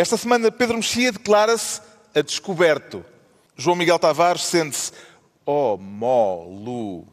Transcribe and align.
Esta 0.00 0.16
semana, 0.16 0.50
Pedro 0.50 0.76
Mexia 0.78 1.12
declara-se 1.12 1.82
a 2.14 2.22
descoberto. 2.22 3.04
João 3.54 3.76
Miguel 3.76 3.98
Tavares 3.98 4.44
sente-se 4.44 4.92
homologado. 5.44 7.04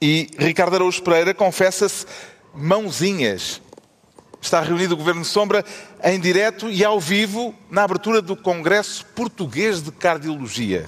E 0.00 0.28
Ricardo 0.38 0.76
Araújo 0.76 1.02
Pereira 1.02 1.34
confessa-se 1.34 2.06
mãozinhas. 2.54 3.60
Está 4.40 4.60
reunido 4.60 4.94
o 4.94 4.96
Governo 4.96 5.24
Sombra 5.24 5.64
em 6.04 6.20
direto 6.20 6.70
e 6.70 6.84
ao 6.84 7.00
vivo 7.00 7.52
na 7.68 7.82
abertura 7.82 8.22
do 8.22 8.36
Congresso 8.36 9.04
Português 9.06 9.82
de 9.82 9.90
Cardiologia. 9.90 10.86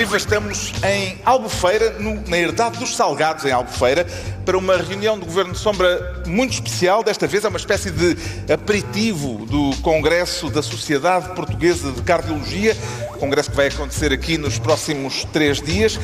Estamos 0.00 0.72
em 0.82 1.18
Albufeira, 1.26 1.90
no- 1.98 2.22
na 2.26 2.38
Herdade 2.38 2.78
dos 2.78 2.96
Salgados, 2.96 3.44
em 3.44 3.52
Albufeira, 3.52 4.06
para 4.46 4.56
uma 4.56 4.74
reunião 4.78 5.18
do 5.18 5.26
Governo 5.26 5.52
de 5.52 5.58
Sombra 5.58 6.22
muito 6.26 6.54
especial. 6.54 7.04
Desta 7.04 7.26
vez 7.26 7.44
é 7.44 7.48
uma 7.48 7.58
espécie 7.58 7.90
de 7.90 8.16
aperitivo 8.50 9.44
do 9.44 9.76
Congresso 9.82 10.48
da 10.48 10.62
Sociedade 10.62 11.28
Portuguesa 11.34 11.92
de 11.92 12.00
Cardiologia, 12.00 12.74
congresso 13.18 13.50
que 13.50 13.56
vai 13.56 13.66
acontecer 13.68 14.10
aqui 14.10 14.38
nos 14.38 14.58
próximos 14.58 15.24
três 15.34 15.60
dias. 15.60 16.00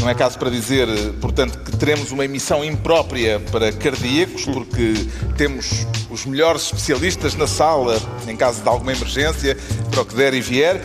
Não 0.00 0.08
é 0.08 0.14
caso 0.14 0.38
para 0.38 0.48
dizer, 0.48 0.88
portanto, 1.20 1.58
que 1.58 1.76
teremos 1.76 2.10
uma 2.10 2.24
emissão 2.24 2.64
imprópria 2.64 3.40
para 3.52 3.70
cardíacos, 3.72 4.46
porque 4.46 4.94
temos 5.36 5.86
os 6.10 6.24
melhores 6.24 6.62
especialistas 6.62 7.34
na 7.34 7.46
sala, 7.46 8.00
em 8.26 8.36
caso 8.36 8.62
de 8.62 8.68
alguma 8.68 8.92
emergência, 8.92 9.56
para 9.90 10.00
o 10.00 10.04
que 10.06 10.14
der 10.14 10.32
e 10.32 10.40
vier. 10.40 10.80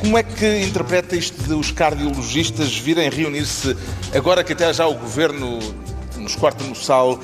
Como 0.00 0.16
é 0.16 0.22
que 0.22 0.60
interpreta 0.60 1.16
isto 1.16 1.42
de 1.42 1.54
os 1.54 1.70
cardiologistas 1.70 2.76
virem 2.76 3.10
reunir-se, 3.10 3.76
agora 4.14 4.44
que 4.44 4.52
até 4.52 4.72
já 4.72 4.86
o 4.86 4.94
governo 4.94 5.58
nos 6.16 6.36
corta 6.36 6.62
no 6.64 6.74
sal, 6.74 7.18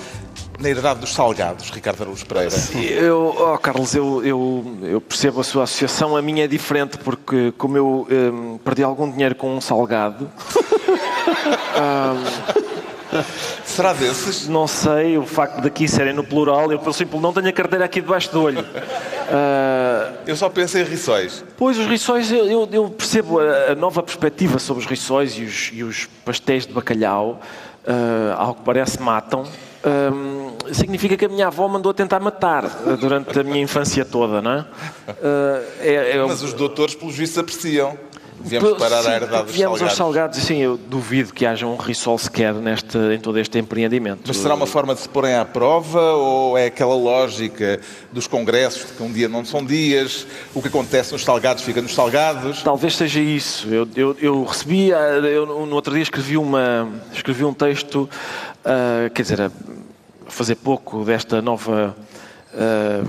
na 0.59 0.69
herdade 0.69 1.01
dos 1.01 1.13
salgados, 1.13 1.71
Ricardo 1.71 2.03
Araújo 2.03 2.27
Pereira? 2.27 2.55
Eu, 2.75 3.35
oh, 3.39 3.59
Carlos, 3.59 3.95
eu, 3.95 4.25
eu, 4.25 4.77
eu 4.83 5.01
percebo 5.01 5.41
a 5.41 5.45
sua 5.45 5.65
associação. 5.65 6.17
A 6.17 6.23
minha 6.23 6.45
é 6.45 6.49
diferente 6.49 6.99
porque, 6.99 7.53
como 7.57 7.77
eu 7.77 8.09
hum, 8.11 8.59
perdi 8.65 8.83
algum 8.83 9.11
dinheiro 9.11 9.35
com 9.35 9.57
um 9.57 9.61
salgado, 9.61 10.31
Será 11.75 12.15
desses? 13.99 14.49
não 14.49 14.67
sei, 14.67 15.17
o 15.19 15.27
facto 15.27 15.61
daqui 15.61 15.87
serem 15.89 16.13
no 16.13 16.25
plural, 16.25 16.71
eu, 16.73 16.79
pelo 16.79 16.93
simples, 16.93 17.21
não 17.21 17.33
tenho 17.33 17.49
a 17.49 17.53
carteira 17.53 17.85
aqui 17.85 18.01
debaixo 18.01 18.31
do 18.33 18.43
olho. 18.43 18.65
Ah, 19.31 20.13
Eu 20.27 20.37
só 20.37 20.49
penso 20.49 20.79
em 20.79 20.85
rissóis. 20.85 21.45
Pois, 21.57 21.79
os 21.79 21.87
rissóis, 21.87 22.31
eu, 22.31 22.47
eu- 22.47 22.69
eu 22.73 22.91
percebo 22.91 23.41
a, 23.41 23.73
a 23.73 23.75
nova 23.75 24.03
perspectiva 24.03 24.59
sobre 24.59 24.83
os 24.83 24.89
rissóis 24.89 25.37
e 25.39 25.43
os, 25.45 25.71
e 25.73 25.83
os 25.83 26.07
pastéis 26.25 26.67
de 26.67 26.73
bacalhau, 26.73 27.41
ao 28.37 28.55
que 28.55 28.63
parece 28.63 29.01
matam. 29.03 29.45
Ahm, 29.87 30.55
significa 30.73 31.15
que 31.15 31.27
a 31.27 31.29
minha 31.29 31.49
avó 31.49 31.69
mandou 31.69 31.93
tentar 31.93 32.19
matar 32.19 32.65
ah, 32.65 32.97
durante 32.99 33.39
a 33.39 33.43
minha 33.43 33.61
infância 33.61 34.03
toda, 34.05 34.41
não 34.41 34.51
é? 34.53 34.65
Ah, 35.09 35.63
é, 35.81 36.17
é 36.17 36.25
Mas 36.27 36.43
os 36.43 36.53
doutores, 36.55 36.95
pelos 36.95 37.15
vistos, 37.15 37.39
apreciam. 37.39 37.99
Viemos 38.45 38.75
parar 38.79 39.07
à 39.07 39.15
herdade 39.17 39.45
dos 39.47 39.55
viemos 39.55 39.79
salgados. 39.79 39.83
aos 39.83 39.95
salgados 39.97 40.39
sim, 40.41 40.59
eu 40.59 40.77
duvido 40.77 41.33
que 41.33 41.47
haja 41.47 41.67
um 41.67 41.77
rissol 41.77 42.19
sequer 42.19 42.53
neste, 42.55 42.97
em 42.99 43.19
todo 43.19 43.39
este 43.39 43.59
empreendimento. 43.59 44.21
Mas 44.27 44.37
será 44.37 44.55
uma 44.55 44.67
forma 44.67 44.95
de 44.95 45.01
se 45.01 45.09
porem 45.09 45.35
à 45.35 45.45
prova 45.45 46.01
ou 46.13 46.57
é 46.59 46.67
aquela 46.67 46.95
lógica 46.95 47.81
dos 48.13 48.27
congressos 48.27 48.87
de 48.87 48.93
que 48.93 49.03
um 49.03 49.11
dia 49.11 49.29
não 49.29 49.45
são 49.45 49.65
dias, 49.65 50.27
o 50.55 50.61
que 50.61 50.69
acontece 50.69 51.13
nos 51.13 51.25
salgados 51.25 51.63
fica 51.65 51.81
nos 51.81 51.95
salgados? 51.95 52.63
Talvez 52.63 52.97
seja 52.97 53.21
isso. 53.21 53.67
Eu, 53.69 53.89
eu, 53.97 54.17
eu 54.21 54.45
recebi, 54.45 54.93
ah, 54.93 54.99
eu 54.99 55.47
no 55.47 55.75
outro 55.75 55.95
dia 55.95 56.03
escrevi, 56.03 56.37
uma, 56.37 56.89
escrevi 57.13 57.45
um 57.45 57.55
texto, 57.55 58.09
ah, 58.65 59.09
quer 59.15 59.23
dizer, 59.23 59.41
a 59.41 59.51
fazer 60.29 60.57
pouco 60.57 61.03
desta 61.05 61.41
nova. 61.41 61.97
ah, 62.55 63.03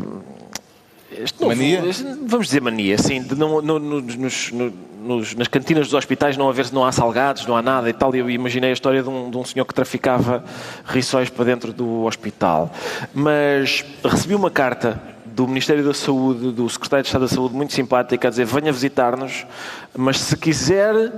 este 1.18 1.40
novo- 1.42 1.56
Mania? 1.56 1.82
vamos 2.26 2.48
dizer 2.48 2.62
mania, 2.62 2.98
sim, 2.98 3.22
de 3.22 3.36
não, 3.36 3.62
no- 3.62 3.80
no- 3.80 4.02
nos, 4.02 4.52
no- 4.52 4.74
nos- 5.06 5.36
nas 5.36 5.48
cantinas 5.48 5.86
dos 5.88 5.94
hospitais 5.94 6.36
não 6.36 6.50
haver, 6.50 6.66
não 6.74 6.84
há 6.84 6.92
salgados, 6.92 7.46
não 7.46 7.56
há 7.56 7.62
nada 7.62 7.90
e 7.90 7.94
tal. 7.94 8.14
E 8.16 8.20
eu 8.20 8.30
imaginei 8.30 8.72
a 8.72 8.74
história 8.74 9.04
de 9.04 9.10
um, 9.10 9.30
de 9.30 9.38
um 9.38 9.46
senhor 9.46 9.66
que 9.66 9.74
traficava 9.74 10.44
rissóis 10.86 11.30
para 11.30 11.46
dentro 11.46 11.72
do 11.72 12.04
hospital. 12.04 12.72
Mas 13.14 13.86
recebi 14.04 14.34
uma 14.36 14.50
carta 14.50 15.00
do 15.26 15.48
Ministério 15.48 15.84
da 15.84 15.94
Saúde, 15.94 16.52
do 16.52 16.70
Secretário 16.70 17.04
de 17.04 17.08
Estado 17.10 17.22
da 17.22 17.28
Saúde, 17.28 17.54
muito 17.54 17.74
simpática, 17.74 18.28
a 18.28 18.32
dizer: 18.32 18.46
venha 18.46 18.72
visitar-nos, 18.72 19.46
mas 19.96 20.20
se 20.20 20.36
quiser 20.38 21.12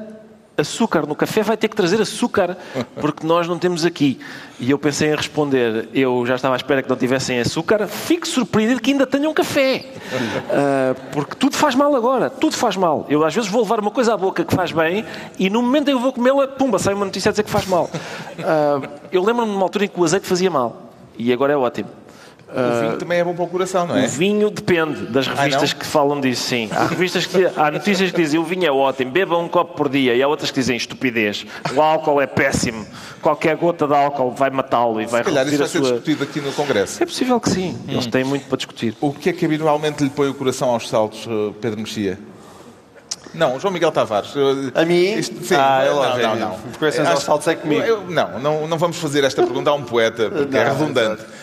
açúcar 0.58 1.06
no 1.06 1.16
café, 1.16 1.44
vai 1.44 1.56
ter 1.56 1.68
que 1.68 1.76
trazer 1.76 2.02
açúcar, 2.02 2.58
porque 3.00 3.26
nós 3.26 3.48
não 3.48 3.60
temos 3.60 3.86
aqui. 3.86 4.20
E 4.60 4.72
eu 4.72 4.80
pensei 4.80 5.12
em 5.12 5.16
responder: 5.16 5.88
eu 5.94 6.26
já 6.26 6.36
estava 6.36 6.56
à 6.56 6.58
espera 6.58 6.82
que 6.82 6.90
não 6.90 6.98
tivessem 6.98 7.40
açúcar, 7.40 7.88
fico 7.88 8.28
surpreendido 8.28 8.82
que 8.82 8.92
ainda 8.92 9.06
tenham 9.06 9.34
café. 9.34 9.86
Ah, 10.50 10.96
porque 11.12 11.36
tudo 11.36 11.56
faz 11.56 11.76
mal 11.76 11.96
agora, 11.96 12.30
tudo 12.30 12.56
faz 12.56 12.76
mal. 12.76 13.06
Eu 13.08 13.24
às 13.24 13.34
vezes 13.36 13.50
vou 13.50 13.62
levar 13.62 13.80
uma 13.80 13.92
coisa 13.92 14.14
à 14.14 14.18
boca 14.18 14.44
que 14.44 14.56
faz 14.56 14.72
bem 14.72 15.06
e 15.38 15.50
no 15.50 15.62
momento 15.62 15.84
em 15.84 15.92
que 15.92 15.98
eu 15.98 16.00
vou 16.00 16.12
comê-la, 16.12 16.48
pumba, 16.48 16.80
sai 16.80 16.94
uma 16.94 17.06
notícia 17.06 17.30
a 17.30 17.32
dizer 17.32 17.44
que 17.44 17.52
faz 17.52 17.66
mal. 17.68 17.90
Ah, 18.40 18.82
eu 19.12 19.24
lembro-me 19.24 19.52
de 19.52 19.56
uma 19.56 19.64
altura 19.64 19.86
em 19.86 19.88
que 19.88 20.00
o 20.00 20.04
azeite 20.04 20.26
fazia 20.26 20.50
mal 20.50 20.92
e 21.18 21.32
agora 21.32 21.54
é 21.54 21.58
ótimo. 21.58 21.90
O 22.50 22.82
vinho 22.82 22.98
também 22.98 23.20
é 23.20 23.24
bom 23.26 23.36
para 23.36 23.44
o 23.44 23.48
coração, 23.48 23.86
não 23.86 23.98
é? 23.98 24.06
O 24.06 24.08
vinho 24.08 24.50
depende 24.50 25.08
das 25.08 25.28
revistas 25.28 25.74
não? 25.74 25.80
que 25.80 25.86
falam 25.86 26.22
disso, 26.22 26.44
sim. 26.44 26.70
Há, 26.72 26.86
revistas 26.88 27.26
que, 27.26 27.46
há 27.56 27.70
notícias 27.70 28.10
que 28.10 28.22
dizem 28.22 28.40
o 28.40 28.44
vinho 28.44 28.66
é 28.66 28.72
ótimo, 28.72 29.12
beba 29.12 29.38
um 29.38 29.50
copo 29.50 29.76
por 29.76 29.90
dia, 29.90 30.16
e 30.16 30.24
há 30.24 30.28
outras 30.30 30.50
que 30.50 30.60
dizem 30.60 30.78
estupidez. 30.78 31.46
O 31.76 31.82
álcool 31.82 32.22
é 32.22 32.26
péssimo, 32.26 32.86
qualquer 33.22 33.58
gota 33.58 33.86
de 33.86 33.94
álcool 33.94 34.32
vai 34.32 34.50
matá-lo 34.50 35.02
e 35.02 35.06
vai 35.06 35.24
Se 35.24 35.30
calhar 35.30 35.46
isso 35.46 35.58
vai 35.58 35.68
ser 35.68 35.78
sua. 35.80 35.92
discutido 35.92 36.24
aqui 36.24 36.40
no 36.40 36.54
Congresso. 36.54 37.04
É 37.04 37.06
possível 37.06 37.38
que 37.40 37.50
sim, 37.50 37.78
eles 37.88 38.06
têm 38.08 38.24
muito 38.24 38.48
para 38.48 38.56
discutir. 38.58 38.96
O 39.02 39.12
que 39.12 39.30
é 39.30 39.34
que 39.34 39.46
habitualmente 39.46 40.02
lhe 40.02 40.10
põe 40.10 40.30
o 40.30 40.34
coração 40.34 40.70
aos 40.70 40.88
saltos, 40.88 41.28
eh, 41.28 41.54
Pedro 41.60 41.82
Mexia? 41.82 42.18
Não, 43.34 43.60
João 43.60 43.74
Miguel 43.74 43.92
Tavares. 43.92 44.34
eh, 44.36 44.82
A 44.82 44.86
mim? 44.86 45.14
isto- 45.16 45.44
sim, 45.44 45.54
Ah, 45.56 45.84
é 45.84 45.90
não, 45.90 45.96
não, 45.98 46.34
é 46.34 46.36
não. 46.40 46.58
Corações 46.80 47.08
aos 47.10 47.24
saltos 47.24 47.46
é 47.50 47.56
comigo. 47.56 47.82
Eu- 47.82 48.06
não, 48.10 48.40
não, 48.40 48.68
não 48.68 48.78
vamos 48.78 48.98
fazer 48.98 49.24
esta 49.26 49.44
pergunta 49.44 49.70
a 49.70 49.74
um 49.74 49.84
poeta, 49.84 50.30
porque 50.30 50.56
é 50.58 50.64
Não, 50.64 50.72
redundante. 50.78 51.22
Não, 51.22 51.37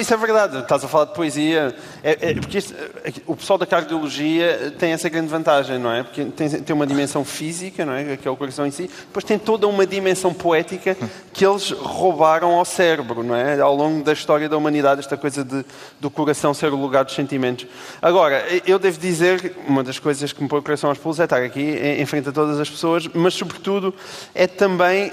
isso 0.00 0.12
é 0.14 0.16
verdade. 0.16 0.58
Estás 0.58 0.84
a 0.84 0.88
falar 0.88 1.06
de 1.06 1.14
poesia. 1.14 1.74
É, 2.02 2.30
é- 2.30 2.34
porque 2.34 2.58
isto- 2.58 2.74
é 3.04 3.10
que 3.12 3.22
o 3.26 3.36
pessoal 3.36 3.58
da 3.58 3.66
cardiologia 3.66 4.74
tem 4.78 4.92
essa 4.92 5.08
grande 5.08 5.28
vantagem, 5.28 5.78
não 5.78 5.92
é? 5.92 6.02
Porque 6.02 6.24
tem, 6.26 6.48
tem 6.48 6.74
uma 6.74 6.86
dimensão 6.86 7.24
física, 7.24 7.84
não 7.86 7.92
é? 7.92 8.16
Que 8.16 8.26
é 8.26 8.30
o 8.30 8.36
coração 8.36 8.66
em 8.66 8.70
si. 8.70 8.88
Depois 9.06 9.24
tem 9.24 9.38
toda 9.38 9.66
uma 9.66 9.86
dimensão 9.86 10.32
poética 10.34 10.96
que 11.32 11.44
eles 11.46 11.70
roubaram 11.70 12.52
ao 12.52 12.64
cérebro, 12.64 13.22
não 13.22 13.34
é? 13.34 13.60
Ao 13.60 13.74
longo 13.74 14.02
da 14.04 14.12
história 14.12 14.48
da 14.48 14.56
humanidade, 14.56 15.00
esta 15.00 15.16
coisa 15.16 15.44
de, 15.44 15.64
do 16.00 16.10
coração 16.10 16.52
ser 16.52 16.72
o 16.72 16.76
lugar 16.76 17.04
dos 17.04 17.14
sentimentos. 17.14 17.66
Agora, 18.02 18.44
eu 18.66 18.78
devo 18.78 18.98
dizer, 18.98 19.54
uma 19.66 19.82
das 19.84 19.98
coisas 19.98 20.32
que 20.32 20.42
me 20.42 20.48
põe 20.48 20.58
o 20.58 20.62
coração 20.62 20.90
aos 20.90 20.98
pulos 20.98 21.20
é 21.20 21.24
estar 21.24 21.42
aqui 21.42 21.60
em, 21.60 22.00
em 22.02 22.06
frente 22.06 22.28
a 22.28 22.32
todas 22.32 22.58
as 22.60 22.68
pessoas, 22.68 23.06
mas 23.14 23.34
sobretudo 23.34 23.94
é 24.34 24.46
também 24.46 25.12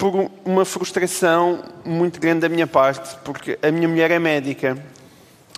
por 0.00 0.30
uma 0.46 0.64
frustração 0.64 1.62
muito 1.84 2.18
grande 2.18 2.40
da 2.40 2.48
minha 2.48 2.66
parte, 2.66 3.14
porque 3.22 3.58
a 3.62 3.70
minha 3.70 3.86
mulher 3.86 4.10
é 4.10 4.18
médica, 4.18 4.78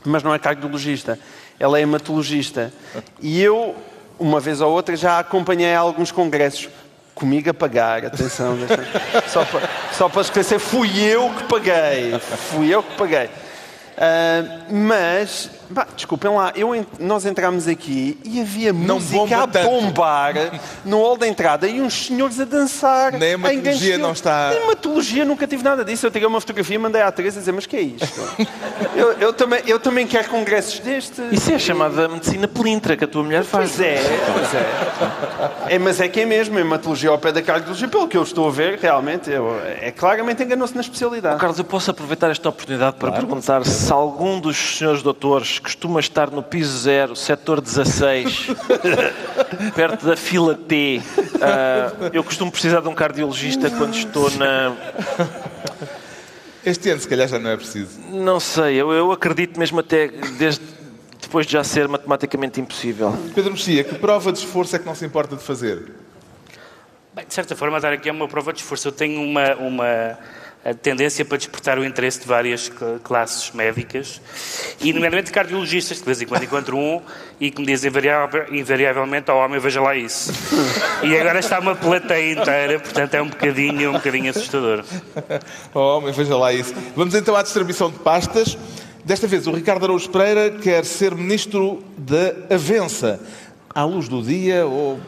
mas 0.05 0.25
não 0.25 0.35
é 0.35 0.39
cardiologista, 0.39 1.17
ela 1.61 1.79
é 1.79 1.83
hematologista. 1.83 2.73
E 3.21 3.41
eu, 3.41 3.77
uma 4.19 4.41
vez 4.41 4.61
ou 4.61 4.73
outra, 4.73 4.97
já 4.97 5.21
acompanhei 5.21 5.73
alguns 5.73 6.11
congressos. 6.11 6.69
Comigo 7.15 7.51
a 7.51 7.55
pagar, 7.55 8.05
atenção, 8.05 8.59
só 9.29 9.45
para, 9.45 9.71
só 9.93 10.09
para 10.09 10.23
esclarecer, 10.23 10.59
fui 10.59 11.01
eu 11.01 11.31
que 11.31 11.45
paguei. 11.45 12.19
Fui 12.51 12.75
eu 12.75 12.83
que 12.83 12.97
paguei. 12.97 13.31
Ah, 13.97 14.65
mas 14.69 15.51
Bah, 15.73 15.87
desculpem 15.97 16.31
lá, 16.31 16.53
eu, 16.55 16.87
nós 17.01 17.25
entramos 17.25 17.67
aqui 17.67 18.19
e 18.25 18.41
havia 18.41 18.73
Não 18.73 18.97
música 18.97 19.43
a 19.45 19.47
tanto. 19.47 19.69
bombar 19.69 20.35
no 20.85 20.99
hall 20.99 21.17
da 21.17 21.27
entrada 21.27 21.67
e 21.67 21.81
uns 21.81 22.07
senhores 22.07 22.39
a 22.39 22.45
dançar. 22.45 23.13
Nem 23.13 23.31
a 23.31 23.33
hematologia 23.33 23.99
não 23.99 24.13
está- 24.13 24.51
Nem 24.51 24.59
a 24.59 24.63
hematologia 24.65 25.25
nunca 25.25 25.47
tive 25.47 25.63
nada 25.63 25.85
disso. 25.85 26.07
Eu 26.07 26.11
tirei 26.11 26.27
uma 26.29 26.41
fotografia 26.41 26.75
e 26.75 26.79
mandei 26.79 27.01
à 27.03 27.11
Teresa 27.11 27.41
dizer, 27.41 27.53
mas 27.53 27.67
que 27.67 27.77
é 27.77 27.81
isto? 27.81 28.21
eu, 28.95 29.13
eu 29.15 29.33
também, 29.33 29.63
eu 29.67 29.81
também 29.81 30.07
quero 30.07 30.29
congressos 30.29 30.79
destes. 30.81 31.19
Isso 31.33 31.53
é 31.53 31.59
chamada 31.59 32.09
medicina 32.09 32.47
pelintra 32.47 32.97
que 32.97 33.05
a 33.05 33.09
tua 33.09 33.23
mulher 33.23 33.45
faz. 33.45 33.71
Pois 33.77 33.81
é, 33.81 33.99
pois 34.35 34.55
é. 34.55 35.75
é. 35.75 35.79
Mas 35.79 36.01
é 36.01 36.09
que 36.09 36.21
é 36.21 36.27
mesmo, 36.27 36.59
a 36.59 36.61
hematologia 36.61 37.11
ao 37.11 37.19
pé 37.19 37.33
da 37.33 37.41
cardiologia, 37.43 37.89
pelo 37.89 38.07
que 38.09 38.17
eu 38.17 38.23
estou 38.23 38.49
a 38.49 38.51
ver, 38.51 38.79
realmente, 38.79 39.31
eu- 39.31 39.59
é 39.81 39.91
claramente 39.91 40.43
enganou-se 40.43 40.75
na 40.75 40.81
especialidade. 40.81 41.39
Carlos, 41.41 41.59
eu 41.59 41.65
posso 41.65 41.91
aproveitar 41.91 42.31
esta 42.31 42.49
oportunidade 42.49 42.97
para 42.97 43.13
perguntar 43.13 43.65
se 43.65 43.93
algum 43.93 44.39
dos 44.39 44.77
senhores 44.79 45.03
doutores 45.03 45.59
costuma 45.63 46.01
estar 46.01 46.31
no 46.31 46.43
piso 46.43 46.77
zero, 46.79 47.15
setor 47.15 47.61
16, 47.61 48.49
perto 49.75 50.07
da 50.07 50.17
fila 50.17 50.55
T. 50.55 51.01
Ah, 51.41 52.11
eu 52.13 52.25
costumo 52.25 52.51
precisar 52.51 52.81
de 52.81 52.89
um 52.89 52.95
cardiologista 52.95 53.71
quando 53.71 53.95
estou 53.95 54.31
na. 54.33 54.77
Este 56.65 56.91
ano, 56.91 57.01
se 57.01 57.09
calhar, 57.09 57.29
já 57.29 57.39
não 57.39 57.51
é 57.51 57.57
preciso. 57.57 57.99
Não 58.11 58.39
sei, 58.39 58.77
eu, 58.77 58.93
eu 58.93 59.11
acredito 59.13 59.59
mesmo 59.59 59.81
até 59.81 60.09
desde 60.09 60.63
depois 61.21 61.47
de 61.47 61.53
já 61.53 61.65
ser 61.65 61.89
matematicamente 61.89 62.61
impossível. 62.61 63.17
Pedro 63.35 63.53
Mexia, 63.53 63.83
que 63.83 63.95
prova 63.95 64.33
de 64.33 64.39
esforço 64.39 64.77
é 64.77 64.79
que 64.79 64.85
não 64.85 64.95
se 64.95 65.05
importa 65.05 65.35
de 65.35 65.43
fazer? 65.43 65.93
Bem, 67.15 67.25
de 67.27 67.33
certa 67.33 67.57
forma, 67.57 67.81
dar 67.81 67.93
aqui 67.93 68.09
é 68.09 68.13
uma 68.13 68.29
prova 68.29 68.53
de 68.53 68.61
esforço. 68.61 68.89
Eu 68.89 68.93
tenho 68.93 69.21
uma, 69.23 69.55
uma 69.55 70.19
a 70.65 70.73
tendência 70.73 71.25
para 71.25 71.37
despertar 71.39 71.79
o 71.79 71.85
interesse 71.85 72.21
de 72.21 72.27
várias 72.27 72.67
cl- 72.69 72.99
classes 73.03 73.51
médicas, 73.53 74.21
e 74.81 74.93
nomeadamente 74.93 75.33
cardiologistas, 75.33 75.99
que 75.99 76.03
de 76.05 76.07
vez 76.07 76.23
em 76.23 76.27
quando 76.27 76.45
encontro 76.45 76.77
um 76.77 77.01
e 77.41 77.51
que 77.51 77.61
me 77.61 77.67
dizem 77.67 77.91
invariavelmente 78.53 79.31
ao 79.31 79.39
homem, 79.39 79.59
veja 79.59 79.81
lá 79.81 79.97
isso. 79.97 80.33
E 81.03 81.17
agora 81.17 81.41
está 81.41 81.59
uma 81.59 81.75
plateia 81.75 82.33
inteira, 82.33 82.79
portanto 82.79 83.15
é 83.15 83.23
um 83.23 83.29
bocadinho, 83.29 83.91
um 83.91 83.95
bocadinho 83.95 84.31
assustador. 84.31 84.85
Oh, 85.75 85.99
homem, 85.99 86.13
veja 86.13 86.37
lá 86.37 86.53
isso. 86.53 86.75
Vamos 86.95 87.15
então 87.15 87.35
à 87.35 87.43
distribuição 87.43 87.91
de 87.91 87.99
pastas. 87.99 88.57
Desta 89.05 89.27
vez, 89.27 89.47
o 89.47 89.53
Ricardo 89.53 89.85
Araújo 89.85 90.09
Pereira 90.11 90.51
quer 90.51 90.85
ser 90.85 91.15
ministro 91.15 91.83
da 91.97 92.55
Avença. 92.55 93.21
À 93.75 93.85
luz 93.85 94.07
do 94.07 94.23
dia 94.23 94.67
ou 94.67 95.01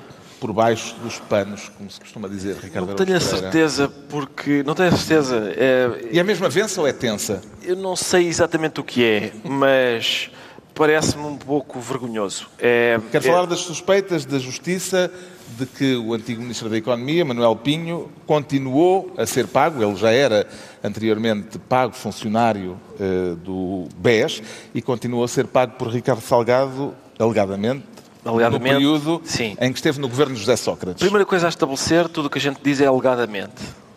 por 0.44 0.52
baixo 0.52 0.94
dos 1.02 1.18
panos, 1.20 1.70
como 1.70 1.90
se 1.90 1.98
costuma 1.98 2.28
dizer, 2.28 2.56
Ricardo 2.62 2.88
Não 2.88 2.94
tenho 2.94 3.16
a 3.16 3.20
certeza, 3.20 3.88
porque. 4.10 4.62
Não 4.62 4.74
tenho 4.74 4.90
a 4.90 4.92
certeza. 4.92 5.42
É, 5.56 6.08
E 6.12 6.18
é 6.18 6.22
mesmo 6.22 6.44
Avença 6.44 6.82
ou 6.82 6.86
é 6.86 6.92
tensa? 6.92 7.40
eu 7.62 7.74
não 7.74 7.96
sei 7.96 8.28
exatamente 8.28 8.78
o 8.78 8.84
que 8.84 9.02
é, 9.02 9.32
mas 9.42 10.30
parece-me 10.74 11.24
um 11.24 11.38
pouco 11.38 11.80
vergonhoso. 11.80 12.46
É, 12.58 13.00
Quero 13.10 13.26
é- 13.26 13.30
falar 13.30 13.46
das 13.46 13.60
suspeitas 13.60 14.26
da 14.26 14.38
Justiça 14.38 15.10
de 15.56 15.64
que 15.64 15.96
o 15.96 16.12
antigo 16.12 16.42
Ministro 16.42 16.68
da 16.68 16.76
Economia, 16.76 17.24
Manuel 17.24 17.56
Pinho, 17.56 18.10
continuou 18.26 19.14
a 19.16 19.24
ser 19.24 19.46
pago, 19.46 19.82
ele 19.82 19.96
já 19.96 20.10
era 20.10 20.46
anteriormente 20.82 21.58
pago 21.58 21.94
funcionário 21.94 22.78
eh, 23.00 23.34
do 23.42 23.88
BES 23.96 24.42
e 24.74 24.82
continuou 24.82 25.24
a 25.24 25.28
ser 25.28 25.46
pago 25.46 25.72
por 25.78 25.88
Ricardo 25.88 26.20
Salgado, 26.20 26.92
alegadamente, 27.18 27.93
Alegadamente, 28.24 28.72
no 28.72 28.78
período 28.78 29.22
sim. 29.24 29.56
em 29.60 29.72
que 29.72 29.78
esteve 29.78 30.00
no 30.00 30.08
governo 30.08 30.34
de 30.34 30.40
José 30.40 30.56
Sócrates. 30.56 31.00
Primeira 31.00 31.26
coisa 31.26 31.46
a 31.46 31.48
estabelecer, 31.48 32.08
tudo 32.08 32.26
o 32.26 32.30
que 32.30 32.38
a 32.38 32.40
gente 32.40 32.58
diz 32.62 32.80
é 32.80 32.86
alegadamente. 32.86 33.52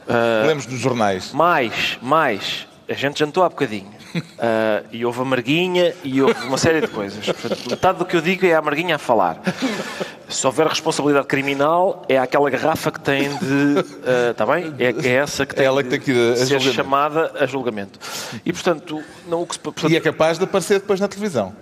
Ah, 0.07 0.43
Lemos 0.45 0.65
nos 0.67 0.79
jornais. 0.79 1.31
mais, 1.33 1.97
mais, 2.01 2.67
a 2.89 2.93
gente 2.93 3.19
jantou 3.19 3.43
há 3.43 3.49
bocadinho. 3.49 3.96
Ah, 4.39 4.83
e 4.91 5.05
houve 5.05 5.21
a 5.21 5.25
Marguinha 5.25 5.93
e 6.03 6.21
houve 6.21 6.45
uma 6.45 6.57
série 6.57 6.81
de 6.81 6.87
coisas. 6.87 7.25
Portanto, 7.25 7.69
metade 7.69 7.99
do 7.99 8.05
que 8.05 8.15
eu 8.15 8.21
digo 8.21 8.45
é 8.45 8.53
a 8.53 8.61
Marguinha 8.61 8.95
a 8.95 8.99
falar. 8.99 9.41
Se 10.29 10.45
houver 10.45 10.67
responsabilidade 10.67 11.25
criminal, 11.25 12.03
é 12.09 12.17
aquela 12.17 12.49
garrafa 12.49 12.91
que 12.91 12.99
tem 12.99 13.29
de. 13.37 13.79
Está 14.31 14.45
bem? 14.45 14.73
É, 14.77 14.93
é 15.07 15.13
essa 15.15 15.45
que 15.45 15.55
tem, 15.55 15.63
É 15.63 15.67
ela 15.67 15.81
que 15.81 15.89
tem 15.89 15.99
que 15.99 16.11
de 16.13 16.37
ser 16.39 16.45
julgamento. 16.59 16.73
chamada 16.75 17.31
a 17.39 17.45
julgamento. 17.45 17.99
E, 18.45 18.51
portanto, 18.51 19.01
não, 19.27 19.41
o 19.41 19.47
que 19.47 19.53
se, 19.53 19.59
portanto, 19.59 19.89
E 19.89 19.95
é 19.95 20.01
capaz 20.01 20.37
de 20.37 20.43
aparecer 20.43 20.79
depois 20.81 20.99
na 20.99 21.07
televisão. 21.07 21.55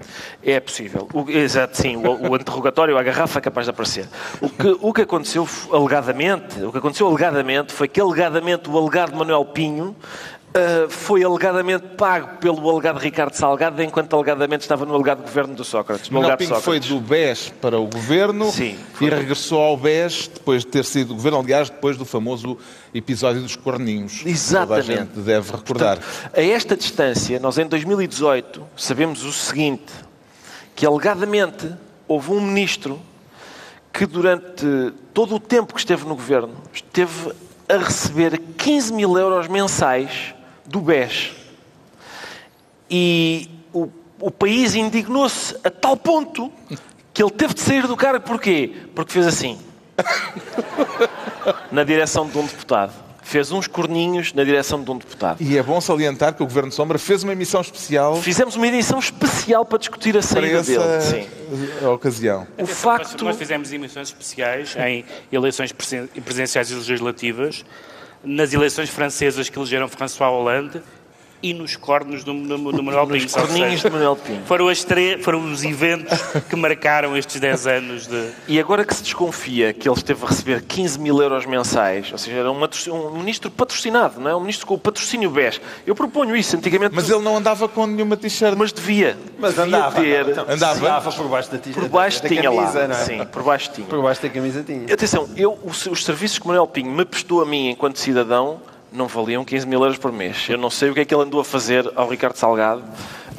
é 0.43 0.59
possível. 0.59 1.07
O, 1.13 1.29
exato, 1.29 1.77
sim. 1.77 1.95
O, 1.97 2.31
o 2.31 2.35
interrogatório, 2.35 2.97
a 2.97 3.03
garrafa 3.03 3.37
é 3.37 3.41
capaz 3.41 3.65
de 3.67 3.69
aparecer. 3.69 4.07
O 4.41 4.49
que, 4.49 4.77
o 4.81 4.91
que 4.93 5.01
aconteceu 5.01 5.47
alegadamente, 5.71 6.59
o 6.63 6.71
que 6.71 6.77
aconteceu 6.79 7.07
alegadamente 7.07 7.71
foi 7.71 7.87
que 7.87 8.01
alegadamente 8.01 8.67
o 8.67 8.77
alegado 8.77 9.15
Manuel 9.15 9.45
Pinho 9.45 9.95
ah, 10.55 10.87
foi 10.89 11.21
alegadamente 11.21 11.85
pago 11.97 12.37
pelo 12.37 12.69
alegado 12.69 12.97
Ricardo 12.97 13.33
Salgado, 13.33 13.83
enquanto 13.83 14.15
alegadamente 14.15 14.61
estava 14.61 14.85
no 14.85 14.95
alegado 14.95 15.21
governo 15.21 15.53
do 15.53 15.65
Sócrates. 15.65 16.09
No 16.09 16.21
Manuel 16.21 16.37
Pinho 16.37 16.49
foi 16.61 16.81
Sócrates. 16.81 16.89
do 16.89 16.99
BES 17.01 17.53
para 17.61 17.77
o 17.77 17.85
governo 17.87 18.49
Sim, 18.49 18.77
e 19.01 19.09
regressou 19.09 19.61
ao 19.61 19.75
BES 19.75 20.29
depois 20.33 20.63
de 20.63 20.67
ter 20.67 20.85
sido 20.85 21.09
do 21.09 21.15
governo, 21.15 21.39
aliás, 21.39 21.69
depois 21.69 21.97
do 21.97 22.05
famoso 22.05 22.57
episódio 22.93 23.41
dos 23.41 23.57
corninhos. 23.57 24.19
Toda 24.19 24.29
a 24.29 24.31
Exatamente. 24.31 24.85
gente 24.87 25.19
deve 25.19 25.51
recordar. 25.51 25.97
Portanto, 25.97 26.31
a 26.33 26.41
esta 26.41 26.77
distância, 26.77 27.37
nós 27.39 27.57
em 27.57 27.65
2018 27.65 28.63
sabemos 28.77 29.23
o 29.23 29.33
seguinte, 29.33 29.91
que 30.73 30.85
alegadamente 30.85 31.69
houve 32.07 32.31
um 32.31 32.39
ministro 32.39 33.01
que 33.91 34.05
durante 34.05 34.93
todo 35.13 35.35
o 35.35 35.39
tempo 35.39 35.73
que 35.73 35.79
esteve 35.79 36.05
no 36.05 36.15
governo 36.15 36.55
esteve 36.73 37.33
a 37.67 37.77
receber 37.77 38.37
15 38.57 38.93
mil 38.93 39.17
euros 39.17 39.47
mensais 39.47 40.34
do 40.75 40.81
BES. 40.81 41.31
E 42.92 43.50
o, 43.74 43.88
o 44.19 44.30
país 44.30 44.75
indignou-se 44.75 45.56
a 45.63 45.69
tal 45.72 45.95
ponto 45.95 46.51
que 47.13 47.24
ele 47.24 47.31
teve 47.31 47.54
de 47.54 47.62
sair 47.62 47.88
do 47.88 47.95
cargo. 47.95 48.25
Porquê? 48.25 48.74
Porque 48.94 49.13
fez 49.13 49.25
assim. 49.25 49.57
na 51.72 51.83
direção 51.86 52.27
de 52.27 52.38
um 52.38 52.45
deputado. 52.45 52.94
Fez 53.24 53.51
uns 53.51 53.66
corninhos 53.68 54.33
na 54.33 54.44
direção 54.44 54.83
de 54.83 54.92
um 54.92 54.98
deputado. 54.98 55.42
E 55.42 55.57
é 55.57 55.63
bom 55.63 55.80
salientar 55.81 56.36
que 56.36 56.44
o 56.44 56.45
Governo 56.45 56.69
de 56.69 56.75
Sombra 56.75 57.00
fez 57.00 57.24
uma 57.24 57.31
emissão 57.33 57.60
especial 57.62 58.18
Fizemos 58.22 58.56
uma 58.56 58.68
edição 58.68 59.00
especial 59.00 59.66
para 59.66 59.80
discutir 59.80 60.10
a 60.10 60.19
para 60.19 60.22
saída 60.22 60.60
essa 60.60 61.00
dele. 61.07 61.27
Sim. 61.81 61.86
ocasião. 61.88 62.45
O 62.57 62.62
Nós- 62.62 62.69
facto. 62.72 63.24
Nós 63.25 63.38
fizemos 63.38 63.72
emissões 63.74 64.10
especiais 64.10 64.75
em 64.75 65.04
eleições 65.31 65.72
presidenciais 65.72 66.69
e 66.69 66.75
legislativas, 66.75 67.66
nas 68.25 68.54
eleições 68.54 68.89
francesas 68.89 69.50
que 69.50 69.57
elegeram 69.57 69.88
François 69.88 70.30
Hollande 70.31 70.81
e 71.43 71.53
nos 71.53 71.75
cornos 71.75 72.23
do, 72.23 72.33
do, 72.33 72.71
do 72.71 72.83
Manuel 72.83 73.05
Pinho. 73.07 73.27
Ou 73.35 73.41
corninhos 73.41 73.71
seja, 73.81 73.89
de 73.89 73.95
Manuel 73.95 74.15
Pinho. 74.15 74.41
Foram, 74.45 74.67
as 74.67 74.83
tre- 74.83 75.19
foram 75.21 75.51
os 75.51 75.63
eventos 75.63 76.19
que 76.49 76.55
marcaram 76.55 77.15
estes 77.15 77.39
10 77.39 77.67
anos 77.67 78.07
de. 78.07 78.29
E 78.47 78.59
agora 78.59 78.83
que 78.83 78.95
se 78.95 79.03
desconfia 79.03 79.71
que 79.73 79.87
ele 79.87 79.95
esteve 79.95 80.23
a 80.25 80.27
receber 80.27 80.61
15 80.63 80.99
mil 80.99 81.21
euros 81.21 81.45
mensais, 81.45 82.11
ou 82.11 82.17
seja, 82.17 82.37
era 82.37 82.51
um, 82.51 82.57
um 82.93 83.17
ministro 83.19 83.51
patrocinado, 83.51 84.19
não 84.19 84.29
é? 84.29 84.35
Um 84.35 84.39
ministro 84.39 84.65
com 84.65 84.73
o 84.73 84.77
patrocínio 84.79 85.29
BES. 85.29 85.61
Eu 85.85 85.93
proponho 85.95 86.35
isso. 86.35 86.55
Antigamente. 86.55 86.95
Mas 86.95 87.09
ele 87.09 87.21
não 87.21 87.38
andava 87.38 87.67
com 87.67 87.85
nenhuma 87.85 88.17
t-shirt. 88.17 88.55
Mas 88.57 88.71
devia. 88.73 89.17
Mas 89.38 89.55
devia 89.55 89.65
andava, 89.77 90.01
ter. 90.01 90.29
então, 90.29 90.45
Andava? 90.49 90.79
andava 90.79 91.11
por 91.11 91.27
baixo 91.27 91.51
da 91.51 91.57
t-shirt. 91.57 91.79
Por 91.79 91.89
baixo 91.89 92.23
da 92.23 92.29
tinha 92.29 92.41
camisa, 92.43 92.79
lá. 92.79 92.88
não 92.88 92.95
é? 92.95 93.03
Sim, 93.03 93.25
por 93.25 93.43
baixo 93.43 93.71
tinha. 93.73 93.88
Por 93.88 94.01
baixo 94.01 94.21
da 94.21 94.29
camisa 94.29 94.63
tinha. 94.63 94.93
Atenção, 94.93 95.29
eu, 95.35 95.57
os, 95.63 95.85
os 95.85 96.03
serviços 96.03 96.39
que 96.39 96.47
Manuel 96.47 96.67
Pinho 96.67 96.91
me 96.91 97.05
prestou 97.05 97.41
a 97.41 97.45
mim 97.45 97.69
enquanto 97.69 97.99
cidadão 97.99 98.59
não 98.95 99.07
valiam 99.07 99.44
15 99.44 99.68
mil 99.68 99.81
euros 99.81 99.97
por 99.97 100.12
mês. 100.12 100.47
Eu 100.50 100.57
não 100.57 100.69
sei 100.69 100.89
o 100.89 100.94
que 100.94 101.01
é 101.01 101.06
que 101.06 101.13
ele 101.13 101.24
andou 101.24 101.39
a 101.39 101.45
fazer 101.45 101.92
ao 101.95 102.07
Ricardo 102.07 102.36
Salgado, 102.38 102.84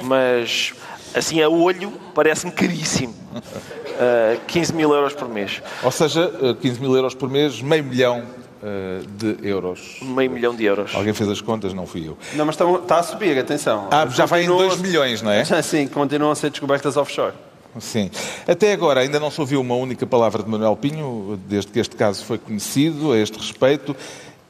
mas 0.02 0.72
assim 1.14 1.40
a 1.42 1.48
olho 1.48 1.92
parece-me 2.14 2.52
caríssimo. 2.52 3.14
Uh, 3.34 4.38
15 4.46 4.74
mil 4.74 4.92
euros 4.92 5.14
por 5.14 5.28
mês. 5.28 5.62
Ou 5.82 5.90
seja, 5.90 6.30
eh, 6.42 6.54
15 6.60 6.80
mil 6.80 6.94
euros 6.94 7.14
por 7.14 7.30
mês, 7.30 7.62
meio 7.62 7.82
milhão 7.82 8.22
eh, 8.62 9.00
de 9.08 9.48
euros. 9.48 9.98
Meio 10.02 10.30
milhão 10.30 10.54
de 10.54 10.64
euros. 10.64 10.94
Alguém 10.94 11.14
fez 11.14 11.30
as 11.30 11.40
contas, 11.40 11.72
não 11.72 11.86
fui 11.86 12.06
eu. 12.06 12.18
Não, 12.34 12.44
mas 12.44 12.54
está, 12.60 12.98
a 12.98 13.02
subir, 13.02 13.38
atenção. 13.38 13.88
Ah, 13.90 14.06
já 14.06 14.26
vai 14.26 14.42
em 14.42 14.46
Continuam 14.48 14.68
2 14.68 14.80
a- 14.80 14.82
milhões, 14.82 15.22
não 15.22 15.30
é? 15.30 15.42
Sim, 15.62 15.86
continuam 15.88 16.30
a 16.32 16.34
ser 16.34 16.50
descobertas 16.50 16.96
offshore. 16.98 17.32
Sim. 17.78 18.10
Até 18.48 18.72
agora 18.72 19.00
ainda 19.00 19.20
não 19.20 19.30
se 19.30 19.38
ouviu 19.40 19.60
uma 19.60 19.74
única 19.74 20.06
palavra 20.06 20.42
de 20.42 20.48
Manuel 20.48 20.76
Pinho, 20.76 21.38
desde 21.46 21.70
que 21.72 21.78
este 21.78 21.94
caso 21.94 22.24
foi 22.24 22.38
conhecido 22.38 23.12
a 23.12 23.18
este 23.18 23.36
respeito. 23.38 23.94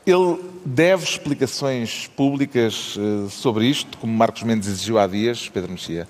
Ele 0.07 0.39
deve 0.65 1.03
explicações 1.03 2.07
públicas 2.07 2.97
eh, 2.97 3.29
sobre 3.29 3.67
isto, 3.67 3.99
como 3.99 4.13
Marcos 4.13 4.45
Mendes 4.45 4.69
exigiu 4.69 5.01
há 5.01 5.07
dias, 5.09 5.49
Pedro 5.49 5.73
Mexia. 5.73 6.07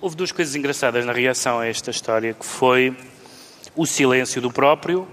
Houve 0.00 0.16
duas 0.16 0.32
coisas 0.32 0.54
engraçadas 0.54 1.04
na 1.04 1.12
reação 1.12 1.58
a 1.58 1.66
esta 1.66 1.90
história, 1.90 2.32
que 2.32 2.46
foi 2.46 2.96
o 3.74 3.84
silêncio 3.84 4.40
do 4.40 4.50
próprio 4.50 5.06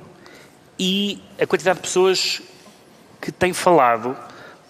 e 0.79 1.21
a 1.37 1.45
quantidade 1.45 1.79
de 1.79 1.83
pessoas 1.83 2.41
que 3.21 3.29
têm 3.29 3.51
falado, 3.51 4.15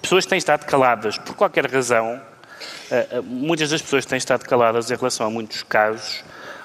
pessoas 0.01 0.25
que 0.25 0.29
têm 0.29 0.39
estado 0.39 0.65
caladas 0.65 1.19
por 1.19 1.35
qualquer 1.35 1.69
razão. 1.69 2.19
eh, 2.89 3.07
eh, 3.11 3.21
Muitas 3.21 3.69
das 3.69 3.83
pessoas 3.83 4.03
têm 4.03 4.17
estado 4.17 4.45
caladas 4.45 4.89
em 4.89 4.95
relação 4.95 5.27
a 5.27 5.29
muitos 5.29 5.61
casos, 5.61 6.23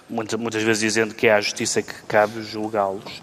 muitas, 0.09 0.62
vezes 0.62 0.80
dizendo 0.80 1.14
que 1.14 1.26
é 1.26 1.35
à 1.35 1.40
justiça 1.42 1.83
que 1.83 1.92
cabe 2.07 2.42
julgá-los. 2.42 3.21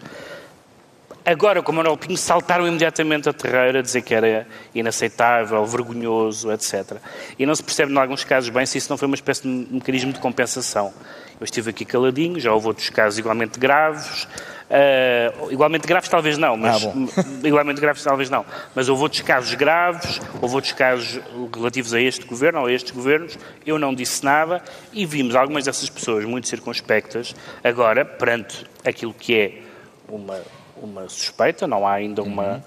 Agora, 1.26 1.64
como 1.64 1.78
Manuel 1.78 1.98
Pinho, 1.98 2.18
saltaram 2.18 2.68
imediatamente 2.68 3.28
a 3.28 3.34
terreira 3.34 3.80
a 3.80 3.82
dizer 3.82 4.04
que 4.04 4.14
era 4.14 4.48
inaceitável, 4.76 5.66
vergonhoso, 5.66 6.52
etc. 6.52 6.98
E 7.40 7.48
não 7.48 7.56
se 7.56 7.64
percebe, 7.64 7.92
em 7.92 7.98
alguns 7.98 8.24
casos, 8.24 8.50
bem 8.50 8.64
se 8.66 8.78
isso 8.78 8.92
não 8.92 8.98
foi 8.98 9.08
uma 9.08 9.16
espécie 9.16 9.42
de 9.42 9.48
mecanismo 9.48 10.14
de 10.14 10.20
compensação. 10.20 10.94
Eu 11.40 11.44
estive 11.44 11.72
aqui 11.72 11.84
caladinho, 11.84 12.40
já 12.40 12.54
houve 12.54 12.68
outros 12.68 12.90
casos 12.90 13.18
igualmente 13.18 13.60
graves, 13.60 14.28
Uh, 14.66 15.52
igualmente 15.52 15.86
graves 15.88 16.10
talvez 16.10 16.40
não, 16.40 16.58
mas 16.58 16.84
ah, 16.84 16.92
igualmente 17.46 17.80
graves 17.80 18.04
talvez 18.04 18.32
não. 18.32 18.44
Mas 18.74 18.90
houve 18.90 19.04
outros 19.04 19.22
casos 19.22 19.54
graves, 19.54 20.20
houve 20.42 20.56
outros 20.56 20.74
casos 20.74 21.22
relativos 21.54 21.94
a 21.94 22.02
este 22.02 22.26
governo 22.26 22.62
ou 22.62 22.66
a 22.66 22.72
estes 22.72 22.92
governos. 22.92 23.38
Eu 23.64 23.78
não 23.78 23.94
disse 23.94 24.26
nada 24.26 24.64
e 24.92 25.06
vimos 25.06 25.36
algumas 25.36 25.66
dessas 25.66 25.88
pessoas 25.88 26.26
muito 26.26 26.48
circunspectas 26.48 27.36
agora 27.64 28.04
perante 28.04 28.66
aquilo 28.84 29.14
que 29.14 29.36
é 29.36 29.62
uma, 30.10 30.42
uma 30.78 31.08
suspeita, 31.10 31.68
não 31.68 31.88
há 31.88 31.94
ainda 31.94 32.22
uma. 32.22 32.44
Uhum. 32.44 32.62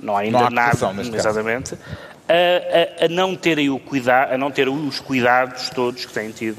Não 0.00 0.16
há 0.16 0.20
ainda 0.20 0.38
não 0.38 0.46
há 0.46 0.50
nada, 0.50 0.94
exatamente, 1.14 1.74
a, 2.26 3.02
a, 3.02 3.04
a, 3.04 3.08
não 3.08 3.36
terem 3.36 3.68
o 3.68 3.78
cuidado, 3.78 4.32
a 4.32 4.38
não 4.38 4.50
ter 4.50 4.66
os 4.66 4.98
cuidados 4.98 5.68
todos 5.68 6.06
que 6.06 6.12
têm 6.12 6.30
tido 6.30 6.56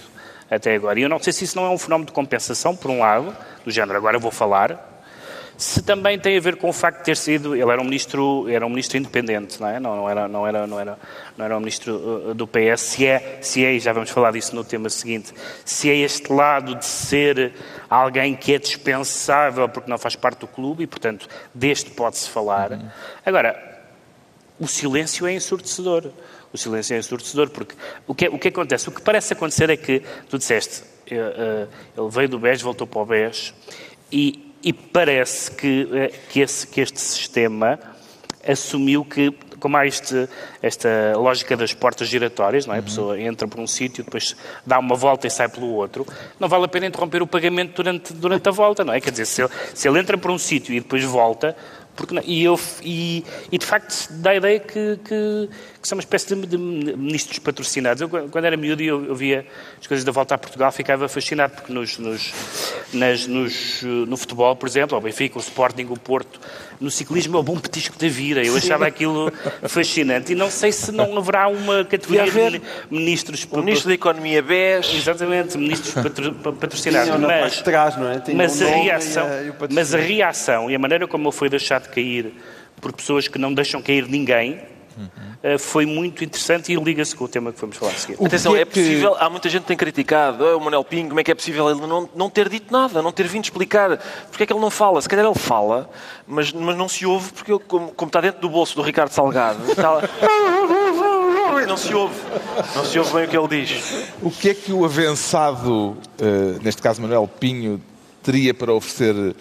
até 0.50 0.76
agora. 0.76 1.00
E 1.00 1.04
eu 1.04 1.10
não 1.10 1.18
sei 1.18 1.34
se 1.34 1.46
isso 1.46 1.58
não 1.58 1.66
é 1.66 1.70
um 1.70 1.78
fenómeno 1.78 2.06
de 2.06 2.12
compensação, 2.12 2.76
por 2.76 2.92
um 2.92 3.00
lado, 3.00 3.36
do 3.66 3.72
género, 3.72 3.98
agora 3.98 4.20
vou 4.20 4.30
falar, 4.30 4.91
se 5.62 5.84
também 5.84 6.18
tem 6.18 6.36
a 6.36 6.42
ver 6.42 6.56
com 6.56 6.70
o 6.70 6.74
facto 6.74 6.98
de 6.98 7.04
ter 7.04 7.16
sido, 7.16 7.56
ele 7.56 7.70
era 7.70 7.80
um 7.80 7.84
ministro, 7.84 8.50
era 8.50 8.66
um 8.66 8.70
ministro 8.70 8.98
independente, 8.98 9.62
não 9.62 9.68
é? 9.68 9.80
Não, 9.80 9.96
não 9.96 10.10
era, 10.10 10.28
não 10.28 10.48
era, 10.48 10.66
não 10.66 10.80
era, 10.80 10.98
não 11.38 11.46
era 11.46 11.56
um 11.56 11.60
ministro 11.60 12.30
uh, 12.30 12.34
do 12.34 12.48
PS. 12.48 12.82
Se 12.82 13.06
é, 13.06 13.38
se 13.44 13.64
é, 13.64 13.74
e 13.74 13.80
já 13.80 13.94
vamos 13.94 14.10
falar 14.10 14.32
disso 14.32 14.56
no 14.56 14.64
tema 14.64 14.90
seguinte, 14.90 15.32
se 15.64 15.88
é 15.88 15.96
este 15.98 16.34
lado 16.34 16.74
de 16.74 16.84
ser 16.84 17.54
alguém 17.88 18.36
que 18.36 18.56
é 18.56 18.58
dispensável 18.58 19.70
porque 19.70 19.88
não 19.88 20.00
faz 20.00 20.16
parte 20.16 20.40
do 20.40 20.48
clube 20.48 20.84
e, 20.84 20.88
portanto, 20.88 21.28
deste 21.54 21.92
pode-se 21.92 22.28
falar. 22.28 22.72
Uhum. 22.72 22.90
Agora, 23.24 23.84
o 24.60 24.68
silêncio 24.68 25.28
é 25.28 25.34
ensurdecedor. 25.34 26.12
O 26.52 26.58
silêncio 26.58 26.96
é 26.96 26.98
ensurdecedor 26.98 27.52
porque 27.52 27.76
o 28.08 28.16
que, 28.16 28.28
o 28.30 28.40
que 28.40 28.48
acontece? 28.48 28.90
O 28.90 28.92
que 28.92 29.02
parece 29.02 29.34
acontecer 29.34 29.70
é 29.70 29.78
que 29.78 30.02
tu 30.28 30.40
disseste 30.40 30.82
eh, 31.06 31.16
eh, 31.16 31.68
ele 31.96 32.10
veio 32.10 32.30
do 32.30 32.40
BES, 32.40 32.64
voltou 32.64 32.88
para 32.88 33.02
o 33.02 33.06
BES, 33.06 33.54
e, 34.12 34.51
e 34.64 34.74
parece 34.74 35.52
que, 35.52 35.88
eh, 35.92 36.14
que, 36.30 36.40
esse, 36.40 36.68
que 36.68 36.82
este 36.82 37.00
sistema 37.00 37.80
assumiu 38.48 39.06
que, 39.06 39.32
como 39.60 39.78
há 39.78 39.86
este, 39.86 40.28
esta 40.62 41.14
lógica 41.16 41.56
das 41.56 41.74
portas 41.74 42.08
giratórias, 42.08 42.66
não 42.66 42.74
é? 42.74 42.80
a 42.80 42.84
pessoa 42.84 43.20
entra 43.20 43.48
por 43.48 43.60
um 43.60 43.68
sítio, 43.68 44.04
depois 44.04 44.36
dá 44.66 44.80
uma 44.80 44.96
volta 44.96 45.28
e 45.28 45.30
sai 45.30 45.48
pelo 45.48 45.68
outro, 45.74 46.06
não 46.40 46.48
vale 46.48 46.66
a 46.66 46.68
pena 46.68 46.88
interromper 46.88 47.22
o 47.22 47.28
pagamento 47.28 47.76
durante, 47.76 48.14
durante 48.14 48.50
a 48.50 48.52
volta, 48.52 48.84
não 48.84 48.94
é? 48.94 49.00
Quer 49.00 49.12
dizer, 49.12 49.26
se 49.26 49.42
ele, 49.44 49.52
se 49.74 49.88
ele 49.88 50.00
entra 50.00 50.18
por 50.18 50.32
um 50.32 50.38
sítio 50.38 50.74
e 50.74 50.80
depois 50.80 51.04
volta, 51.04 51.56
porque 51.96 52.16
não? 52.16 52.24
E, 52.26 52.44
eu, 52.44 52.60
e, 52.82 53.24
e, 53.52 53.58
de 53.58 53.66
facto 53.66 54.08
dá 54.12 54.32
a 54.32 54.36
ideia 54.36 54.60
que, 54.60 54.98
que, 55.04 55.50
que 55.82 55.88
são 55.88 55.96
uma 55.96 56.02
espécie 56.02 56.36
de, 56.36 56.46
de, 56.46 56.58
ministros 56.58 57.40
patrocinados. 57.40 58.02
Eu, 58.02 58.10
quando 58.10 58.46
era 58.46 58.56
miúdo 58.56 58.84
e 58.84 58.88
eu, 58.88 59.04
eu, 59.06 59.16
via 59.16 59.46
as 59.80 59.88
coisas 59.88 60.04
da 60.04 60.12
volta 60.12 60.36
a 60.36 60.38
Portugal, 60.38 60.72
ficava 60.72 61.08
fascinado, 61.10 61.54
porque 61.56 61.74
nos, 61.74 61.98
nos, 61.98 62.34
nas, 62.94 63.26
nos, 63.26 63.82
no 63.82 64.16
futebol, 64.16 64.56
por 64.56 64.70
exemplo, 64.70 64.96
o 64.98 65.02
Benfica, 65.02 65.40
o 65.40 65.42
Sporting, 65.42 65.88
o 65.90 65.98
Porto, 65.98 66.40
no 66.80 66.92
ciclismo 66.92 67.38
é 67.38 67.40
o 67.40 67.44
bom 67.44 67.58
petisco 67.58 67.98
da 67.98 68.08
vida. 68.08 68.44
Eu 68.44 68.56
achava 68.56 68.86
aquilo 68.86 69.32
fascinante. 69.68 70.34
E 70.34 70.36
não 70.36 70.52
sei 70.52 70.72
se 70.72 70.92
não 70.92 71.18
haverá 71.18 71.48
uma 71.48 71.84
categoria 71.84 72.26
de 72.52 72.62
ministros... 72.90 73.48
O 73.50 73.58
ministro 73.58 73.88
da 73.88 73.96
Economia 73.96 74.42
BES... 74.42 74.94
Exatamente, 74.94 75.58
ministros 75.58 75.94
patro, 76.04 76.34
patrocinados. 76.34 77.16
Tinha 77.16 77.28
mas, 77.28 77.62
trás, 77.62 77.98
não 77.98 78.08
é? 78.08 78.22
mas, 78.36 78.62
a 78.62 78.68
reação, 78.68 79.28
e 79.28 79.32
a, 79.32 79.44
e 79.70 79.74
mas 79.74 79.94
a 79.96 79.98
reação 79.98 80.70
e 80.70 80.76
a 80.76 80.80
maneira 80.80 81.08
como 81.08 81.28
ele 81.28 81.36
foi 81.36 81.50
deixado 81.50 81.90
cair 81.90 82.34
por 82.80 82.94
pessoas 82.94 83.28
que 83.28 83.40
não 83.40 83.54
deixam 83.54 83.82
cair 83.82 84.08
ninguém 84.08 84.60
uhum. 84.98 85.58
foi 85.58 85.86
muito 85.86 86.24
interessante 86.24 86.72
e 86.72 86.76
liga-se 86.76 87.16
com 87.16 87.26
o 87.26 87.28
tema 87.28 87.52
que 87.52 87.60
vamos 87.60 87.78
falar 87.78 87.92
a 87.92 87.96
seguir. 87.96 88.24
Atenção, 88.24 88.56
é, 88.56 88.62
é 88.62 88.66
possível, 88.66 89.16
há 89.20 89.30
muita 89.30 89.50
gente 89.50 89.62
que 89.62 89.68
tem 89.68 89.78
criticado 89.78 90.44
oh, 90.44 90.58
o 90.58 90.62
Manuel 90.62 90.84
Pinho, 90.84 91.08
como 91.10 91.20
é 91.20 91.24
que 91.24 91.32
é 91.32 91.36
possível 91.36 91.70
ele 91.70 91.82
não, 91.86 92.10
não 92.16 92.30
ter 92.30 92.50
dito 92.50 92.72
nada, 92.72 93.02
não 93.02 93.12
ter 93.12 93.28
vindo 93.28 93.44
explicar 93.44 93.98
porque 94.30 94.44
é 94.44 94.46
que 94.46 94.54
ele 94.54 94.60
não 94.60 94.70
fala. 94.70 95.02
Se 95.02 95.10
calhar 95.10 95.26
ele 95.26 95.36
fala, 95.36 95.90
mas, 96.28 96.52
mas 96.52 96.76
não 96.76 96.88
se 96.88 97.06
ouve 97.06 97.32
porque 97.34 97.52
ele, 97.52 97.62
como, 97.68 97.92
como 97.92 98.10
está 98.10 98.22
dentro 98.22 98.42
do 98.42 98.50
bolso 98.50 98.76
do 98.76 98.82
Ricardo 98.82 99.12
Salgado, 99.12 99.72
está 99.72 100.02
não 101.68 101.78
se 101.78 101.94
ouve. 101.94 102.16
Não 102.76 102.86
se 102.86 103.00
ouve 103.00 103.14
bem 103.14 103.26
o 103.26 103.28
que 103.28 103.38
ele 103.38 103.66
diz. 103.66 104.06
O 104.22 104.32
que 104.32 104.50
é 104.50 104.54
que 104.54 104.74
o 104.74 104.84
avançado, 104.84 105.92
uh, 105.92 105.98
neste 106.62 106.82
caso 106.82 107.02
Manuel 107.02 107.28
Pinho, 107.28 107.82
teria 108.22 108.54
para 108.54 108.74
oferecer 108.74 109.36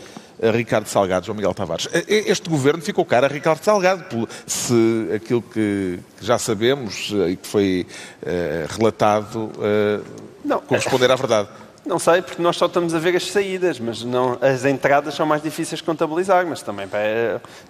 Ricardo 0.52 0.86
Salgado, 0.86 1.26
João 1.26 1.36
Miguel 1.36 1.52
Tavares. 1.52 1.88
Este 2.08 2.48
governo 2.48 2.82
ficou 2.82 3.04
caro 3.04 3.26
a 3.26 3.28
Ricardo 3.28 3.62
Salgado, 3.62 4.28
se 4.46 5.08
aquilo 5.14 5.42
que 5.42 5.98
já 6.20 6.38
sabemos 6.38 7.12
eh, 7.12 7.30
e 7.30 7.36
que 7.36 7.46
foi 7.46 7.86
uh, 8.22 8.78
relatado 8.78 9.50
uh, 9.56 10.04
não. 10.44 10.60
corresponder 10.60 11.10
à 11.10 11.16
verdade. 11.16 11.48
Não 11.84 11.98
sei, 11.98 12.20
porque 12.20 12.42
nós 12.42 12.56
só 12.56 12.66
estamos 12.66 12.94
a 12.94 12.98
ver 12.98 13.16
as 13.16 13.30
saídas, 13.30 13.80
mas 13.80 14.04
não, 14.04 14.36
as 14.42 14.66
entradas 14.66 15.14
são 15.14 15.24
mais 15.24 15.42
difíceis 15.42 15.78
de 15.78 15.84
contabilizar, 15.84 16.46
mas 16.46 16.60
também, 16.60 16.86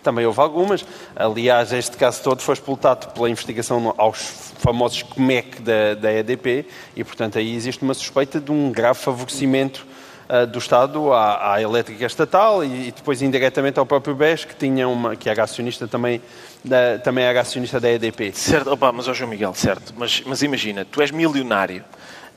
também 0.02 0.26
houve 0.26 0.40
algumas. 0.40 0.84
Aliás, 1.14 1.72
este 1.72 1.96
caso 1.96 2.20
todo 2.20 2.42
foi 2.42 2.54
expultado 2.54 3.08
pela 3.08 3.30
investigação 3.30 3.94
aos 3.96 4.52
famosos 4.58 5.02
COMEC 5.04 5.62
da, 5.62 5.94
da 5.94 6.12
EDP 6.12 6.66
e, 6.96 7.04
portanto, 7.04 7.38
aí 7.38 7.54
existe 7.54 7.82
uma 7.84 7.94
suspeita 7.94 8.40
de 8.40 8.50
um 8.50 8.72
grave 8.72 8.98
favorecimento 8.98 9.86
uh, 10.30 10.46
do 10.46 10.58
Estado 10.58 11.12
à, 11.12 11.54
à, 11.54 11.62
elétrica 11.62 12.06
estatal 12.06 12.64
e, 12.64 12.88
e, 12.88 12.92
depois 12.92 13.20
indiretamente 13.20 13.78
ao 13.78 13.84
próprio 13.84 14.14
BES, 14.14 14.44
que, 14.44 14.54
tinha 14.54 14.88
uma, 14.88 15.16
que 15.16 15.28
era 15.28 15.42
acionista 15.42 15.88
também, 15.88 16.22
da, 16.64 16.98
também 16.98 17.24
era 17.24 17.40
acionista 17.40 17.80
da 17.80 17.90
EDP. 17.90 18.32
Certo, 18.32 18.72
opa, 18.72 18.92
mas 18.92 19.08
ó 19.08 19.12
João 19.12 19.30
Miguel, 19.30 19.52
certo, 19.54 19.92
mas, 19.96 20.22
mas 20.24 20.42
imagina, 20.42 20.84
tu 20.84 21.02
és 21.02 21.10
milionário, 21.10 21.84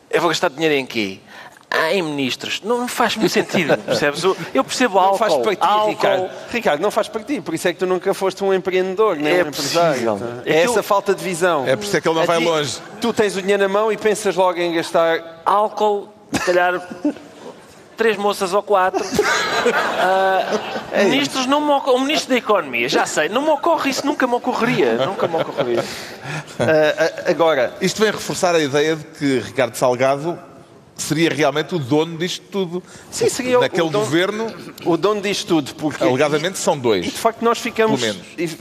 eu 0.09 0.19
vou 0.19 0.29
gastar 0.29 0.49
dinheiro 0.49 0.75
em 0.75 0.85
quê? 0.85 1.19
Ah, 1.75 1.91
em 1.91 2.03
ministros. 2.03 2.61
Não 2.63 2.87
faz 2.87 3.15
muito 3.15 3.31
sentido, 3.31 3.75
percebes? 3.81 4.23
Eu 4.53 4.63
percebo 4.63 4.99
álcool. 4.99 5.11
Não 5.11 5.17
faz 5.17 5.33
para 5.33 5.55
ti, 5.55 5.61
álcool. 5.63 5.89
Ricardo. 5.89 6.29
Ricardo, 6.51 6.81
não 6.81 6.91
faz 6.91 7.07
para 7.07 7.23
ti. 7.23 7.41
Por 7.41 7.55
isso 7.55 7.67
é 7.67 7.73
que 7.73 7.79
tu 7.79 7.87
nunca 7.87 8.13
foste 8.13 8.43
um 8.43 8.53
empreendedor, 8.53 9.15
nem 9.15 9.39
é 9.39 9.43
um 9.43 9.47
empresário. 9.47 10.19
É, 10.45 10.53
é 10.53 10.63
essa 10.65 10.83
falta 10.83 11.15
de 11.15 11.23
visão. 11.23 11.67
É 11.67 11.75
por 11.75 11.83
isso 11.83 11.97
é 11.97 11.99
que 11.99 12.07
ele 12.07 12.19
não 12.19 12.27
vai 12.27 12.37
longe. 12.37 12.77
Tu 13.01 13.11
tens 13.11 13.35
o 13.35 13.41
dinheiro 13.41 13.63
na 13.63 13.67
mão 13.67 13.91
e 13.91 13.97
pensas 13.97 14.35
logo 14.35 14.59
em 14.59 14.71
gastar... 14.71 15.41
Álcool, 15.43 16.13
se 16.31 16.45
calhar 16.45 16.79
três 17.95 18.17
moças 18.17 18.53
ou 18.53 18.63
quatro. 18.63 19.03
Uh, 19.03 20.59
é 20.91 21.05
ministros 21.05 21.45
não 21.45 21.61
o 21.61 21.99
ministro 21.99 22.29
da 22.29 22.37
Economia, 22.37 22.87
já 22.89 23.05
sei, 23.05 23.29
não 23.29 23.41
me 23.41 23.49
ocorre 23.49 23.89
isso, 23.89 24.05
nunca 24.05 24.27
me 24.27 24.35
ocorreria. 24.35 25.05
Nunca 25.05 25.27
me 25.27 25.35
ocorreria. 25.35 25.81
Uh, 25.81 27.29
agora, 27.29 27.73
isto 27.81 28.01
vem 28.01 28.11
reforçar 28.11 28.55
a 28.55 28.59
ideia 28.59 28.95
de 28.95 29.03
que 29.03 29.39
Ricardo 29.39 29.75
Salgado 29.75 30.37
seria 30.95 31.29
realmente 31.29 31.75
o 31.75 31.79
dono 31.79 32.17
disto 32.17 32.43
tudo. 32.51 32.83
Sim, 33.09 33.29
seria 33.29 33.59
Naquele 33.59 33.87
o 33.87 33.89
dono, 33.89 34.05
governo. 34.05 34.53
O 34.85 34.97
dono 34.97 35.21
disto 35.21 35.47
tudo. 35.47 35.75
Porque, 35.75 36.03
alegadamente 36.03 36.57
são 36.57 36.77
dois. 36.77 37.05
E 37.05 37.09
de 37.09 37.17
facto 37.17 37.41
nós 37.41 37.59
ficamos, 37.59 38.01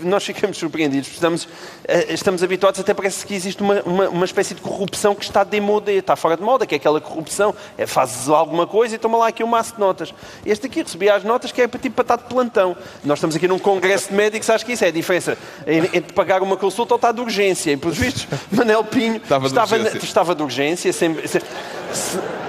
nós 0.00 0.24
ficamos 0.24 0.56
surpreendidos. 0.56 1.08
Estamos, 1.10 1.48
eh, 1.84 2.12
estamos 2.12 2.42
habituados, 2.42 2.80
até 2.80 2.94
parece 2.94 3.26
que 3.26 3.34
existe 3.34 3.62
uma, 3.62 3.82
uma, 3.82 4.08
uma 4.08 4.24
espécie 4.24 4.54
de 4.54 4.60
corrupção 4.60 5.14
que 5.14 5.24
está 5.24 5.44
de 5.44 5.60
moda, 5.60 5.92
está 5.92 6.16
fora 6.16 6.36
de 6.36 6.42
moda, 6.42 6.66
que 6.66 6.74
é 6.74 6.78
aquela 6.78 7.00
corrupção. 7.00 7.54
É, 7.76 7.86
fazes 7.86 8.28
alguma 8.28 8.66
coisa 8.66 8.94
e 8.94 8.98
toma 8.98 9.18
lá 9.18 9.28
aqui 9.28 9.44
um 9.44 9.48
maço 9.48 9.74
de 9.74 9.80
notas. 9.80 10.14
Este 10.44 10.66
aqui 10.66 10.82
recebia 10.82 11.14
as 11.14 11.24
notas 11.24 11.52
que 11.52 11.62
é 11.62 11.68
para 11.68 11.80
tipo 11.80 11.94
para 11.94 12.14
estar 12.14 12.16
de 12.16 12.24
plantão. 12.24 12.76
Nós 13.04 13.18
estamos 13.18 13.36
aqui 13.36 13.46
num 13.46 13.58
congresso 13.58 14.08
de 14.08 14.14
médicos, 14.14 14.48
acho 14.50 14.64
que 14.64 14.72
isso 14.72 14.84
é 14.84 14.88
a 14.88 14.92
diferença 14.92 15.36
entre 15.66 16.12
pagar 16.12 16.42
uma 16.42 16.56
consulta 16.56 16.94
ou 16.94 16.96
estar 16.96 17.12
de 17.12 17.20
urgência. 17.20 17.72
E, 17.72 17.76
pelos 17.76 17.96
vistos, 17.96 18.26
Manel 18.50 18.84
Pinho 18.84 19.16
estava, 19.16 19.46
estava, 19.46 19.78
de, 19.78 19.84
urgência. 19.84 20.06
estava 20.06 20.34
de 20.34 20.42
urgência. 20.42 20.92
Sempre, 20.92 21.28
sempre, 21.28 21.48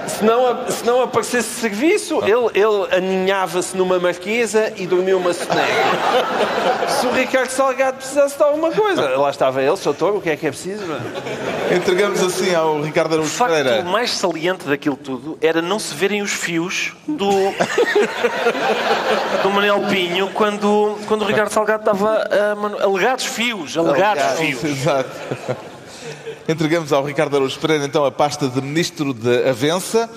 se, 0.06 0.24
não, 0.24 0.68
se 0.68 0.84
não 0.84 1.02
aparecesse 1.02 1.60
serviço, 1.60 2.20
ele, 2.22 2.50
ele 2.54 2.96
aninhava-se 2.96 3.76
numa 3.76 3.98
marquesa 3.98 4.72
e 4.76 4.86
dormia 4.86 5.16
uma 5.16 5.32
soneca. 5.32 5.64
se 6.88 7.06
o 7.06 7.12
Ricardo 7.12 7.50
Salgado 7.50 7.96
precisasse 7.96 8.36
de 8.36 8.42
alguma 8.42 8.70
coisa, 8.70 9.16
lá 9.16 9.30
estava 9.30 9.62
ele, 9.62 9.76
doutor, 9.76 10.16
o 10.16 10.20
que 10.20 10.30
é 10.30 10.36
que 10.36 10.46
é 10.46 10.50
preciso? 10.50 10.84
Entregamos 11.74 12.22
assim 12.22 12.54
ao 12.54 12.80
Ricardo 12.80 13.14
Araújo 13.14 13.36
Pereira. 13.36 13.70
O 13.70 13.74
facto 13.74 13.86
mais 13.86 14.10
saliente 14.10 14.66
daquilo 14.66 14.96
tudo 14.96 15.38
era 15.40 15.60
não 15.60 15.78
se 15.78 15.94
verem 15.94 16.22
os 16.22 16.32
fios 16.32 16.92
do, 17.06 17.30
do 19.42 19.50
Manuel 19.50 19.82
Pinho 19.88 20.30
quando, 20.34 20.98
quando 21.06 21.22
o 21.22 21.24
Ricardo 21.24 21.50
Salgado 21.50 21.80
estava 21.80 22.28
a, 22.30 22.84
alegados 22.84 23.26
fios, 23.26 23.76
alegados, 23.76 24.22
alegados 24.22 24.38
fios. 24.38 24.64
Exato. 24.64 25.10
Entregamos 26.46 26.92
ao 26.92 27.02
Ricardo 27.02 27.36
Araújo 27.36 27.58
Pereira, 27.58 27.86
então, 27.86 28.04
a 28.04 28.12
pasta 28.12 28.48
de 28.48 28.60
Ministro 28.60 29.14
de 29.14 29.48
Avença. 29.48 30.10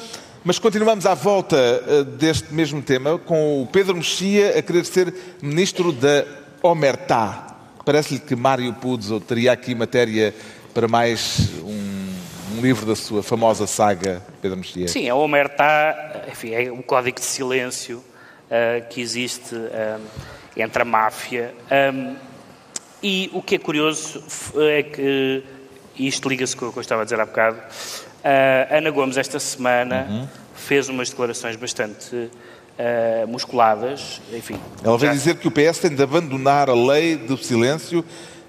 Mas 0.44 0.60
continuamos 0.60 1.06
à 1.06 1.14
volta 1.14 1.56
eh, 1.58 2.04
deste 2.04 2.54
mesmo 2.54 2.82
tema, 2.82 3.18
com 3.18 3.62
o 3.62 3.68
Pedro 3.68 3.96
Mexia 3.96 4.60
a 4.60 4.62
querer 4.62 4.86
ser 4.86 5.14
Ministro 5.42 5.94
da 5.94 6.26
Omertá. 6.62 7.56
Parece-lhe 7.86 8.20
que 8.20 8.36
Mário 8.36 8.74
Puzo 8.74 9.22
teria 9.22 9.54
aqui 9.54 9.74
matéria 9.74 10.36
para 10.74 10.86
mais 10.86 11.50
um, 11.64 12.58
um, 12.58 12.62
livro 12.62 12.86
da 12.86 12.96
sua 12.96 13.24
famosa 13.24 13.66
saga, 13.66 14.22
Pedro 14.42 14.58
Mexia? 14.58 14.90
Sim, 14.90 15.08
a 15.08 15.16
Omertá 15.16 16.24
enfim, 16.30 16.54
é 16.54 16.70
um 16.70 16.82
código 16.82 17.20
de 17.20 17.26
silêncio 17.26 17.98
uh, 17.98 18.86
que 18.90 19.00
existe 19.00 19.56
uh, 19.56 20.02
entre 20.58 20.82
a 20.82 20.86
máfia. 20.86 21.54
Um, 21.94 22.16
e 23.02 23.30
o 23.34 23.42
que 23.42 23.56
é 23.56 23.60
curioso 23.60 24.24
é 24.56 24.84
que, 24.84 25.44
e 25.98 26.08
isto 26.08 26.28
liga-se 26.30 26.56
com 26.56 26.68
o 26.68 26.72
que 26.72 26.78
eu 26.78 26.82
estava 26.82 27.02
a 27.02 27.04
dizer 27.06 27.20
há 27.20 27.26
bocado, 27.26 27.58
a 28.24 28.78
Ana 28.78 28.90
Gomes 28.92 29.18
esta 29.18 29.40
semana 29.40 30.08
uhum. 30.10 30.28
fez 30.56 30.90
umas 30.90 31.10
declarações 31.10 31.56
bastante 31.56 32.16
uh, 32.16 33.28
musculadas, 33.28 34.22
enfim. 34.34 34.60
Ela 34.84 34.98
veio 34.98 35.12
já... 35.12 35.18
dizer 35.18 35.36
que 35.38 35.48
o 35.48 35.52
PS 35.52 35.80
tem 35.80 35.96
de 35.96 36.04
abandonar 36.04 36.70
a 36.70 36.76
lei 36.76 37.16
do 37.16 37.38
silêncio 37.38 38.04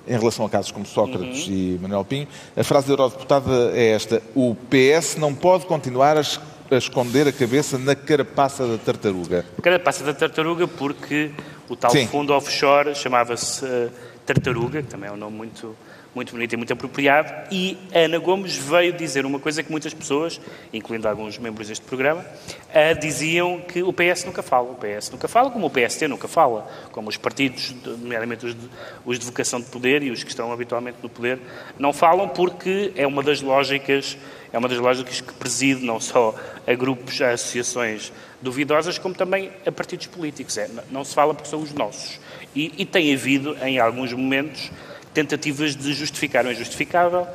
em 0.06 0.18
relação 0.18 0.46
a 0.46 0.50
casos 0.50 0.72
como 0.72 0.86
Sócrates 0.86 1.46
uhum. 1.46 1.52
e 1.52 1.78
Manuel 1.80 2.04
Pinho. 2.04 2.26
A 2.56 2.64
frase 2.64 2.86
da 2.86 2.92
eurodeputada 2.92 3.72
é 3.74 3.90
esta: 3.90 4.22
o 4.34 4.54
PS 4.54 5.16
não 5.16 5.34
pode 5.34 5.66
continuar 5.66 6.16
a 6.16 6.22
a 6.70 6.76
esconder 6.76 7.26
a 7.26 7.32
cabeça 7.32 7.78
na 7.78 7.94
carapaça 7.94 8.66
da 8.66 8.78
tartaruga. 8.78 9.44
Carapaça 9.62 10.04
da 10.04 10.12
tartaruga 10.12 10.68
porque 10.68 11.30
o 11.68 11.76
tal 11.76 11.90
Sim. 11.90 12.06
fundo 12.06 12.32
offshore 12.32 12.94
chamava-se 12.94 13.64
uh, 13.64 13.90
Tartaruga, 14.26 14.82
que 14.82 14.88
também 14.88 15.08
é 15.08 15.12
um 15.12 15.16
nome 15.16 15.36
muito, 15.36 15.74
muito 16.18 16.32
bonito 16.32 16.52
e 16.52 16.56
muito 16.56 16.72
apropriado, 16.72 17.32
e 17.48 17.78
Ana 17.94 18.18
Gomes 18.18 18.56
veio 18.56 18.92
dizer 18.92 19.24
uma 19.24 19.38
coisa 19.38 19.62
que 19.62 19.70
muitas 19.70 19.94
pessoas, 19.94 20.40
incluindo 20.72 21.06
alguns 21.06 21.38
membros 21.38 21.68
deste 21.68 21.86
programa, 21.86 22.22
uh, 22.22 23.00
diziam 23.00 23.60
que 23.60 23.84
o 23.84 23.92
PS 23.92 24.24
nunca 24.24 24.42
fala. 24.42 24.68
O 24.72 24.74
PS 24.74 25.10
nunca 25.12 25.28
fala, 25.28 25.48
como 25.48 25.68
o 25.68 25.70
PST 25.70 26.08
nunca 26.08 26.26
fala, 26.26 26.68
como 26.90 27.08
os 27.08 27.16
partidos, 27.16 27.72
nomeadamente 27.84 28.46
os 28.46 28.54
de, 28.54 28.68
os 29.06 29.18
de 29.20 29.26
vocação 29.26 29.60
de 29.60 29.66
poder 29.66 30.02
e 30.02 30.10
os 30.10 30.24
que 30.24 30.30
estão 30.30 30.50
habitualmente 30.52 30.98
no 31.00 31.08
poder, 31.08 31.38
não 31.78 31.92
falam 31.92 32.28
porque 32.28 32.92
é 32.96 33.06
uma 33.06 33.22
das 33.22 33.40
lógicas 33.40 34.18
é 34.50 34.56
uma 34.56 34.66
das 34.66 34.78
lógicas 34.78 35.20
que 35.20 35.32
preside 35.34 35.84
não 35.84 36.00
só 36.00 36.34
a 36.66 36.74
grupos, 36.74 37.20
a 37.20 37.32
associações 37.32 38.10
duvidosas, 38.40 38.96
como 38.96 39.14
também 39.14 39.50
a 39.66 39.70
partidos 39.70 40.06
políticos. 40.06 40.56
É, 40.56 40.70
não 40.90 41.04
se 41.04 41.14
fala 41.14 41.34
porque 41.34 41.50
são 41.50 41.60
os 41.60 41.72
nossos. 41.72 42.18
E, 42.56 42.72
e 42.78 42.86
tem 42.86 43.12
havido, 43.12 43.56
em 43.62 43.78
alguns 43.78 44.10
momentos, 44.14 44.70
tentativas 45.18 45.74
de 45.74 45.92
justificar 45.94 46.46
o 46.46 46.52
injustificável, 46.52 47.26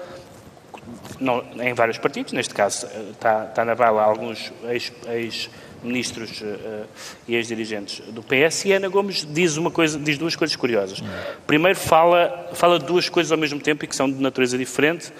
não, 1.19 1.43
em 1.61 1.73
vários 1.73 1.97
partidos, 1.97 2.31
neste 2.31 2.53
caso 2.53 2.87
está, 3.11 3.45
está 3.45 3.65
na 3.65 3.75
bala 3.75 4.01
alguns 4.01 4.53
ex-ministros 5.09 6.29
ex 6.29 6.41
uh, 6.41 6.87
e 7.27 7.35
ex-dirigentes 7.35 7.99
do 8.13 8.23
PS, 8.23 8.65
e 8.65 8.71
Ana 8.71 8.87
Gomes 8.87 9.27
diz, 9.29 9.57
uma 9.57 9.69
coisa, 9.69 9.99
diz 9.99 10.17
duas 10.17 10.33
coisas 10.33 10.55
curiosas. 10.55 11.03
Primeiro, 11.45 11.77
fala, 11.77 12.49
fala 12.53 12.79
duas 12.79 13.09
coisas 13.09 13.33
ao 13.33 13.37
mesmo 13.37 13.59
tempo 13.59 13.83
e 13.83 13.87
que 13.87 13.95
são 13.95 14.09
de 14.09 14.21
natureza 14.21 14.57
diferente, 14.57 15.11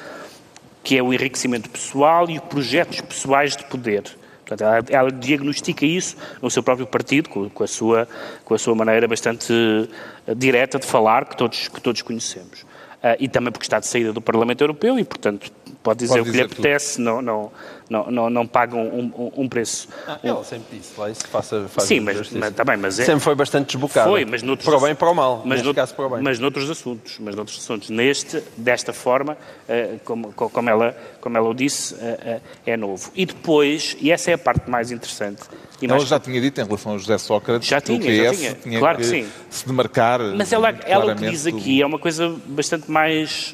que 0.82 0.98
é 0.98 1.04
o 1.04 1.14
enriquecimento 1.14 1.70
pessoal 1.70 2.30
e 2.30 2.38
os 2.38 2.44
projetos 2.46 3.02
pessoais 3.02 3.58
de 3.58 3.66
poder. 3.66 4.04
Portanto, 4.46 4.62
ela, 4.62 4.84
ela, 4.90 5.12
diagnostica 5.12 5.86
isso 5.86 6.16
no 6.42 6.50
seu 6.50 6.62
próprio 6.62 6.86
partido, 6.86 7.30
com, 7.30 7.50
com, 7.50 7.64
a, 7.64 7.68
sua, 7.68 8.08
com 8.44 8.54
a 8.54 8.58
sua 8.58 8.76
maneira 8.76 9.08
bastante 9.08 9.54
uh, 9.54 10.36
direta 10.36 10.78
de 10.78 10.86
falar, 10.86 11.26
que 11.26 11.38
todos, 11.38 11.68
que 11.68 11.82
todos 11.82 12.02
conhecemos. 12.02 12.62
Uh, 12.62 13.20
e 13.20 13.28
também 13.28 13.52
porque 13.52 13.66
está 13.66 13.80
de 13.80 13.88
saída 13.88 14.14
do 14.14 14.22
Parlamento 14.22 14.62
Europeu 14.62 14.98
e, 14.98 15.04
portanto, 15.04 15.52
pode 15.82 16.00
dizer 16.00 16.20
pode 16.20 16.30
o 16.30 16.32
que 16.32 16.38
lhe 16.38 16.44
apetece, 16.44 17.02
não, 17.02 17.22
não, 17.22 17.52
não, 17.94 18.10
não, 18.10 18.30
não 18.30 18.48
pagam 18.48 18.82
um, 18.82 19.32
um, 19.38 19.48
preço. 19.48 19.88
Ah, 20.08 20.18
ela 20.24 20.44
sempre 20.44 20.80
disse 20.80 21.00
lá 21.00 21.12
isso, 21.12 21.28
faça, 21.28 21.68
faça 21.68 21.86
Sim, 21.86 22.00
mas, 22.00 22.32
mas, 22.32 22.54
tá 22.56 22.64
bem, 22.64 22.76
mas 22.76 23.00
é, 23.00 23.06
sempre 23.06 23.22
foi 23.22 23.36
bastante 23.36 23.68
desbocada. 23.68 24.10
Foi, 24.10 24.26
mas 24.26 24.42
noutros, 24.42 24.68
para 24.68 24.78
o 24.78 24.82
bem 24.82 24.92
e 24.94 24.96
para 24.96 25.12
o 25.12 25.14
mal, 25.14 25.44
mas 25.46 25.62
neste 25.62 25.74
caso 25.76 25.94
para 25.94 26.08
o 26.08 26.10
bem. 26.10 26.24
Mas 26.24 26.40
noutros 26.40 26.68
assuntos, 26.70 27.20
mas 27.20 27.36
noutros 27.36 27.60
assuntos. 27.60 27.92
Neste, 27.92 28.44
desta 28.58 28.92
forma, 28.92 29.34
uh, 29.34 30.00
como, 30.04 30.34
como, 30.34 30.70
ela, 30.70 30.98
como 31.22 31.38
ela 31.38 31.48
o 31.48 31.54
disse, 31.54 31.94
uh, 31.94 31.98
uh, 31.98 32.42
é 32.66 32.76
novo. 32.76 33.12
E 33.14 33.28
depois, 33.28 33.96
e 34.02 34.12
essa 34.12 34.32
é 34.32 34.34
a 34.34 34.40
parte 34.40 34.68
mais 34.68 34.92
interessante... 34.92 35.44
ela 35.80 36.00
já 36.00 36.20
tinha 36.20 36.42
dito 36.42 36.60
em 36.60 36.64
relação 36.64 36.96
a 36.96 36.98
José 36.98 37.20
Sócrates 37.20 37.68
já 37.68 37.80
tinha, 37.80 38.00
que 38.00 38.06
o 38.06 38.10
PS 38.10 38.24
já 38.24 38.34
tinha. 38.34 38.54
tinha 38.56 38.80
claro 38.80 38.98
que, 38.98 39.04
que 39.04 39.10
sim. 39.10 39.30
se 39.52 39.68
demarcar 39.68 40.20
Mas 40.36 40.52
ela, 40.52 40.70
ela 40.86 41.14
o 41.14 41.16
que 41.16 41.30
diz 41.30 41.46
aqui 41.46 41.82
é 41.82 41.86
uma 41.86 42.00
coisa 42.00 42.36
bastante 42.48 42.90
mais... 42.90 43.54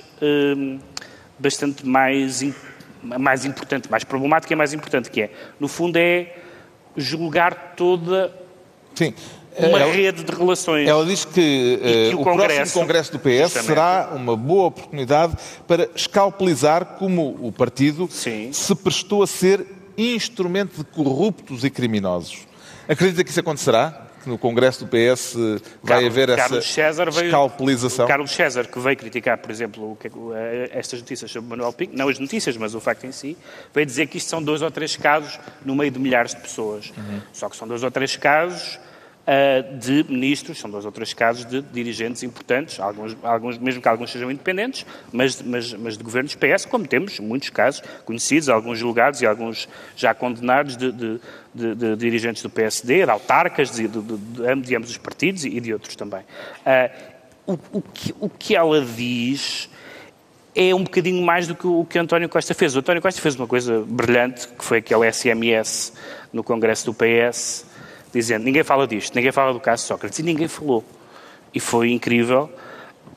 bastante 1.38 1.86
mais 1.86 2.41
mais 3.03 3.46
importante, 3.46 3.89
mais 3.89 4.03
problemática 4.03 4.53
e 4.53 4.56
mais 4.56 4.74
importante, 4.74 5.10
que 5.10 5.22
é, 5.22 5.32
no 5.60 5.68
fundo, 5.68 5.98
é 5.98 6.36
julgar 6.96 7.74
toda 7.75 8.34
Sim. 8.94 9.13
uma 9.58 9.79
ela, 9.79 9.91
rede 9.91 10.24
de 10.24 10.32
relações. 10.32 10.88
Ela 10.88 11.06
diz 11.06 11.25
que, 11.25 11.32
que 11.32 12.15
uh, 12.15 12.20
o, 12.20 12.24
Congresso, 12.24 12.56
próximo 12.56 12.82
Congresso 12.82 13.12
do 13.12 13.20
PS 13.20 13.29
justamente. 13.29 13.65
será 13.65 14.12
uma 14.13 14.36
boa 14.36 14.68
oportunidade 14.68 15.36
para 15.68 15.89
escalpelizar 15.96 16.86
como 16.98 17.38
o 17.41 17.51
partido 17.51 18.08
Sim. 18.12 18.51
se 18.51 18.75
prestou 18.75 19.24
a 19.24 19.27
ser 19.27 19.65
instrumento 19.98 20.77
de 20.77 20.84
corruptos 20.84 21.63
e 21.63 21.70
criminosos. 21.70 22.39
Acredita 22.88 23.24
que 23.24 23.29
isso 23.29 23.39
acontecerá? 23.39 24.08
Que 24.19 24.29
no 24.29 24.38
Congresso 24.38 24.85
do 24.85 24.88
PS 24.88 25.33
vai 25.81 26.03
Carlos, 26.03 26.05
haver 26.05 26.29
essa 26.29 26.61
César 26.61 27.09
veio, 27.11 27.25
escalpelização? 27.25 28.07
Carlos 28.07 28.31
César, 28.31 28.67
que 28.67 28.79
veio 28.79 28.97
criticar, 28.97 29.38
por 29.38 29.51
exemplo, 29.51 29.97
é 30.35 30.69
estas 30.73 30.99
notícias 30.99 31.31
sobre 31.31 31.49
Manuel 31.49 31.73
Pinto, 31.73 31.95
não 31.95 32.07
as 32.07 32.19
notícias, 32.19 32.55
mas 32.57 32.75
o 32.75 32.79
facto 32.79 33.05
em 33.05 33.11
si, 33.11 33.38
veio 33.73 33.85
dizer 33.85 34.07
que 34.07 34.17
isto 34.17 34.29
são 34.29 34.41
dois 34.41 34.61
ou 34.61 34.69
três 34.69 34.96
casos 34.96 35.39
no 35.65 35.75
meio 35.75 35.91
de 35.91 36.00
milhares 36.00 36.35
de 36.35 36.41
pessoas. 36.41 36.91
Uhum. 36.98 37.22
Só 37.33 37.50
que 37.50 37.55
são 37.55 37.67
dois 37.67 37.83
ou 37.83 37.91
três 37.91 38.15
casos 38.15 38.79
uh, 39.29 39.77
de 39.77 40.03
ministros, 40.09 40.59
são 40.59 40.70
dois 40.70 40.85
ou 40.85 40.91
três 40.91 41.13
casos 41.13 41.46
de 41.46 41.61
dirigentes 41.61 42.24
importantes, 42.24 42.79
alguns, 42.79 43.15
alguns, 43.24 43.57
mesmo 43.57 43.81
que 43.81 43.87
alguns 43.87 44.11
sejam 44.11 44.31
independentes, 44.31 44.85
mas, 45.11 45.41
mas, 45.41 45.74
mas 45.74 45.98
de 45.98 46.03
governos 46.03 46.35
PS, 46.35 46.65
como 46.65 46.87
temos 46.87 47.20
muitos 47.20 47.50
casos 47.50 47.81
conhecidos, 48.05 48.50
alguns 48.50 48.79
julgados 48.79 49.22
e 49.22 49.25
alguns 49.25 49.70
já 49.96 50.13
condenados 50.13 50.75
de, 50.75 50.91
de, 50.91 51.20
de, 51.53 51.75
de 51.75 51.96
dirigentes 51.96 52.42
do 52.44 52.50
PSD, 52.50 53.05
de 53.05 53.12
autarcas, 53.12 53.72
de, 53.72 53.88
de, 53.88 54.75
ambos 54.75 54.90
os 54.90 54.98
partidos 54.98 55.46
e 55.46 55.59
de 55.59 55.74
outros 55.74 55.96
também. 55.96 56.22
Uh, 56.66 57.53
o, 57.53 57.77
o, 57.79 57.81
que, 57.81 58.16
o 58.20 58.29
que 58.29 58.55
ela 58.55 58.83
diz 58.83 59.70
é 60.55 60.74
um 60.74 60.83
bocadinho 60.83 61.24
mais 61.24 61.48
do 61.48 61.55
que 61.55 61.66
o 61.66 61.85
que 61.85 61.98
António 61.98 62.27
Costa 62.29 62.53
fez. 62.53 62.75
O 62.75 62.79
António 62.79 63.01
Costa 63.01 63.22
fez 63.22 63.35
uma 63.35 63.48
coisa 63.48 63.83
brilhante, 63.88 64.48
que 64.48 64.64
foi 64.64 64.79
aquele 64.79 65.12
SMS 65.12 65.94
no 66.33 66.44
Congresso 66.44 66.85
do 66.85 66.94
PS, 66.94 67.66
dizendo 68.14 68.44
ninguém 68.44 68.64
fala 68.64 68.88
disto, 68.88 69.16
ninguém 69.16 69.31
fala 69.31 69.53
do 69.53 69.59
caso 69.59 69.85
Sócrates, 69.85 70.20
e 70.20 70.24
ninguém 70.24 70.48
falou. 70.48 70.83
E 71.53 71.59
foi 71.59 71.92
incrível. 71.92 72.50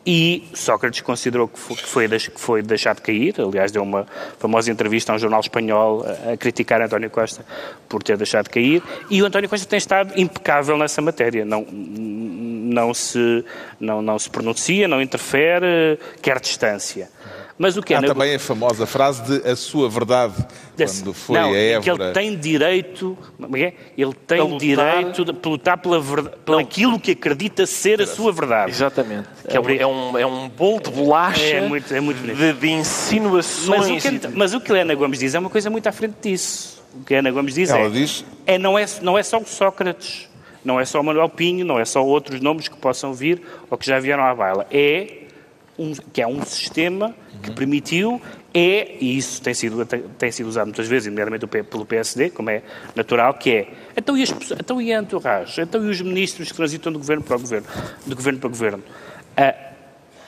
E 0.05 0.49
Sócrates 0.53 1.01
considerou 1.01 1.47
que 1.47 1.59
foi, 1.59 2.09
que 2.09 2.41
foi, 2.41 2.61
deixado 2.61 3.01
cair, 3.01 3.37
aliás, 3.39 3.71
deu 3.71 3.85
uma 3.85 4.05
famosa 4.39 4.71
entrevista 4.71 5.13
a 5.13 5.15
um 5.15 5.19
jornal 5.19 5.39
espanhol 5.39 6.05
a, 6.05 6.33
a, 6.33 6.37
criticar 6.37 6.83
António 6.83 7.09
Costa 7.09 7.45
por 7.89 8.03
ter 8.03 8.17
deixado 8.17 8.49
cair, 8.51 8.83
e 9.09 9.23
o 9.23 9.27
António 9.27 9.49
Costa 9.49 9.65
tem 9.65 9.77
estado 9.77 10.13
impecável 10.19 10.77
nessa 10.77 11.01
matéria, 11.01 11.45
não, 11.45 11.65
não, 11.71 12.93
se, 12.93 13.45
não, 13.79 14.03
não 14.03 14.19
se 14.19 14.29
pronuncia, 14.29 14.89
não 14.89 15.01
interfere, 15.01 15.99
quer 16.21 16.41
distância. 16.41 17.09
Mas 17.59 17.77
o 17.77 17.83
que 17.83 17.95
é 17.95 17.99
Há 17.99 18.03
também 18.03 18.35
a 18.35 18.39
famosa 18.39 18.87
frase 18.87 19.23
de 19.23 19.49
a 19.49 19.55
sua 19.55 19.89
verdade, 19.89 20.35
Desse... 20.77 21.03
quando 21.03 21.15
foi 21.15 21.39
não, 21.39 21.53
a 21.53 21.57
Évora... 21.57 21.81
que 21.83 21.91
ele 21.91 22.13
tem 22.13 22.37
direito, 22.37 23.19
é? 23.55 23.73
ele 23.97 24.15
tem 24.27 24.41
lutar... 24.41 24.59
direito 24.59 25.25
de 25.25 25.49
lutar 25.49 25.79
pela 25.79 26.01
verdade, 26.01 26.37
pelo 26.45 26.59
aquilo 26.59 26.99
que 26.99 27.13
acredita 27.13 27.67
ser 27.67 28.01
a 28.01 28.07
sua 28.07 28.33
verdade. 28.33 28.71
Exatamente. 28.71 29.29
É, 29.47 29.61
um, 29.61 29.69
é, 29.69 29.87
um, 29.87 30.19
é 30.19 30.27
um 30.27 30.49
bolo 30.49 30.81
de 30.81 30.91
bolacha 30.91 31.43
é 31.43 31.69
muito, 31.69 31.93
é 31.95 32.01
muito 32.01 32.21
de, 32.23 32.53
de, 32.53 32.71
insinuações. 32.71 33.69
Mas 33.69 34.05
o, 34.05 34.19
que, 34.19 34.29
mas 34.29 34.55
o 34.55 34.61
que 34.61 34.73
Ana 34.73 34.95
Gomes 34.95 35.19
diz 35.19 35.35
é 35.35 35.39
uma 35.39 35.51
coisa 35.51 35.69
muito 35.69 35.87
à 35.87 35.93
frente 35.93 36.17
disso. 36.23 36.83
O 36.95 37.05
que 37.05 37.15
Ana 37.15 37.31
Gomes 37.31 37.55
diz 37.55 37.71
Ela 37.71 37.87
é, 37.87 37.91
diz... 37.91 38.25
é, 38.47 38.59
não 38.59 38.79
é 38.79 38.87
não 39.01 39.19
é 39.19 39.23
só 39.23 39.39
o 39.39 39.47
Sócrates, 39.47 40.29
não 40.65 40.79
é 40.79 40.85
só 40.85 41.01
o 41.01 41.05
Manuel 41.05 41.29
Pinho, 41.29 41.65
não 41.65 41.79
é 41.79 41.85
só 41.85 42.05
outros 42.05 42.41
nomes 42.41 42.69
que 42.69 42.77
possam 42.77 43.13
vir 43.13 43.43
ou 43.71 43.79
que 43.79 43.87
já 43.87 43.99
vieram 43.99 44.25
à 44.25 44.35
baila. 44.35 44.67
É 44.71 45.22
um, 45.79 45.93
que 45.93 46.21
é 46.21 46.27
um 46.27 46.45
sistema 46.45 47.15
que 47.43 47.51
permitiu, 47.51 48.21
é, 48.55 48.97
e 49.01 49.17
isso 49.17 49.41
tem 49.41 49.55
sido, 49.55 49.87
tem 49.87 50.31
sido 50.31 50.47
usado 50.49 50.67
muitas 50.67 50.87
vezes, 50.87 51.09
nomeadamente 51.09 51.47
pelo 51.47 51.87
PSD, 51.87 52.31
como 52.31 52.51
é 52.51 52.63
natural, 52.95 53.35
que 53.35 53.51
é, 53.51 53.69
então 53.97 54.17
e, 54.17 54.23
as, 54.23 54.31
então 54.31 54.81
e 54.81 54.93
a 54.93 55.01
entourage? 55.01 55.61
Então 55.61 55.85
e 55.85 55.89
os 55.89 56.01
ministros 56.01 56.51
que 56.51 56.57
transitam 56.57 56.93
do 56.93 56.99
governo 56.99 57.23
para 57.23 57.37
o 57.37 57.41
governo? 57.41 57.67
Do 58.07 58.17
governo 58.17 58.39
para 58.39 58.47
o 58.47 58.51
governo? 58.51 58.85
Uh, 59.39 59.73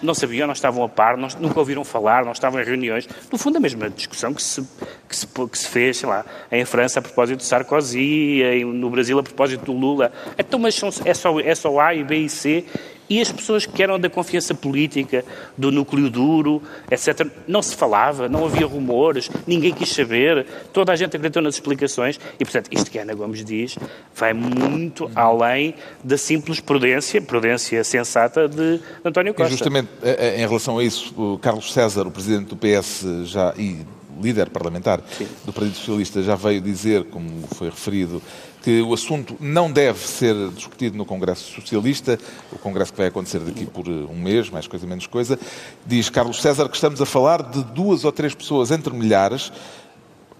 não 0.04 0.14
sabiam, 0.14 0.46
não 0.46 0.52
estavam 0.52 0.84
a 0.84 0.88
par, 0.88 1.16
não, 1.16 1.28
nunca 1.40 1.58
ouviram 1.58 1.82
falar, 1.84 2.24
não 2.24 2.32
estavam 2.32 2.60
em 2.60 2.64
reuniões. 2.64 3.08
No 3.30 3.38
fundo, 3.38 3.56
a 3.56 3.60
mesma 3.60 3.88
discussão 3.88 4.34
que 4.34 4.42
se, 4.42 4.62
que 5.08 5.16
se, 5.16 5.26
que 5.26 5.58
se 5.58 5.68
fez, 5.68 5.98
sei 5.98 6.08
lá, 6.08 6.24
em 6.52 6.64
França 6.64 6.98
a 6.98 7.02
propósito 7.02 7.38
de 7.38 7.44
Sarkozy, 7.44 8.42
em, 8.42 8.64
no 8.64 8.90
Brasil 8.90 9.18
a 9.18 9.22
propósito 9.22 9.64
do 9.64 9.72
Lula. 9.72 10.12
Então, 10.38 10.58
mas 10.58 10.74
são, 10.74 10.90
é, 11.04 11.14
só, 11.14 11.40
é 11.40 11.54
só 11.54 11.80
A 11.80 11.94
e 11.94 12.04
B 12.04 12.16
e 12.16 12.28
C 12.28 12.64
e 13.08 13.20
as 13.20 13.30
pessoas 13.30 13.66
que 13.66 13.82
eram 13.82 13.98
da 13.98 14.08
confiança 14.08 14.54
política, 14.54 15.24
do 15.56 15.70
núcleo 15.70 16.08
duro, 16.08 16.62
etc., 16.90 17.26
não 17.46 17.60
se 17.62 17.76
falava, 17.76 18.28
não 18.28 18.44
havia 18.46 18.66
rumores, 18.66 19.30
ninguém 19.46 19.72
quis 19.72 19.90
saber, 19.90 20.46
toda 20.72 20.92
a 20.92 20.96
gente 20.96 21.16
acreditou 21.16 21.42
nas 21.42 21.54
explicações. 21.54 22.18
E, 22.38 22.44
portanto, 22.44 22.68
isto 22.70 22.90
que 22.90 22.98
a 22.98 23.02
Ana 23.02 23.14
Gomes 23.14 23.44
diz 23.44 23.76
vai 24.14 24.32
muito 24.32 25.10
além 25.14 25.74
da 26.02 26.16
simples 26.16 26.60
prudência, 26.60 27.20
prudência 27.20 27.82
sensata 27.84 28.48
de 28.48 28.80
António 29.04 29.34
Costa. 29.34 29.52
E 29.52 29.56
justamente 29.56 29.88
eh, 30.02 30.36
eh, 30.36 30.42
em 30.42 30.46
relação 30.46 30.78
a 30.78 30.84
isso, 30.84 31.14
o 31.16 31.38
Carlos 31.38 31.72
César, 31.72 32.06
o 32.06 32.10
presidente 32.10 32.46
do 32.46 32.56
PS, 32.56 33.04
já, 33.24 33.54
e 33.56 33.84
líder 34.20 34.48
parlamentar 34.50 35.00
do 35.44 35.52
Partido 35.52 35.74
Socialista, 35.74 36.22
já 36.22 36.34
veio 36.34 36.60
dizer, 36.60 37.04
como 37.04 37.28
foi 37.48 37.68
referido, 37.68 38.22
que 38.64 38.80
o 38.80 38.94
assunto 38.94 39.36
não 39.38 39.70
deve 39.70 39.98
ser 40.08 40.34
discutido 40.48 40.96
no 40.96 41.04
Congresso 41.04 41.52
Socialista, 41.52 42.18
o 42.50 42.58
Congresso 42.58 42.92
que 42.92 42.96
vai 42.96 43.08
acontecer 43.08 43.38
daqui 43.40 43.66
por 43.66 43.86
um 43.86 44.14
mês, 44.14 44.48
mais 44.48 44.66
coisa 44.66 44.86
menos 44.86 45.06
coisa. 45.06 45.38
Diz 45.84 46.08
Carlos 46.08 46.40
César 46.40 46.66
que 46.70 46.74
estamos 46.74 46.98
a 47.02 47.04
falar 47.04 47.42
de 47.42 47.62
duas 47.62 48.06
ou 48.06 48.10
três 48.10 48.34
pessoas 48.34 48.70
entre 48.70 48.94
milhares, 48.94 49.52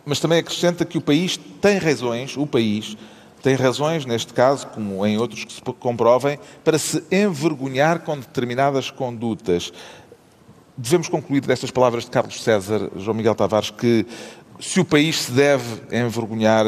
mas 0.06 0.20
também 0.20 0.38
acrescenta 0.38 0.86
que 0.86 0.96
o 0.96 1.02
país 1.02 1.38
tem 1.60 1.76
razões, 1.76 2.34
o 2.34 2.46
país 2.46 2.96
tem 3.42 3.56
razões, 3.56 4.06
neste 4.06 4.32
caso, 4.32 4.68
como 4.68 5.04
em 5.04 5.18
outros 5.18 5.44
que 5.44 5.52
se 5.52 5.60
comprovem, 5.60 6.38
para 6.64 6.78
se 6.78 7.04
envergonhar 7.12 7.98
com 8.00 8.18
determinadas 8.18 8.90
condutas. 8.90 9.70
Devemos 10.78 11.08
concluir 11.08 11.42
destas 11.42 11.70
palavras 11.70 12.04
de 12.04 12.10
Carlos 12.10 12.42
César, 12.42 12.90
João 12.96 13.14
Miguel 13.14 13.34
Tavares, 13.34 13.68
que 13.68 14.06
se 14.58 14.80
o 14.80 14.84
país 14.84 15.24
se 15.24 15.32
deve 15.32 15.82
envergonhar, 15.92 16.64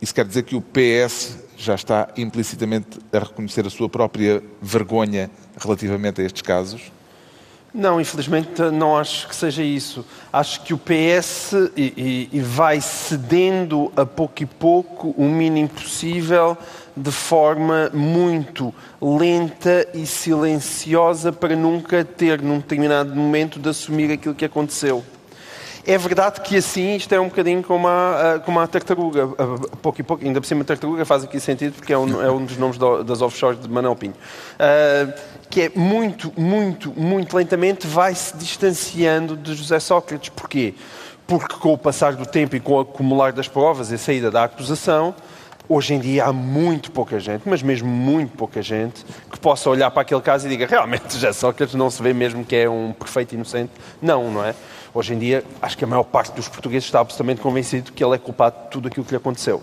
isso 0.00 0.14
quer 0.14 0.24
dizer 0.24 0.44
que 0.44 0.56
o 0.56 0.62
PS 0.62 1.38
já 1.56 1.74
está 1.74 2.08
implicitamente 2.16 2.98
a 3.12 3.18
reconhecer 3.18 3.66
a 3.66 3.70
sua 3.70 3.88
própria 3.88 4.42
vergonha 4.62 5.30
relativamente 5.58 6.20
a 6.22 6.24
estes 6.24 6.42
casos? 6.42 6.90
Não, 7.72 8.00
infelizmente 8.00 8.62
não 8.72 8.96
acho 8.96 9.28
que 9.28 9.36
seja 9.36 9.62
isso. 9.62 10.04
Acho 10.32 10.62
que 10.62 10.74
o 10.74 10.78
PS 10.78 11.52
e, 11.76 12.28
e, 12.32 12.38
e 12.38 12.40
vai 12.40 12.80
cedendo 12.80 13.92
a 13.94 14.04
pouco 14.04 14.42
e 14.42 14.46
pouco 14.46 15.14
o 15.16 15.28
mínimo 15.28 15.68
possível 15.68 16.58
de 16.96 17.12
forma 17.12 17.88
muito 17.94 18.74
lenta 19.00 19.86
e 19.94 20.04
silenciosa 20.04 21.32
para 21.32 21.54
nunca 21.54 22.04
ter, 22.04 22.42
num 22.42 22.58
determinado 22.58 23.14
momento, 23.14 23.60
de 23.60 23.68
assumir 23.68 24.10
aquilo 24.10 24.34
que 24.34 24.44
aconteceu. 24.44 25.04
É 25.86 25.96
verdade 25.96 26.40
que 26.42 26.56
assim 26.56 26.96
isto 26.96 27.14
é 27.14 27.20
um 27.20 27.28
bocadinho 27.28 27.62
como 27.62 27.88
a, 27.88 28.40
como 28.44 28.60
a 28.60 28.66
tartaruga. 28.66 29.28
Pouco 29.80 30.00
e 30.00 30.04
pouco, 30.04 30.24
ainda 30.24 30.40
por 30.40 30.46
cima 30.46 30.62
a 30.62 30.64
tartaruga 30.64 31.04
faz 31.04 31.24
aqui 31.24 31.40
sentido 31.40 31.74
porque 31.74 31.92
é 31.92 31.98
um, 31.98 32.22
é 32.22 32.30
um 32.30 32.44
dos 32.44 32.56
nomes 32.56 32.76
do, 32.76 33.02
das 33.02 33.22
offshores 33.22 33.60
de 33.60 33.68
Manuel 33.68 33.96
Pinho. 33.96 34.14
Uh, 34.14 35.12
que 35.48 35.62
é 35.62 35.72
muito, 35.74 36.32
muito, 36.36 36.92
muito 36.96 37.36
lentamente 37.36 37.86
vai 37.86 38.14
se 38.14 38.36
distanciando 38.36 39.36
de 39.36 39.54
José 39.54 39.80
Sócrates. 39.80 40.28
Porquê? 40.28 40.74
Porque 41.26 41.54
com 41.56 41.72
o 41.72 41.78
passar 41.78 42.14
do 42.14 42.26
tempo 42.26 42.56
e 42.56 42.60
com 42.60 42.74
o 42.74 42.80
acumular 42.80 43.32
das 43.32 43.48
provas 43.48 43.90
e 43.90 43.94
a 43.94 43.98
saída 43.98 44.30
da 44.30 44.44
acusação, 44.44 45.14
hoje 45.68 45.94
em 45.94 46.00
dia 46.00 46.24
há 46.24 46.32
muito 46.32 46.90
pouca 46.90 47.18
gente, 47.20 47.48
mas 47.48 47.62
mesmo 47.62 47.88
muito 47.88 48.36
pouca 48.36 48.60
gente, 48.60 49.04
que 49.30 49.38
possa 49.38 49.70
olhar 49.70 49.90
para 49.90 50.02
aquele 50.02 50.20
caso 50.20 50.46
e 50.46 50.50
diga 50.50 50.66
realmente 50.66 51.12
José 51.12 51.32
Sócrates 51.32 51.74
não 51.74 51.88
se 51.88 52.02
vê 52.02 52.12
mesmo 52.12 52.44
que 52.44 52.56
é 52.56 52.68
um 52.68 52.92
perfeito 52.92 53.34
inocente. 53.34 53.70
Não, 54.02 54.30
não 54.30 54.44
é? 54.44 54.54
Hoje 54.92 55.14
em 55.14 55.18
dia, 55.18 55.44
acho 55.62 55.78
que 55.78 55.84
a 55.84 55.86
maior 55.86 56.02
parte 56.02 56.32
dos 56.32 56.48
portugueses 56.48 56.84
está 56.84 57.00
absolutamente 57.00 57.40
convencido 57.40 57.92
que 57.92 58.02
ele 58.02 58.14
é 58.14 58.18
culpado 58.18 58.64
de 58.64 58.70
tudo 58.70 58.88
aquilo 58.88 59.04
que 59.04 59.12
lhe 59.12 59.16
aconteceu. 59.16 59.62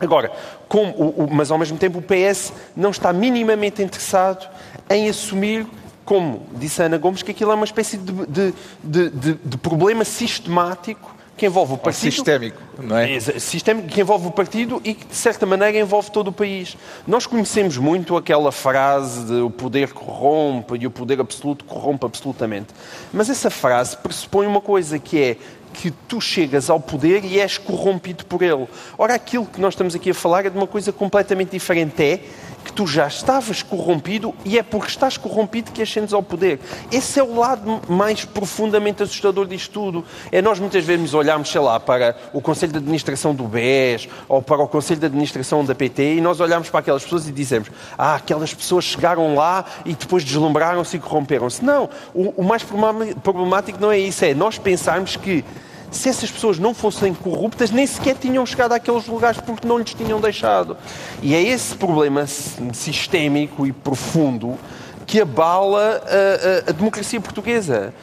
Agora, 0.00 0.30
como, 0.68 0.92
o, 0.92 1.24
o, 1.24 1.30
mas 1.30 1.50
ao 1.50 1.58
mesmo 1.58 1.78
tempo 1.78 1.98
o 1.98 2.02
PS 2.02 2.52
não 2.76 2.90
está 2.90 3.12
minimamente 3.12 3.82
interessado 3.82 4.48
em 4.90 5.08
assumir, 5.08 5.66
como 6.04 6.46
disse 6.52 6.82
Ana 6.82 6.98
Gomes, 6.98 7.22
que 7.22 7.30
aquilo 7.30 7.52
é 7.52 7.54
uma 7.54 7.64
espécie 7.64 7.96
de, 7.96 8.52
de, 8.82 9.10
de, 9.10 9.34
de 9.34 9.58
problema 9.58 10.04
sistemático 10.04 11.17
que 11.38 11.46
envolve 11.46 11.74
o 11.74 11.78
partido. 11.78 12.12
Sistémico, 12.12 12.60
não 12.82 12.98
é? 12.98 13.20
Sistémico 13.20 13.88
que 13.88 14.00
envolve 14.00 14.26
o 14.26 14.30
partido 14.30 14.80
e 14.84 14.92
que, 14.92 15.06
de 15.06 15.14
certa 15.14 15.46
maneira, 15.46 15.78
envolve 15.78 16.10
todo 16.10 16.28
o 16.28 16.32
país. 16.32 16.76
Nós 17.06 17.26
conhecemos 17.26 17.78
muito 17.78 18.16
aquela 18.16 18.52
frase 18.52 19.24
de 19.24 19.40
o 19.40 19.48
poder 19.48 19.92
corrompe 19.92 20.76
e 20.78 20.86
o 20.86 20.90
poder 20.90 21.20
absoluto 21.20 21.64
corrompe 21.64 22.04
absolutamente. 22.04 22.68
Mas 23.12 23.30
essa 23.30 23.48
frase 23.48 23.96
pressupõe 23.96 24.46
uma 24.46 24.60
coisa 24.60 24.98
que 24.98 25.22
é 25.22 25.36
que 25.72 25.90
tu 25.90 26.20
chegas 26.20 26.68
ao 26.68 26.80
poder 26.80 27.24
e 27.24 27.38
és 27.38 27.56
corrompido 27.56 28.24
por 28.24 28.42
ele. 28.42 28.66
Ora, 28.96 29.14
aquilo 29.14 29.46
que 29.46 29.60
nós 29.60 29.74
estamos 29.74 29.94
aqui 29.94 30.10
a 30.10 30.14
falar 30.14 30.44
é 30.44 30.50
de 30.50 30.56
uma 30.56 30.66
coisa 30.66 30.92
completamente 30.92 31.50
diferente. 31.50 32.02
É 32.02 32.20
que 32.68 32.72
tu 32.74 32.86
já 32.86 33.06
estavas 33.06 33.62
corrompido 33.62 34.34
e 34.44 34.58
é 34.58 34.62
porque 34.62 34.88
estás 34.88 35.16
corrompido 35.16 35.72
que 35.72 35.80
ascendes 35.80 36.12
ao 36.12 36.22
poder. 36.22 36.60
Esse 36.92 37.18
é 37.18 37.22
o 37.22 37.34
lado 37.34 37.80
mais 37.88 38.26
profundamente 38.26 39.02
assustador 39.02 39.46
disto 39.46 39.72
tudo. 39.72 40.04
É 40.30 40.42
nós 40.42 40.60
muitas 40.60 40.84
vezes 40.84 41.14
olharmos, 41.14 41.50
sei 41.50 41.62
lá, 41.62 41.80
para 41.80 42.14
o 42.34 42.42
Conselho 42.42 42.72
de 42.72 42.78
Administração 42.78 43.34
do 43.34 43.44
BES 43.44 44.08
ou 44.28 44.42
para 44.42 44.62
o 44.62 44.68
Conselho 44.68 45.00
de 45.00 45.06
Administração 45.06 45.64
da 45.64 45.74
PT 45.74 46.16
e 46.16 46.20
nós 46.20 46.40
olhamos 46.40 46.68
para 46.68 46.80
aquelas 46.80 47.02
pessoas 47.02 47.26
e 47.26 47.32
dizemos 47.32 47.70
ah, 47.96 48.16
aquelas 48.16 48.52
pessoas 48.52 48.84
chegaram 48.84 49.34
lá 49.34 49.64
e 49.86 49.94
depois 49.94 50.22
deslumbraram-se 50.22 50.98
e 50.98 51.00
corromperam-se. 51.00 51.64
Não, 51.64 51.88
o, 52.12 52.42
o 52.42 52.44
mais 52.44 52.62
problemático 53.22 53.80
não 53.80 53.90
é 53.90 53.98
isso, 53.98 54.26
é 54.26 54.34
nós 54.34 54.58
pensarmos 54.58 55.16
que 55.16 55.42
se 55.90 56.08
essas 56.08 56.30
pessoas 56.30 56.58
não 56.58 56.74
fossem 56.74 57.14
corruptas, 57.14 57.70
nem 57.70 57.86
sequer 57.86 58.16
tinham 58.16 58.44
chegado 58.44 58.72
àqueles 58.72 59.06
lugares 59.06 59.40
porque 59.40 59.66
não 59.66 59.78
lhes 59.78 59.94
tinham 59.94 60.20
deixado. 60.20 60.76
E 61.22 61.34
é 61.34 61.42
esse 61.42 61.74
problema 61.74 62.26
sistémico 62.26 63.66
e 63.66 63.72
profundo 63.72 64.58
que 65.06 65.20
abala 65.20 66.02
a, 66.04 66.68
a, 66.68 66.70
a 66.70 66.72
democracia 66.72 67.20
portuguesa 67.20 67.94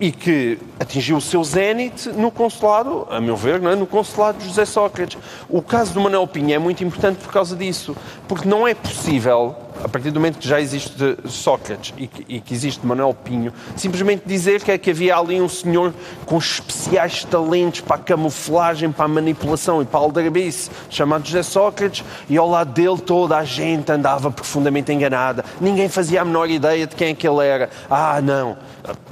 e 0.00 0.10
que 0.10 0.58
atingiu 0.78 1.16
o 1.16 1.20
seu 1.20 1.42
zénite 1.44 2.08
no 2.08 2.30
consulado, 2.30 3.06
a 3.10 3.20
meu 3.20 3.36
ver, 3.36 3.62
é? 3.62 3.76
no 3.76 3.86
consulado 3.86 4.38
de 4.38 4.46
José 4.46 4.64
Sócrates. 4.64 5.18
O 5.48 5.62
caso 5.62 5.92
do 5.92 6.00
Manuel 6.00 6.26
Pinho 6.26 6.54
é 6.54 6.58
muito 6.58 6.82
importante 6.82 7.18
por 7.18 7.32
causa 7.32 7.54
disso, 7.54 7.96
porque 8.26 8.48
não 8.48 8.66
é 8.66 8.74
possível 8.74 9.54
a 9.84 9.88
partir 9.88 10.10
do 10.10 10.18
momento 10.18 10.38
que 10.38 10.48
já 10.48 10.58
existe 10.58 11.18
Sócrates 11.26 11.92
e 11.98 12.06
que, 12.06 12.24
e 12.26 12.40
que 12.40 12.54
existe 12.54 12.84
Manuel 12.86 13.12
Pinho, 13.12 13.52
simplesmente 13.76 14.22
dizer 14.24 14.62
que, 14.62 14.70
é 14.70 14.78
que 14.78 14.90
havia 14.90 15.14
ali 15.14 15.38
um 15.40 15.48
senhor 15.48 15.92
com 16.24 16.38
especiais 16.38 17.22
talentos 17.24 17.82
para 17.82 17.96
a 17.96 17.98
camuflagem, 17.98 18.90
para 18.90 19.04
a 19.04 19.08
manipulação 19.08 19.82
e 19.82 19.84
para 19.84 20.00
a 20.00 20.02
aldrabice, 20.02 20.70
chamado 20.88 21.26
José 21.26 21.42
Sócrates, 21.42 22.02
e 22.30 22.38
ao 22.38 22.48
lado 22.48 22.72
dele 22.72 22.98
toda 22.98 23.36
a 23.36 23.44
gente 23.44 23.92
andava 23.92 24.30
profundamente 24.30 24.90
enganada. 24.90 25.44
Ninguém 25.60 25.88
fazia 25.88 26.22
a 26.22 26.24
menor 26.24 26.48
ideia 26.48 26.86
de 26.86 26.96
quem 26.96 27.08
é 27.08 27.14
que 27.14 27.28
ele 27.28 27.46
era. 27.46 27.68
Ah, 27.90 28.22
não. 28.22 28.56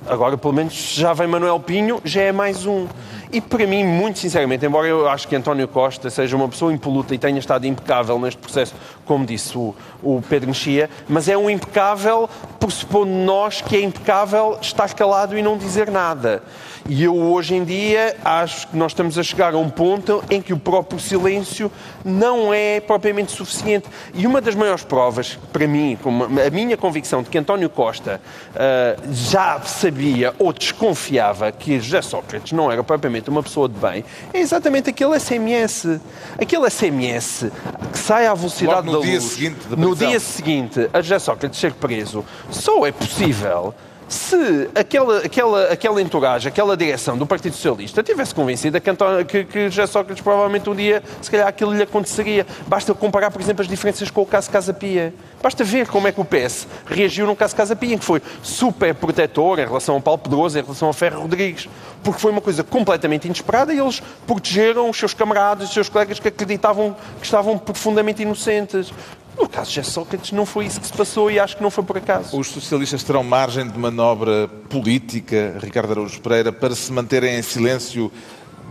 Agora, 0.06 0.38
pelo 0.38 0.54
menos, 0.54 0.72
já 0.72 1.12
vem 1.12 1.26
Manuel 1.26 1.60
Pinho, 1.60 2.00
já 2.02 2.22
é 2.22 2.32
mais 2.32 2.64
um. 2.64 2.88
E 3.32 3.40
para 3.40 3.66
mim, 3.66 3.82
muito 3.82 4.18
sinceramente, 4.18 4.66
embora 4.66 4.86
eu 4.86 5.08
acho 5.08 5.26
que 5.26 5.34
António 5.34 5.66
Costa 5.66 6.10
seja 6.10 6.36
uma 6.36 6.46
pessoa 6.50 6.70
impoluta 6.70 7.14
e 7.14 7.18
tenha 7.18 7.38
estado 7.38 7.66
impecável 7.66 8.18
neste 8.18 8.38
processo, 8.38 8.74
como 9.06 9.24
disse 9.24 9.56
o, 9.56 9.74
o 10.02 10.20
Pedro 10.28 10.48
Mexia, 10.48 10.90
mas 11.08 11.30
é 11.30 11.38
um 11.38 11.48
impecável, 11.48 12.28
pressupondo 12.60 13.10
nós 13.10 13.62
que 13.62 13.74
é 13.74 13.80
impecável 13.80 14.58
estar 14.60 14.92
calado 14.92 15.38
e 15.38 15.40
não 15.40 15.56
dizer 15.56 15.90
nada. 15.90 16.42
E 16.88 17.04
eu 17.04 17.16
hoje 17.16 17.54
em 17.54 17.64
dia 17.64 18.16
acho 18.24 18.66
que 18.68 18.76
nós 18.76 18.92
estamos 18.92 19.16
a 19.16 19.22
chegar 19.22 19.54
a 19.54 19.58
um 19.58 19.70
ponto 19.70 20.22
em 20.28 20.42
que 20.42 20.52
o 20.52 20.58
próprio 20.58 20.98
silêncio 20.98 21.70
não 22.04 22.52
é 22.52 22.80
propriamente 22.80 23.32
suficiente. 23.32 23.86
E 24.14 24.26
uma 24.26 24.40
das 24.40 24.54
maiores 24.54 24.82
provas, 24.84 25.38
para 25.52 25.66
mim, 25.66 25.96
a 26.44 26.50
minha 26.50 26.76
convicção 26.76 27.22
de 27.22 27.30
que 27.30 27.38
António 27.38 27.70
Costa 27.70 28.20
uh, 28.50 29.12
já 29.12 29.60
sabia 29.60 30.34
ou 30.38 30.52
desconfiava 30.52 31.52
que 31.52 31.78
José 31.78 32.02
Sócrates 32.02 32.52
não 32.52 32.70
era 32.70 32.82
propriamente 32.82 33.30
uma 33.30 33.42
pessoa 33.42 33.68
de 33.68 33.78
bem, 33.78 34.04
é 34.34 34.40
exatamente 34.40 34.90
aquele 34.90 35.18
SMS. 35.18 36.00
Aquele 36.40 36.68
SMS 36.68 37.46
que 37.92 37.98
sai 37.98 38.26
à 38.26 38.34
velocidade 38.34 38.90
da 38.90 38.98
dia 38.98 39.20
luz. 39.20 39.38
no 39.76 39.94
dia 39.94 40.18
seguinte 40.18 40.88
a 40.92 41.00
José 41.00 41.18
Sócrates 41.20 41.60
ser 41.60 41.72
preso, 41.74 42.24
só 42.50 42.84
é 42.84 42.90
possível 42.90 43.72
se 44.12 44.68
aquela, 44.74 45.18
aquela, 45.18 45.64
aquela 45.72 46.02
entourage, 46.02 46.46
aquela 46.46 46.76
direção 46.76 47.16
do 47.16 47.26
Partido 47.26 47.54
Socialista 47.54 48.02
tivesse 48.02 48.34
convencida 48.34 48.78
que, 48.78 48.90
António, 48.90 49.24
que, 49.24 49.44
que 49.44 49.70
Sócrates 49.86 50.22
provavelmente 50.22 50.68
um 50.68 50.74
dia, 50.74 51.02
se 51.20 51.30
calhar 51.30 51.48
aquilo 51.48 51.72
lhe 51.72 51.82
aconteceria. 51.82 52.46
Basta 52.66 52.92
comparar, 52.94 53.30
por 53.30 53.40
exemplo, 53.40 53.62
as 53.62 53.68
diferenças 53.68 54.10
com 54.10 54.22
o 54.22 54.26
caso 54.26 54.50
Casa 54.50 54.74
Pia. 54.74 55.14
Basta 55.42 55.64
ver 55.64 55.88
como 55.88 56.06
é 56.06 56.12
que 56.12 56.20
o 56.20 56.24
PS 56.24 56.68
reagiu 56.86 57.26
no 57.26 57.34
caso 57.34 57.56
Casa 57.56 57.74
Pia, 57.74 57.94
em 57.94 57.98
que 57.98 58.04
foi 58.04 58.20
super 58.42 58.94
protetor 58.94 59.58
em 59.58 59.64
relação 59.64 59.94
ao 59.94 60.00
Paulo 60.00 60.18
Pedroso, 60.18 60.58
em 60.58 60.62
relação 60.62 60.88
ao 60.88 60.94
Ferro 60.94 61.22
Rodrigues, 61.22 61.68
porque 62.02 62.20
foi 62.20 62.30
uma 62.30 62.40
coisa 62.40 62.62
completamente 62.62 63.24
inesperada 63.24 63.72
e 63.72 63.78
eles 63.78 64.02
protegeram 64.26 64.90
os 64.90 64.96
seus 64.96 65.14
camaradas, 65.14 65.68
os 65.68 65.74
seus 65.74 65.88
colegas 65.88 66.20
que 66.20 66.28
acreditavam 66.28 66.94
que 67.18 67.24
estavam 67.24 67.56
profundamente 67.56 68.22
inocentes. 68.22 68.92
No 69.36 69.48
caso 69.48 69.70
de 69.70 69.84
Sócrates 69.84 70.32
não 70.32 70.44
foi 70.44 70.66
isso 70.66 70.80
que 70.80 70.86
se 70.86 70.92
passou 70.92 71.30
e 71.30 71.38
acho 71.38 71.56
que 71.56 71.62
não 71.62 71.70
foi 71.70 71.84
por 71.84 71.96
acaso. 71.96 72.38
Os 72.38 72.48
socialistas 72.48 73.02
terão 73.02 73.24
margem 73.24 73.66
de 73.66 73.78
manobra 73.78 74.48
política, 74.68 75.58
Ricardo 75.60 75.92
Araújo 75.92 76.20
Pereira, 76.20 76.52
para 76.52 76.74
se 76.74 76.92
manterem 76.92 77.38
em 77.38 77.42
silêncio 77.42 78.12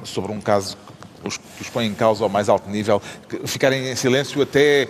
sobre 0.03 0.31
um 0.31 0.39
caso 0.39 0.77
que 1.21 1.27
os, 1.27 1.37
que 1.37 1.61
os 1.61 1.69
põe 1.69 1.85
em 1.85 1.93
causa 1.93 2.23
ao 2.23 2.29
mais 2.29 2.49
alto 2.49 2.69
nível, 2.69 3.01
ficarem 3.45 3.91
em 3.91 3.95
silêncio 3.95 4.41
até 4.41 4.87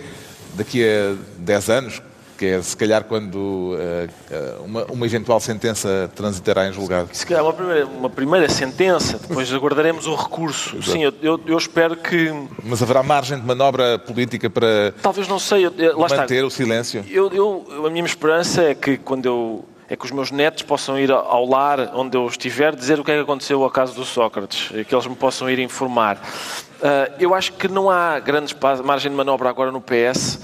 daqui 0.54 0.84
a 0.84 1.14
10 1.38 1.70
anos, 1.70 2.02
que 2.42 2.46
é 2.46 2.60
se 2.60 2.76
calhar 2.76 3.04
quando 3.04 3.36
uh, 3.36 4.64
uma, 4.64 4.84
uma, 4.86 5.06
eventual 5.06 5.38
sentença 5.38 6.10
transitará 6.12 6.66
em 6.66 6.72
julgado. 6.72 7.08
Se 7.12 7.24
calhar 7.24 7.44
uma 7.44 7.52
primeira, 7.52 7.86
uma 7.86 8.10
primeira 8.10 8.48
sentença, 8.48 9.16
depois 9.16 9.50
aguardaremos 9.54 10.08
o 10.08 10.16
recurso. 10.16 10.76
Exato. 10.76 10.90
Sim, 10.90 11.04
eu, 11.22 11.40
eu, 11.46 11.56
espero 11.56 11.94
que. 11.94 12.32
Mas 12.64 12.82
haverá 12.82 13.00
margem 13.00 13.38
de 13.38 13.46
manobra 13.46 13.96
política 13.96 14.50
para. 14.50 14.92
Talvez 15.00 15.28
não 15.28 15.38
sei. 15.38 15.66
Eu, 15.66 15.96
manter 15.96 16.34
está. 16.34 16.46
o 16.46 16.50
silêncio? 16.50 17.04
Eu, 17.08 17.64
a 17.86 17.90
minha 17.90 18.04
esperança 18.04 18.62
é 18.62 18.74
que 18.74 18.96
quando 18.96 19.26
eu 19.26 19.64
é 19.88 19.96
que 19.96 20.04
os 20.04 20.10
meus 20.10 20.30
netos 20.30 20.62
possam 20.62 20.98
ir 20.98 21.12
ao 21.12 21.44
lar 21.44 21.92
onde 21.94 22.16
eu 22.16 22.26
estiver 22.26 22.74
dizer 22.74 22.98
o 22.98 23.04
que 23.04 23.10
é 23.10 23.16
que 23.16 23.20
aconteceu 23.20 23.62
ao 23.62 23.70
caso 23.70 23.94
do 23.94 24.04
Sócrates, 24.04 24.68
que 24.88 24.94
eles 24.94 25.06
me 25.06 25.14
possam 25.14 25.50
ir 25.50 25.58
informar. 25.58 26.16
Uh, 26.16 27.12
eu 27.20 27.34
acho 27.34 27.52
que 27.52 27.68
não 27.68 27.90
há 27.90 28.18
grande 28.18 28.56
margem 28.82 29.10
de 29.10 29.16
manobra 29.16 29.50
agora 29.50 29.70
no 29.70 29.82
PS, 29.82 30.40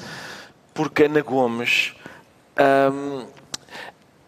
porque 0.79 1.03
Ana 1.03 1.23
Gomes 1.23 1.93
um, 2.93 3.27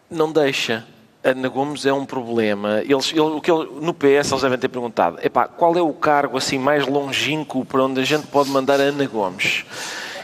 não 0.09 0.33
deixa. 0.33 0.85
Ana 1.23 1.47
Gomes 1.47 1.85
é 1.85 1.93
um 1.93 2.05
problema. 2.05 2.81
Eles, 2.81 3.09
ele, 3.13 3.21
o 3.21 3.39
que 3.39 3.49
ele, 3.49 3.69
no 3.79 3.93
PS 3.93 4.31
eles 4.31 4.41
devem 4.41 4.57
ter 4.57 4.67
perguntado: 4.67 5.17
epá, 5.23 5.47
qual 5.47 5.77
é 5.77 5.81
o 5.81 5.93
cargo 5.93 6.37
assim 6.37 6.59
mais 6.59 6.85
longínquo 6.85 7.63
para 7.63 7.81
onde 7.81 8.01
a 8.01 8.03
gente 8.03 8.27
pode 8.27 8.49
mandar 8.49 8.81
a 8.81 8.83
Ana 8.83 9.07
Gomes? 9.07 9.63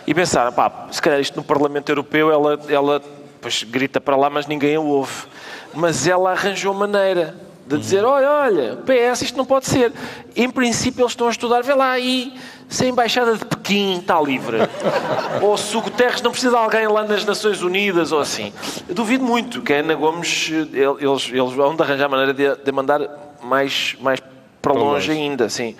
E 0.05 0.13
pensaram, 0.13 0.51
pá, 0.51 0.89
se 0.91 1.01
calhar 1.01 1.21
isto 1.21 1.37
no 1.37 1.43
Parlamento 1.43 1.87
Europeu 1.87 2.29
ela, 2.29 2.59
ela 2.67 3.01
pois, 3.39 3.63
grita 3.63 4.01
para 4.01 4.17
lá, 4.17 4.29
mas 4.29 4.47
ninguém 4.47 4.75
a 4.75 4.81
ouve. 4.81 5.27
Mas 5.73 6.07
ela 6.07 6.31
arranjou 6.31 6.73
maneira 6.73 7.35
de 7.67 7.77
dizer: 7.77 8.03
olha, 8.06 8.30
olha, 8.30 8.77
PS, 8.77 9.23
isto 9.23 9.38
não 9.38 9.45
pode 9.45 9.65
ser. 9.65 9.91
Em 10.36 10.49
princípio, 10.49 11.01
eles 11.01 11.12
estão 11.12 11.27
a 11.27 11.32
estudar, 11.32 11.62
vê 11.62 11.73
lá 11.73 11.91
aí, 11.91 12.34
se 12.69 12.86
a 12.86 12.88
Embaixada 12.88 13.36
de 13.36 13.45
Pequim 13.45 13.99
está 13.99 14.19
livre, 14.21 14.58
ou 15.41 15.58
se 15.58 15.75
o 15.75 15.82
Guterres 15.82 16.21
não 16.21 16.32
precisa 16.32 16.51
de 16.51 16.58
alguém 16.58 16.88
lá 16.88 17.03
nas 17.03 17.25
Nações 17.25 17.62
Unidas, 17.62 18.12
ou 18.12 18.19
assim. 18.19 18.53
Eu 18.88 18.95
duvido 18.95 19.23
muito 19.23 19.62
que 19.62 19.73
a 19.73 19.77
Ana 19.77 19.95
Gomes, 19.95 20.49
eles, 20.49 21.30
eles 21.32 21.53
vão 21.53 21.75
de 21.75 21.84
arranjar 21.84 22.10
maneira 22.10 22.34
de, 22.34 22.63
de 22.63 22.71
mandar 22.71 23.01
mais, 23.43 23.95
mais 23.99 24.19
para 24.62 24.73
longe, 24.73 25.12
ainda, 25.12 25.49
sim. 25.49 25.75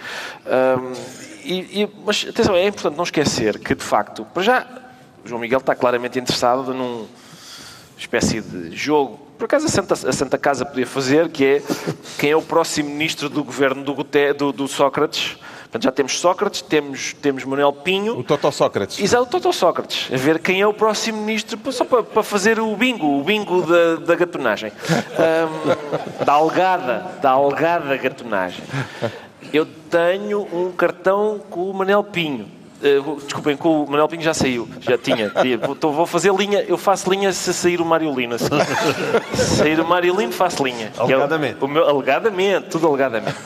Um, 0.46 1.28
e, 1.44 1.84
e, 1.84 1.90
mas 2.06 2.26
atenção, 2.28 2.56
é 2.56 2.68
importante 2.68 2.98
não 2.98 3.04
esquecer 3.06 3.58
que, 3.60 3.74
de 3.74 3.84
facto, 3.84 4.26
para 4.34 4.44
já, 4.44 4.68
o 5.24 5.28
João 5.28 5.40
Miguel 5.40 5.60
está 5.60 5.74
claramente 5.74 6.20
interessado 6.20 6.74
num 6.74 7.08
espécie 7.98 8.42
de 8.42 8.76
jogo 8.76 9.27
por 9.38 9.46
acaso 9.46 9.66
a 9.68 9.70
Santa, 9.70 9.94
a 9.94 10.14
Santa 10.14 10.38
Casa 10.38 10.66
podia 10.66 10.88
fazer, 10.88 11.30
que 11.30 11.46
é 11.46 11.64
quem 12.18 12.32
é 12.32 12.36
o 12.36 12.42
próximo 12.42 12.90
ministro 12.90 13.30
do 13.30 13.44
governo 13.44 13.84
do, 13.84 13.96
do, 14.36 14.52
do 14.52 14.68
Sócrates. 14.68 15.38
Portanto, 15.64 15.84
já 15.84 15.92
temos 15.92 16.20
Sócrates, 16.20 16.62
temos, 16.62 17.14
temos 17.14 17.44
Manuel 17.44 17.74
Pinho. 17.74 18.18
O 18.18 18.24
Totó 18.24 18.50
Sócrates. 18.52 19.00
Exato, 19.00 19.24
o 19.24 19.26
Totó 19.28 19.52
Sócrates. 19.52 20.10
A 20.12 20.18
ver 20.18 20.40
quem 20.40 20.62
é 20.62 20.68
o 20.68 20.74
próximo 20.74 21.20
ministro, 21.22 21.60
só 21.72 21.84
para, 21.84 22.04
para 22.04 22.24
fazer 22.24 22.60
o 22.60 22.76
bingo, 22.76 23.20
o 23.20 23.24
bingo 23.24 23.62
da, 23.64 23.98
da 23.98 24.16
gatonagem. 24.16 24.72
Um, 24.72 26.24
da 26.26 26.34
algada, 26.34 27.20
da 27.22 27.32
algada 27.32 27.98
gatonagem. 27.98 28.64
Eu 29.54 29.66
tenho 29.66 30.48
um 30.54 30.72
cartão 30.72 31.40
com 31.50 31.70
o 31.70 31.74
Manuel 31.74 32.04
Pinho. 32.04 32.57
Uh, 32.80 33.16
desculpem, 33.22 33.58
com 33.58 33.84
o 33.84 33.90
Manuel 33.90 34.08
Pinho 34.08 34.22
já 34.22 34.34
saiu. 34.34 34.68
Já 34.82 34.98
tinha. 34.98 35.32
Então, 35.70 35.92
vou 35.92 36.06
fazer 36.06 36.34
linha. 36.34 36.64
Eu 36.68 36.78
faço 36.78 37.10
linha 37.10 37.34
se 37.34 37.54
sair 37.54 37.82
o 37.82 37.86
Mariolino. 37.86 38.36
Assim. 38.36 38.50
se 39.34 39.58
sair 39.58 39.80
o 39.80 39.86
Mariolino, 39.86 40.32
faço 40.32 40.64
linha. 40.64 40.92
É 40.96 41.02
alegadamente. 41.02 41.58
É 41.60 41.66
o, 41.66 41.68
meu, 41.68 41.88
alegadamente, 41.88 42.68
tudo 42.70 42.88
alegadamente. 42.88 43.38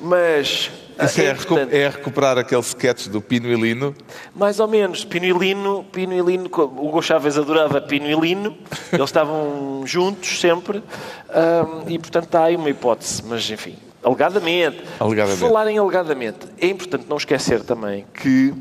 Mas. 0.00 0.70
Isso 1.00 1.20
é, 1.20 1.24
é, 1.24 1.82
é, 1.82 1.88
recuperar 1.88 2.36
aquele 2.38 2.60
sketch 2.60 3.08
do 3.08 3.20
Pino 3.20 3.48
e 3.48 3.54
Lino? 3.54 3.94
Mais 4.34 4.60
ou 4.60 4.68
menos. 4.68 5.04
Pino 5.04 5.24
e 5.24 5.32
Lino, 5.32 5.84
Pino 5.90 6.12
e 6.12 6.20
Lino, 6.20 6.50
o 6.52 6.88
Hugo 6.88 7.02
Chávez 7.02 7.38
adorava 7.38 7.80
Pino 7.80 8.06
e 8.06 8.14
Lino, 8.14 8.56
eles 8.92 9.08
estavam 9.08 9.82
juntos 9.86 10.38
sempre, 10.38 10.78
um, 10.78 11.88
e 11.88 11.98
portanto 11.98 12.26
está 12.26 12.44
aí 12.44 12.56
uma 12.56 12.68
hipótese, 12.68 13.22
mas 13.26 13.50
enfim, 13.50 13.74
alegadamente. 14.04 14.82
alegadamente. 15.00 15.40
Falar 15.40 15.66
em 15.68 15.78
alegadamente, 15.78 16.46
é 16.60 16.66
importante 16.66 17.06
não 17.08 17.16
esquecer 17.16 17.62
também 17.62 18.04
que 18.12 18.52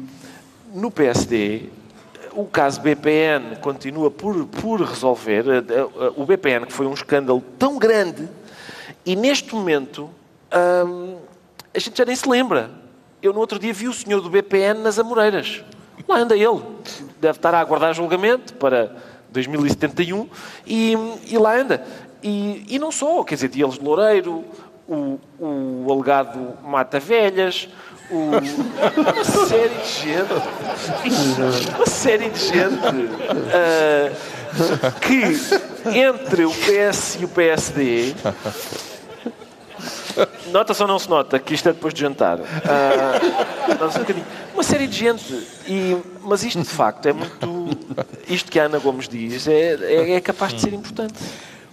no 0.74 0.90
PSD, 0.90 1.70
o 2.34 2.46
caso 2.46 2.82
BPN 2.82 3.58
continua 3.58 4.10
por, 4.10 4.46
por 4.46 4.82
resolver. 4.82 5.46
Eh, 5.48 5.64
eh, 5.70 6.12
o 6.16 6.26
BPN, 6.26 6.66
que 6.66 6.74
foi 6.74 6.86
um 6.86 6.94
escândalo 6.94 7.44
tão 7.60 7.78
grande, 7.78 8.28
e 9.06 9.16
neste 9.16 9.54
momento 9.54 10.10
hum, 10.86 11.18
a 11.74 11.80
gente 11.80 11.98
já 11.98 12.06
nem 12.06 12.16
se 12.16 12.28
lembra. 12.28 12.72
Eu 13.22 13.34
no 13.34 13.40
outro 13.40 13.60
dia 13.60 13.74
vi 13.74 13.88
o 13.88 13.94
senhor 13.94 14.22
do 14.22 14.30
BPN 14.30 14.80
nas 14.82 14.98
Amoreiras. 14.98 15.64
Lá 16.08 16.18
anda 16.18 16.36
ele. 16.36 16.62
Deve 17.20 17.38
estar 17.38 17.54
a 17.54 17.60
aguardar 17.60 17.94
julgamento 17.94 18.54
para 18.56 18.96
2071 19.30 20.28
e, 20.66 20.94
e 21.28 21.38
lá 21.38 21.56
anda. 21.56 21.86
E, 22.24 22.66
e 22.68 22.80
não 22.80 22.92
só, 22.92 23.24
quer 23.24 23.36
dizer, 23.36 23.50
Dias 23.50 23.76
de 23.76 23.84
Loureiro, 23.84 24.44
o, 24.88 25.20
o 25.40 25.88
alegado 25.92 26.58
Mata 26.64 27.00
Velhas, 27.00 27.70
uma 28.10 28.42
série 29.24 29.70
de 29.70 29.88
gente, 29.88 30.34
uma 31.76 31.86
série 31.86 32.30
de 32.30 32.40
gente 32.40 32.88
uh, 33.48 34.12
que 35.00 35.98
entre 35.98 36.46
o 36.46 36.52
PS 36.52 37.18
e 37.22 37.26
o 37.26 37.28
PSD 37.30 38.14
Nota-se 40.52 40.82
ou 40.82 40.88
não 40.88 41.00
se 41.00 41.10
nota 41.10 41.40
que 41.40 41.54
isto 41.54 41.70
é 41.70 41.74
depois 41.74 41.94
de 41.94 42.02
jantar? 42.02 42.40
Uh, 42.40 42.44
um 43.70 44.54
uma 44.54 44.64
série 44.64 44.88
de 44.88 44.98
gente. 44.98 45.34
E, 45.68 45.98
mas 46.22 46.44
isto, 46.44 46.60
de 46.60 46.70
facto, 46.70 47.06
é 47.08 47.14
muito. 47.14 47.70
Isto 48.28 48.52
que 48.52 48.60
a 48.60 48.66
Ana 48.66 48.80
Gomes 48.80 49.08
diz 49.08 49.48
é, 49.48 49.76
é, 49.82 50.14
é 50.14 50.22
capaz 50.22 50.54
de 50.54 50.62
ser 50.62 50.74
importante. 50.74 51.16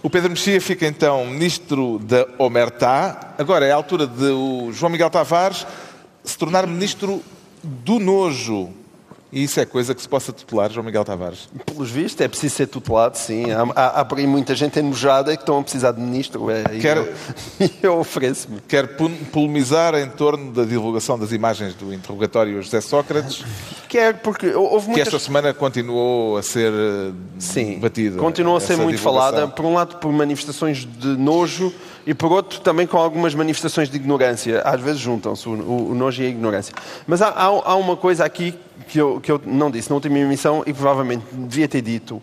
O 0.01 0.09
Pedro 0.09 0.29
Mexia 0.29 0.61
fica 0.61 0.87
então 0.87 1.25
ministro 1.25 1.99
da 1.99 2.25
Omertá. 2.37 3.33
Agora 3.37 3.65
é 3.65 3.71
a 3.71 3.75
altura 3.75 4.07
de 4.07 4.27
o 4.27 4.71
João 4.71 4.89
Miguel 4.89 5.09
Tavares 5.09 5.67
se 6.23 6.37
tornar 6.37 6.65
ministro 6.65 7.21
do 7.61 7.99
nojo. 7.99 8.69
E 9.31 9.43
isso 9.43 9.59
é 9.59 9.65
coisa 9.65 9.93
que 9.93 10.01
se 10.01 10.09
possa 10.09 10.33
tutelar, 10.33 10.71
João 10.71 10.83
Miguel 10.83 11.05
Tavares? 11.05 11.47
Pelos 11.63 11.91
vistos, 11.91 12.19
é 12.21 12.27
preciso 12.27 12.55
ser 12.55 12.67
tutelado, 12.67 13.15
sim. 13.15 13.51
Há, 13.51 13.61
há, 13.75 14.01
há 14.01 14.05
por 14.05 14.17
aí 14.17 14.25
muita 14.25 14.55
gente 14.55 14.79
enojada 14.79 15.35
que 15.35 15.43
estão 15.43 15.59
a 15.59 15.61
precisar 15.61 15.91
de 15.91 16.01
ministro. 16.01 16.49
É, 16.49 16.63
Quer, 16.79 16.97
eu, 17.59 17.69
eu 17.83 17.99
ofereço-me. 17.99 18.59
Quer 18.61 18.97
polemizar 19.31 19.93
em 19.93 20.09
torno 20.09 20.51
da 20.51 20.65
divulgação 20.65 21.17
das 21.19 21.31
imagens 21.31 21.75
do 21.75 21.93
interrogatório 21.93 22.59
José 22.59 22.81
Sócrates? 22.81 23.45
Quer, 23.87 24.17
porque 24.17 24.47
houve 24.47 24.87
muitas... 24.87 25.09
Que 25.09 25.15
esta 25.15 25.19
semana 25.19 25.53
continuou 25.53 26.37
a 26.37 26.41
ser 26.41 26.73
eh, 26.73 27.11
sim, 27.37 27.77
batida. 27.77 28.17
Continua 28.17 28.57
a 28.57 28.59
ser 28.59 28.77
muito 28.77 28.97
divulgação. 28.97 29.31
falada, 29.31 29.47
por 29.47 29.65
um 29.65 29.73
lado 29.75 29.97
por 29.97 30.11
manifestações 30.11 30.87
de 30.87 31.07
nojo 31.07 31.71
e 32.05 32.15
por 32.15 32.31
outro 32.31 32.61
também 32.61 32.87
com 32.87 32.97
algumas 32.97 33.35
manifestações 33.35 33.89
de 33.89 33.95
ignorância. 33.95 34.61
Às 34.61 34.81
vezes 34.81 34.99
juntam-se 34.99 35.47
o, 35.47 35.51
o, 35.51 35.91
o, 35.91 35.95
nojo 35.95 36.21
e 36.21 36.25
a 36.25 36.29
ignorância. 36.29 36.73
Mas 37.05 37.21
há, 37.21 37.29
há, 37.29 37.45
há 37.45 37.75
uma 37.75 37.95
coisa 37.95 38.25
aqui 38.25 38.55
que 38.89 38.99
eu, 38.99 39.21
que 39.21 39.31
eu 39.31 39.39
não 39.45 39.69
disse 39.69 39.89
na 39.89 39.95
última 39.95 40.17
emissão 40.17 40.63
e 40.65 40.73
provavelmente 40.73 41.23
devia 41.31 41.67
ter 41.67 41.81
dito, 41.81 42.21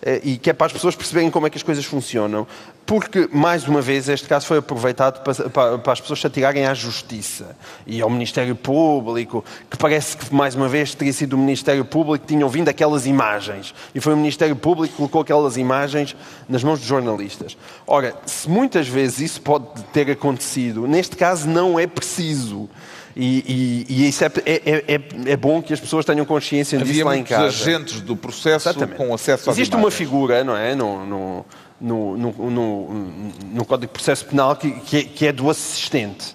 eh, 0.00 0.20
e 0.22 0.38
que 0.38 0.48
é 0.48 0.52
para 0.52 0.66
as 0.66 0.72
pessoas 0.72 0.94
perceberem 0.94 1.30
como 1.30 1.46
é 1.46 1.50
que 1.50 1.56
as 1.56 1.62
coisas 1.62 1.84
funcionam. 1.84 2.46
Porque, 2.86 3.28
mais 3.32 3.66
uma 3.66 3.80
vez, 3.80 4.08
este 4.10 4.28
caso 4.28 4.46
foi 4.46 4.58
aproveitado 4.58 5.22
para, 5.24 5.48
para, 5.48 5.78
para, 5.78 5.92
as 5.92 6.00
pessoas 6.00 6.20
se 6.20 6.26
atirarem 6.26 6.66
à 6.66 6.74
Justiça 6.74 7.56
e 7.86 8.02
ao 8.02 8.10
Ministério 8.10 8.54
Público, 8.54 9.42
que 9.70 9.76
parece 9.76 10.16
que, 10.16 10.34
mais 10.34 10.54
uma 10.54 10.68
vez, 10.68 10.94
teria 10.94 11.12
sido 11.12 11.32
o 11.32 11.38
Ministério 11.38 11.84
Público 11.84 12.26
que 12.26 12.34
tinham 12.34 12.48
vindo 12.48 12.68
aquelas 12.68 13.06
imagens. 13.06 13.74
E 13.94 14.00
foi 14.00 14.12
o 14.12 14.16
Ministério 14.16 14.54
Público 14.54 14.92
que 14.92 14.96
colocou 14.98 15.22
aquelas 15.22 15.56
imagens 15.56 16.14
nas 16.46 16.62
mãos 16.62 16.78
dos 16.78 16.86
jornalistas. 16.86 17.56
Ora, 17.86 18.14
se 18.26 18.48
muitas 18.48 18.86
vezes 18.86 19.20
isso 19.20 19.40
pode 19.40 19.66
ter 19.92 20.10
acontecido, 20.10 20.86
neste 20.86 21.16
caso 21.16 21.48
não 21.48 21.78
é 21.78 21.86
preciso. 21.86 22.68
E, 23.16 23.84
e, 23.88 23.94
e 23.94 24.08
isso 24.08 24.24
é, 24.24 24.30
é, 24.44 24.84
é, 24.94 25.00
é, 25.26 25.36
bom 25.36 25.62
que 25.62 25.72
as 25.72 25.78
pessoas 25.78 26.04
tenham 26.04 26.24
consciência 26.24 26.80
Havia 26.80 26.92
disso 26.92 27.06
lá 27.06 27.16
em 27.16 27.22
casa. 27.22 27.46
agentes 27.46 28.00
do 28.00 28.16
processo 28.16 28.68
Exatamente. 28.68 28.96
com 28.96 29.14
acesso 29.14 29.50
às 29.50 29.56
Existe 29.56 29.72
imagens. 29.72 29.84
uma 29.84 29.90
figura, 29.90 30.42
não 30.42 30.56
é? 30.56 30.74
No, 30.74 31.06
no, 31.06 31.46
no, 31.80 32.16
no, 32.16 32.88
no 33.52 33.64
Código 33.64 33.86
de 33.86 33.92
Processo 33.92 34.24
Penal 34.26 34.56
que, 34.56 34.70
que, 34.70 34.96
é, 34.96 35.02
que 35.04 35.26
é 35.28 35.32
do 35.32 35.48
assistente. 35.48 36.34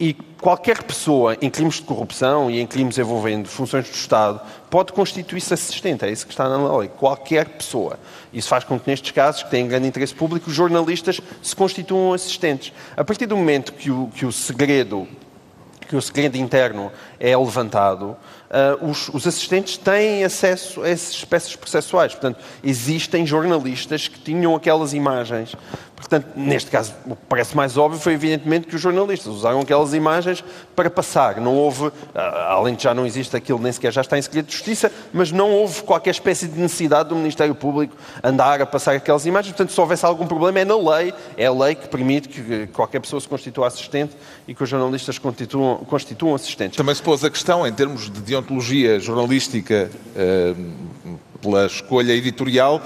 E 0.00 0.14
qualquer 0.40 0.82
pessoa 0.82 1.36
em 1.42 1.50
crimes 1.50 1.74
de 1.74 1.82
corrupção 1.82 2.50
e 2.50 2.58
em 2.58 2.66
crimes 2.66 2.96
envolvendo 2.96 3.46
funções 3.46 3.86
do 3.86 3.94
Estado 3.94 4.40
pode 4.70 4.94
constituir-se 4.94 5.52
assistente. 5.52 6.06
É 6.06 6.10
isso 6.10 6.26
que 6.26 6.32
está 6.32 6.48
na 6.48 6.76
lei. 6.78 6.88
Qualquer 6.88 7.46
pessoa. 7.50 8.00
Isso 8.32 8.48
faz 8.48 8.64
com 8.64 8.80
que, 8.80 8.88
nestes 8.88 9.10
casos, 9.10 9.42
que 9.42 9.50
têm 9.50 9.68
grande 9.68 9.86
interesse 9.86 10.14
público, 10.14 10.48
os 10.48 10.56
jornalistas 10.56 11.20
se 11.42 11.54
constituam 11.54 12.14
assistentes. 12.14 12.72
A 12.96 13.04
partir 13.04 13.26
do 13.26 13.36
momento 13.36 13.74
que 13.74 13.90
o, 13.90 14.08
que 14.14 14.24
o 14.24 14.32
segredo 14.32 15.06
que 15.90 15.96
o 15.96 16.00
segredo 16.00 16.36
interno 16.36 16.92
é 17.18 17.36
levantado, 17.36 18.16
uh, 18.48 18.88
os, 18.88 19.08
os, 19.08 19.26
assistentes 19.26 19.76
têm 19.76 20.22
acesso 20.22 20.82
a 20.82 20.88
essas 20.88 21.10
espécies 21.10 21.56
processuais. 21.56 22.12
Portanto, 22.12 22.38
existem 22.62 23.26
jornalistas 23.26 24.06
que 24.06 24.20
tinham 24.20 24.54
aquelas 24.54 24.94
imagens 24.94 25.56
Portanto, 26.00 26.28
neste 26.34 26.70
caso, 26.70 26.94
o 27.06 27.14
que 27.14 27.22
parece 27.28 27.54
mais 27.54 27.76
óbvio 27.76 28.00
foi, 28.00 28.14
evidentemente, 28.14 28.66
que 28.66 28.74
os 28.74 28.80
jornalistas 28.80 29.28
usaram 29.32 29.60
aquelas 29.60 29.92
imagens 29.92 30.42
para 30.74 30.88
passar. 30.88 31.36
Não 31.40 31.54
houve, 31.54 31.92
ah, 32.14 32.54
além 32.54 32.74
de 32.74 32.82
já 32.82 32.94
não 32.94 33.04
existe 33.04 33.36
aquilo, 33.36 33.58
nem 33.58 33.70
sequer 33.70 33.92
já 33.92 34.00
está 34.00 34.18
em 34.18 34.22
segredo 34.22 34.46
de 34.46 34.52
justiça, 34.52 34.90
mas 35.12 35.30
não 35.30 35.50
houve 35.50 35.82
qualquer 35.82 36.10
espécie 36.10 36.48
de 36.48 36.58
necessidade 36.58 37.10
do 37.10 37.16
Ministério 37.16 37.54
Público 37.54 37.94
andar 38.24 38.62
a 38.62 38.66
passar 38.66 38.96
aquelas 38.96 39.26
imagens. 39.26 39.52
Portanto, 39.52 39.72
se 39.72 39.80
houvesse 39.80 40.06
algum 40.06 40.26
problema, 40.26 40.60
é 40.60 40.64
na 40.64 40.76
lei. 40.76 41.12
É 41.36 41.46
a 41.46 41.52
lei 41.52 41.74
que 41.74 41.86
permite 41.86 42.28
que 42.28 42.66
qualquer 42.68 43.00
pessoa 43.00 43.20
se 43.20 43.28
constitua 43.28 43.66
assistente 43.66 44.16
e 44.48 44.54
que 44.54 44.62
os 44.64 44.68
jornalistas 44.68 45.18
constituam, 45.18 45.84
constituam 45.84 46.34
assistentes. 46.34 46.78
Também 46.78 46.94
se 46.94 47.02
pôs 47.02 47.22
a 47.22 47.30
questão, 47.30 47.66
em 47.66 47.72
termos 47.72 48.10
de 48.10 48.20
deontologia 48.20 48.98
jornalística, 48.98 49.90
eh, 50.16 50.54
pela 51.40 51.66
escolha 51.66 52.12
editorial, 52.12 52.82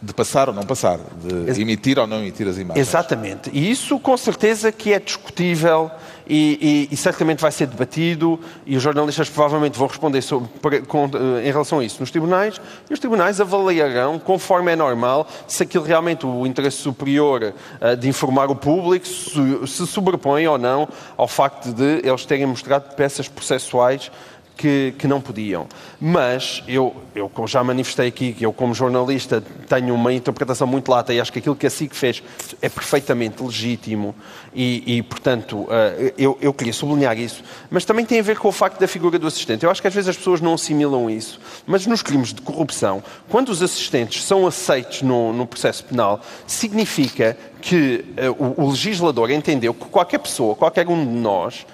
de 0.00 0.12
passar 0.12 0.48
ou 0.48 0.54
não 0.54 0.64
passar, 0.64 0.98
de 0.98 1.60
emitir 1.60 1.98
ou 1.98 2.06
não 2.06 2.18
emitir 2.18 2.46
as 2.46 2.58
imagens. 2.58 2.86
Exatamente. 2.86 3.50
E 3.52 3.70
isso 3.70 3.98
com 3.98 4.16
certeza 4.16 4.70
que 4.70 4.92
é 4.92 5.00
discutível 5.00 5.90
e, 6.26 6.88
e, 6.90 6.94
e 6.94 6.96
certamente 6.96 7.40
vai 7.40 7.52
ser 7.52 7.66
debatido 7.66 8.40
e 8.66 8.76
os 8.76 8.82
jornalistas 8.82 9.28
provavelmente 9.28 9.78
vão 9.78 9.86
responder 9.86 10.22
sobre, 10.22 10.80
com, 10.82 11.04
eh, 11.04 11.48
em 11.48 11.52
relação 11.52 11.78
a 11.80 11.84
isso 11.84 12.00
nos 12.00 12.10
tribunais 12.10 12.60
e 12.88 12.92
os 12.92 12.98
tribunais 12.98 13.40
avaliarão, 13.40 14.18
conforme 14.18 14.72
é 14.72 14.76
normal, 14.76 15.26
se 15.46 15.62
aquilo 15.62 15.84
realmente 15.84 16.26
o 16.26 16.46
interesse 16.46 16.78
superior 16.78 17.52
uh, 17.80 17.96
de 17.96 18.08
informar 18.08 18.50
o 18.50 18.56
público 18.56 19.06
se, 19.06 19.66
se 19.66 19.86
sobrepõe 19.86 20.46
ou 20.46 20.58
não 20.58 20.88
ao 21.16 21.28
facto 21.28 21.72
de 21.72 22.00
eles 22.06 22.24
terem 22.24 22.46
mostrado 22.46 22.94
peças 22.94 23.28
processuais 23.28 24.10
que, 24.56 24.94
que 24.98 25.06
não 25.06 25.20
podiam. 25.20 25.66
Mas 26.00 26.62
eu, 26.68 26.94
eu 27.14 27.30
já 27.46 27.62
manifestei 27.64 28.08
aqui 28.08 28.32
que 28.32 28.44
eu, 28.44 28.52
como 28.52 28.74
jornalista, 28.74 29.42
tenho 29.68 29.94
uma 29.94 30.12
interpretação 30.12 30.66
muito 30.66 30.88
lata 30.90 31.12
e 31.12 31.20
acho 31.20 31.32
que 31.32 31.38
aquilo 31.38 31.56
que 31.56 31.66
a 31.66 31.70
SIC 31.70 31.94
fez 31.94 32.22
é 32.62 32.68
perfeitamente 32.68 33.42
legítimo 33.42 34.14
e, 34.54 34.98
e 34.98 35.02
portanto, 35.02 35.66
eh, 35.70 36.14
eu, 36.16 36.38
eu 36.40 36.52
queria 36.52 36.72
sublinhar 36.72 37.18
isso. 37.18 37.42
Mas 37.70 37.84
também 37.84 38.04
tem 38.06 38.20
a 38.20 38.22
ver 38.22 38.38
com 38.38 38.48
o 38.48 38.52
facto 38.52 38.78
da 38.78 38.86
figura 38.86 39.18
do 39.18 39.26
assistente. 39.26 39.64
Eu 39.64 39.70
acho 39.70 39.82
que 39.82 39.88
às 39.88 39.94
vezes 39.94 40.08
as 40.08 40.16
pessoas 40.16 40.40
não 40.40 40.54
assimilam 40.54 41.10
isso. 41.10 41.40
Mas 41.66 41.86
nos 41.86 42.02
crimes 42.02 42.32
de 42.32 42.40
corrupção, 42.40 43.02
quando 43.28 43.48
os 43.48 43.60
assistentes 43.62 44.24
são 44.24 44.46
aceitos 44.46 45.02
no, 45.02 45.32
no 45.32 45.46
processo 45.46 45.84
penal, 45.84 46.20
significa 46.46 47.36
que 47.60 48.04
uh, 48.38 48.60
o, 48.60 48.66
o 48.66 48.70
legislador 48.70 49.30
entendeu 49.30 49.74
que 49.74 49.86
qualquer 49.86 50.18
pessoa, 50.18 50.54
qualquer 50.54 50.86
um 50.86 51.04
de 51.04 51.12
nós, 51.12 51.66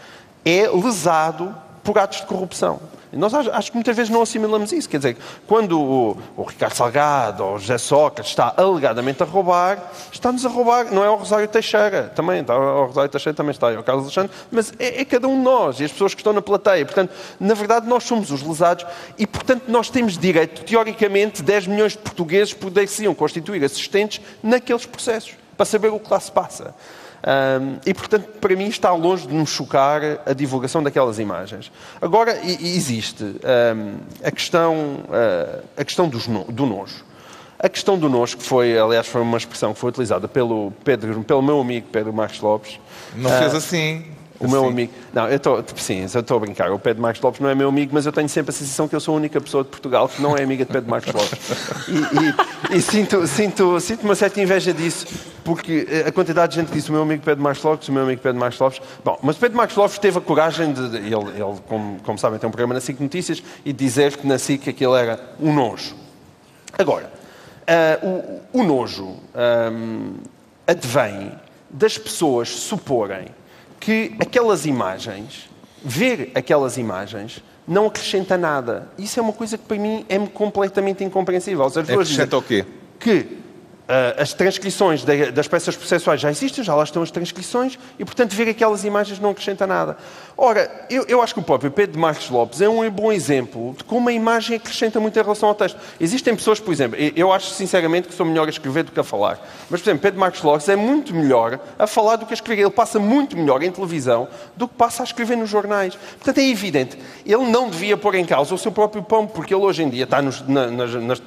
é 0.44 0.68
lesado 0.68 1.54
por 1.92 1.98
atos 1.98 2.20
de 2.20 2.26
corrupção. 2.26 2.80
E 3.12 3.16
nós 3.16 3.34
acho 3.34 3.72
que 3.72 3.76
muitas 3.76 3.96
vezes 3.96 4.08
não 4.08 4.22
assimilamos 4.22 4.72
isso. 4.72 4.88
Quer 4.88 4.98
dizer, 4.98 5.16
quando 5.44 5.80
o, 5.80 6.16
o 6.36 6.44
Ricardo 6.44 6.74
Salgado 6.74 7.44
ou 7.44 7.54
o 7.56 7.58
José 7.58 7.76
Sócrates 7.78 8.30
está 8.30 8.54
alegadamente 8.56 9.20
a 9.24 9.26
roubar, 9.26 9.90
está-nos 10.12 10.46
a 10.46 10.48
roubar, 10.48 10.84
não 10.92 11.02
é 11.02 11.10
o 11.10 11.16
Rosário 11.16 11.48
Teixeira, 11.48 12.12
também 12.14 12.42
está, 12.42 12.56
o 12.56 12.86
Rosário 12.86 13.10
Teixeira 13.10 13.36
também 13.36 13.50
está, 13.50 13.72
é 13.72 13.78
o 13.78 13.82
Carlos 13.82 14.04
Alexandre, 14.04 14.30
mas 14.52 14.72
é, 14.78 15.00
é, 15.00 15.04
cada 15.04 15.26
um 15.26 15.36
de 15.36 15.42
nós 15.42 15.80
e 15.80 15.84
as 15.84 15.90
pessoas 15.90 16.14
que 16.14 16.20
estão 16.20 16.32
na 16.32 16.40
plateia. 16.40 16.86
Portanto, 16.86 17.12
na 17.40 17.54
verdade, 17.54 17.88
nós 17.88 18.04
somos 18.04 18.30
os 18.30 18.40
lesados 18.40 18.86
e, 19.18 19.26
portanto, 19.26 19.64
nós 19.66 19.90
temos 19.90 20.16
direito, 20.16 20.62
teoricamente, 20.62 21.42
10 21.42 21.66
milhões 21.66 21.92
de 21.92 21.98
portugueses 21.98 22.54
poderiam 22.54 23.12
constituir 23.12 23.64
assistentes 23.64 24.24
naqueles 24.40 24.86
processos, 24.86 25.34
para 25.56 25.66
saber 25.66 25.88
o 25.88 25.98
que 25.98 26.08
lá 26.08 26.20
se 26.20 26.30
passa. 26.30 26.72
Um, 27.22 27.78
e, 27.84 27.92
portanto, 27.92 28.26
para 28.40 28.56
mim 28.56 28.68
está 28.68 28.92
longe 28.92 29.26
de 29.26 29.34
me 29.34 29.46
chocar 29.46 30.00
a 30.24 30.32
divulgação 30.32 30.82
daquelas 30.82 31.18
imagens. 31.18 31.70
Agora, 32.00 32.38
existe 32.44 33.24
um, 33.24 33.96
a 34.24 34.30
questão, 34.30 34.74
uh, 34.74 35.62
a 35.76 35.84
questão 35.84 36.08
dos 36.08 36.26
no, 36.26 36.44
do 36.44 36.66
nojo. 36.66 37.04
A 37.58 37.68
questão 37.68 37.98
do 37.98 38.08
nojo, 38.08 38.38
que 38.38 38.42
foi, 38.42 38.78
aliás, 38.78 39.06
foi 39.06 39.20
uma 39.20 39.36
expressão 39.36 39.74
que 39.74 39.78
foi 39.78 39.90
utilizada 39.90 40.26
pelo, 40.26 40.72
Pedro, 40.82 41.22
pelo 41.22 41.42
meu 41.42 41.60
amigo 41.60 41.88
Pedro 41.92 42.10
Marcos 42.10 42.40
Lopes. 42.40 42.80
Não 43.14 43.30
uh, 43.30 43.38
fez 43.38 43.54
assim. 43.54 44.04
O 44.40 44.46
assim. 44.46 44.52
meu 44.54 44.64
amigo. 44.64 44.92
Não, 45.12 45.28
eu 45.28 45.36
estou. 45.36 45.62
Sim, 45.76 46.00
eu 46.00 46.20
estou 46.20 46.38
a 46.38 46.40
brincar. 46.40 46.72
O 46.72 46.78
Pedro 46.78 47.02
Marcos 47.02 47.20
Lopes 47.20 47.40
não 47.40 47.50
é 47.50 47.54
meu 47.54 47.68
amigo, 47.68 47.90
mas 47.92 48.06
eu 48.06 48.12
tenho 48.12 48.28
sempre 48.28 48.48
a 48.48 48.52
sensação 48.54 48.88
que 48.88 48.96
eu 48.96 49.00
sou 49.00 49.14
a 49.14 49.16
única 49.18 49.38
pessoa 49.38 49.62
de 49.62 49.68
Portugal 49.68 50.08
que 50.08 50.22
não 50.22 50.34
é 50.34 50.42
amiga 50.42 50.64
de 50.64 50.72
Pedro 50.72 50.90
Marcos 50.90 51.12
Lopes. 51.12 51.38
E, 51.88 52.74
e, 52.74 52.78
e 52.78 52.80
sinto, 52.80 53.26
sinto, 53.26 53.78
sinto 53.80 54.02
uma 54.02 54.14
certa 54.14 54.40
inveja 54.40 54.72
disso, 54.72 55.06
porque 55.44 55.86
eh, 55.90 56.08
a 56.08 56.12
quantidade 56.12 56.54
de 56.54 56.60
gente 56.60 56.68
que 56.68 56.74
disse 56.74 56.88
o 56.88 56.92
meu 56.92 57.02
amigo 57.02 57.22
Pedro 57.22 57.42
Marcos 57.42 57.62
Lopes, 57.62 57.88
o 57.88 57.92
meu 57.92 58.02
amigo 58.02 58.22
Pedro 58.22 58.40
Marcos 58.40 58.58
Lopes. 58.58 58.80
Bom, 59.04 59.18
mas 59.22 59.36
Pedro 59.36 59.58
Marcos 59.58 59.76
Lopes 59.76 59.98
teve 59.98 60.16
a 60.16 60.22
coragem 60.22 60.72
de. 60.72 60.96
Ele, 60.96 61.14
ele 61.14 61.58
como, 61.68 62.00
como 62.00 62.18
sabem, 62.18 62.38
tem 62.38 62.48
um 62.48 62.50
programa 62.50 62.72
na 62.72 62.80
SIC 62.80 62.98
Notícias 62.98 63.42
e 63.62 63.74
dizer 63.74 64.16
que 64.16 64.26
na 64.26 64.38
SIC 64.38 64.68
aquilo 64.70 64.96
era 64.96 65.20
um 65.38 65.52
nojo. 65.52 65.94
Agora, 66.78 67.12
uh, 68.02 68.40
o, 68.52 68.60
o, 68.60 68.64
nojo 68.64 69.04
um, 69.04 69.18
ehm, 69.34 70.12
advém 70.66 71.32
das 71.68 71.98
pessoas 71.98 72.48
suporem 72.48 73.26
que 73.80 74.14
aquelas 74.20 74.66
imagens, 74.66 75.48
ver 75.82 76.30
aquelas 76.34 76.76
imagens, 76.76 77.42
não 77.66 77.86
acrescenta 77.86 78.36
nada. 78.36 78.88
Isso 78.98 79.18
é 79.18 79.22
uma 79.22 79.32
coisa 79.32 79.56
que 79.56 79.64
para 79.64 79.78
mim 79.78 80.04
é 80.08 80.18
completamente 80.18 81.02
incompreensível. 81.02 81.64
Acrescenta 81.64 82.36
o 82.36 82.42
quê? 82.42 82.64
Que 82.98 83.40
Uh, 83.90 84.22
as 84.22 84.32
transcrições 84.32 85.04
das 85.34 85.48
peças 85.48 85.74
processuais 85.74 86.20
já 86.20 86.30
existem, 86.30 86.62
já 86.62 86.72
lá 86.76 86.84
estão 86.84 87.02
as 87.02 87.10
transcrições, 87.10 87.76
e, 87.98 88.04
portanto, 88.04 88.36
ver 88.36 88.48
aquelas 88.48 88.84
imagens 88.84 89.18
não 89.18 89.30
acrescenta 89.30 89.66
nada. 89.66 89.96
Ora, 90.42 90.70
eu, 90.88 91.04
eu, 91.06 91.20
acho 91.20 91.34
que 91.34 91.40
o 91.40 91.42
próprio 91.42 91.70
Pedro 91.70 92.00
Marcos 92.00 92.30
Lopes 92.30 92.62
é 92.62 92.68
um 92.68 92.88
bom 92.90 93.12
exemplo 93.12 93.74
de 93.76 93.84
como 93.84 94.08
a 94.08 94.12
imagem 94.12 94.56
acrescenta 94.56 94.98
muito 94.98 95.18
em 95.18 95.22
relação 95.22 95.50
ao 95.50 95.54
texto. 95.54 95.78
Existem 96.00 96.34
pessoas, 96.34 96.58
por 96.58 96.72
exemplo, 96.72 96.98
eu 97.14 97.30
acho 97.30 97.50
sinceramente 97.50 98.08
que 98.08 98.14
sou 98.14 98.24
melhor 98.24 98.46
a 98.46 98.50
escrever 98.50 98.84
do 98.84 98.90
que 98.90 98.98
a 98.98 99.04
falar, 99.04 99.38
mas, 99.68 99.82
por 99.82 99.90
exemplo, 99.90 100.00
Pedro 100.00 100.18
Marcos 100.18 100.40
Lopes 100.42 100.66
é 100.70 100.76
muito 100.76 101.14
melhor 101.14 101.60
a 101.78 101.86
falar 101.86 102.16
do 102.16 102.24
que 102.24 102.32
a 102.32 102.34
escrever. 102.34 102.62
Ele 102.62 102.70
passa 102.70 102.98
muito 102.98 103.36
melhor 103.36 103.62
em 103.62 103.70
televisão 103.70 104.28
do 104.56 104.66
que 104.66 104.74
passa 104.76 105.02
a 105.02 105.04
escrever 105.04 105.36
nos 105.36 105.50
jornais. 105.50 105.94
Portanto, 105.94 106.38
é 106.38 106.48
evidente, 106.48 106.96
ele 107.26 107.44
não 107.44 107.68
devia 107.68 107.98
pôr 107.98 108.14
em 108.14 108.24
causa 108.24 108.54
o 108.54 108.58
seu 108.58 108.72
próprio 108.72 109.02
pão, 109.02 109.26
porque 109.26 109.54
ele 109.54 109.62
hoje 109.62 109.82
em 109.82 109.90
dia 109.90 110.04
está 110.04 110.22
nos, 110.22 110.40
na, 110.48 110.68
nas, 110.68 110.94
nas, 110.94 111.22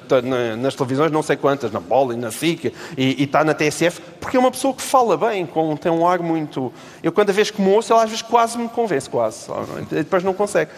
nas, 0.58 0.74
televisões, 0.74 1.12
não 1.12 1.22
sei 1.22 1.36
quantas, 1.36 1.70
na 1.70 1.78
Bola 1.78 2.14
e 2.14 2.16
na 2.16 2.32
SIC, 2.32 2.64
e, 2.98 3.22
e, 3.22 3.22
está 3.22 3.44
na 3.44 3.54
TSF, 3.54 4.00
porque 4.20 4.36
é 4.36 4.40
uma 4.40 4.50
pessoa 4.50 4.74
que 4.74 4.82
fala 4.82 5.16
bem, 5.16 5.46
com, 5.46 5.76
tem 5.76 5.92
um 5.92 6.04
ar 6.04 6.18
muito. 6.18 6.72
Eu, 7.00 7.12
quando 7.12 7.30
a 7.30 7.32
vez 7.32 7.48
que 7.52 7.62
me 7.62 7.72
ouço, 7.72 7.92
ela 7.92 8.02
às 8.02 8.10
vezes 8.10 8.22
quase 8.22 8.58
me 8.58 8.68
convence, 8.68 9.03
quase. 9.08 9.46
Depois 9.90 10.22
não 10.22 10.34
consegue. 10.34 10.70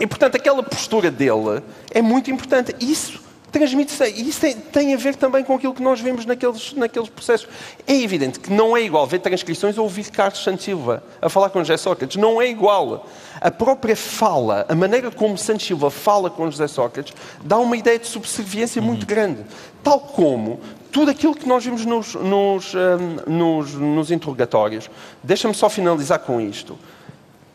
E, 0.00 0.06
portanto, 0.06 0.36
aquela 0.36 0.62
postura 0.62 1.10
dele 1.10 1.62
é 1.92 2.00
muito 2.00 2.30
importante. 2.30 2.74
Isso 2.80 3.20
transmite-se. 3.50 4.04
E 4.04 4.28
isso 4.28 4.40
tem, 4.40 4.54
tem, 4.54 4.94
a 4.94 4.96
ver 4.96 5.16
também 5.16 5.42
com 5.42 5.54
aquilo 5.54 5.74
que 5.74 5.82
nós 5.82 6.00
vemos 6.00 6.24
naqueles, 6.24 6.72
naqueles 6.74 7.08
processos. 7.08 7.48
É 7.86 7.94
evidente 7.94 8.38
que 8.38 8.52
não 8.52 8.76
é 8.76 8.82
igual 8.82 9.06
ver 9.06 9.18
transcrições 9.20 9.76
ou 9.76 9.84
ouvir 9.84 10.10
Carlos 10.10 10.42
Santos 10.42 10.64
Silva 10.64 11.02
a 11.20 11.28
falar 11.28 11.50
com 11.50 11.58
José 11.60 11.76
Sócrates. 11.76 12.16
Não 12.16 12.40
é 12.40 12.48
igual. 12.48 13.06
A 13.40 13.50
própria 13.50 13.96
fala, 13.96 14.66
a 14.68 14.74
maneira 14.74 15.10
como 15.10 15.36
Santos 15.36 15.66
Silva 15.66 15.90
fala 15.90 16.30
com 16.30 16.50
José 16.50 16.68
Sócrates, 16.68 17.14
dá 17.42 17.58
uma 17.58 17.76
ideia 17.76 17.98
de 17.98 18.06
subserviência 18.06 18.80
muito 18.82 19.02
uhum. 19.02 19.08
grande. 19.08 19.44
Tal 19.82 20.00
como 20.00 20.60
tudo 20.90 21.10
aquilo 21.10 21.34
que 21.34 21.46
nós 21.46 21.64
vimos 21.64 21.84
nos, 21.84 22.14
nos, 22.14 22.74
um, 22.74 23.32
nos, 23.32 23.74
nos 23.74 24.10
interrogatórios. 24.10 24.90
Deixa-me 25.22 25.54
só 25.54 25.68
finalizar 25.68 26.18
com 26.20 26.40
isto 26.40 26.78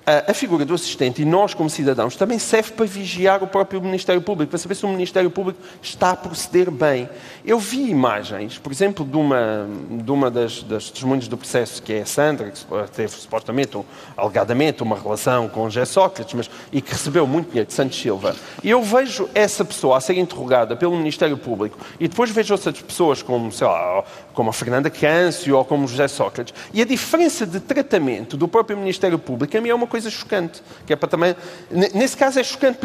a, 0.05 0.33
figura 0.33 0.65
do 0.65 0.73
assistente 0.73 1.21
e 1.21 1.25
nós, 1.25 1.53
como 1.53 1.69
cidadãos, 1.69 2.15
também 2.15 2.37
serve 2.37 2.71
para 2.71 2.85
vigiar 2.85 3.41
o 3.43 3.47
próprio 3.47 3.81
Ministério 3.81 4.21
Público, 4.21 4.49
para 4.49 4.59
saber 4.59 4.75
se 4.75 4.85
o 4.85 4.89
Ministério 4.89 5.31
Público 5.31 5.59
está 5.81 6.11
a 6.11 6.15
proceder 6.15 6.69
bem. 6.69 7.09
Eu 7.45 7.57
vi 7.57 7.89
imagens, 7.89 8.57
por 8.57 8.71
exemplo, 8.71 9.05
de 9.05 9.15
uma, 9.15 9.67
de 9.89 10.11
uma 10.11 10.29
das, 10.29 10.61
das 10.63 10.89
testemunhas 10.89 11.27
do 11.27 11.37
processo, 11.37 11.81
que 11.81 11.93
é 11.93 12.01
a 12.01 12.05
Sandra, 12.05 12.51
que 12.51 12.65
teve 12.91 13.13
supostamente, 13.13 13.77
um, 13.77 13.83
alegadamente, 14.17 14.83
uma 14.83 14.97
relação 14.97 15.47
com 15.47 15.69
José 15.69 15.85
Sócrates, 15.85 16.33
mas, 16.33 16.49
e 16.71 16.81
que 16.81 16.91
recebeu 16.91 17.25
muito 17.25 17.47
dinheiro 17.47 17.67
de 17.67 17.73
Santos 17.73 17.99
Silva. 17.99 18.35
E 18.61 18.69
eu 18.69 18.81
vejo 18.83 19.29
essa 19.33 19.63
pessoa 19.63 19.97
a 19.97 20.01
ser 20.01 20.17
interrogada 20.17 20.75
pelo 20.75 20.97
Ministério 20.97 21.37
Público 21.37 21.77
e 21.99 22.07
depois 22.07 22.29
vejo 22.29 22.53
outras 22.53 22.81
pessoas, 22.81 23.21
como, 23.21 23.51
sei 23.51 23.67
lá, 23.67 24.03
como 24.33 24.49
a 24.49 24.53
Fernanda 24.53 24.89
Câncio 24.89 25.55
ou 25.55 25.63
como 25.63 25.87
José 25.87 26.07
Sócrates, 26.07 26.53
e 26.73 26.81
a 26.81 26.85
diferença 26.85 27.45
de 27.45 27.59
tratamento 27.59 28.35
do 28.35 28.47
próprio 28.47 28.77
Ministério 28.77 29.17
Público 29.17 29.55
a 29.55 29.61
mim 29.61 29.69
é 29.69 29.75
uma 29.75 29.87
coisa 29.93 30.09
chocante. 30.09 30.63
Que 30.87 30.93
é 30.93 30.95
para 30.95 31.07
também... 31.07 31.35
Nesse 31.69 32.17
caso 32.17 32.39
é 32.39 32.43
chocante 32.43 32.79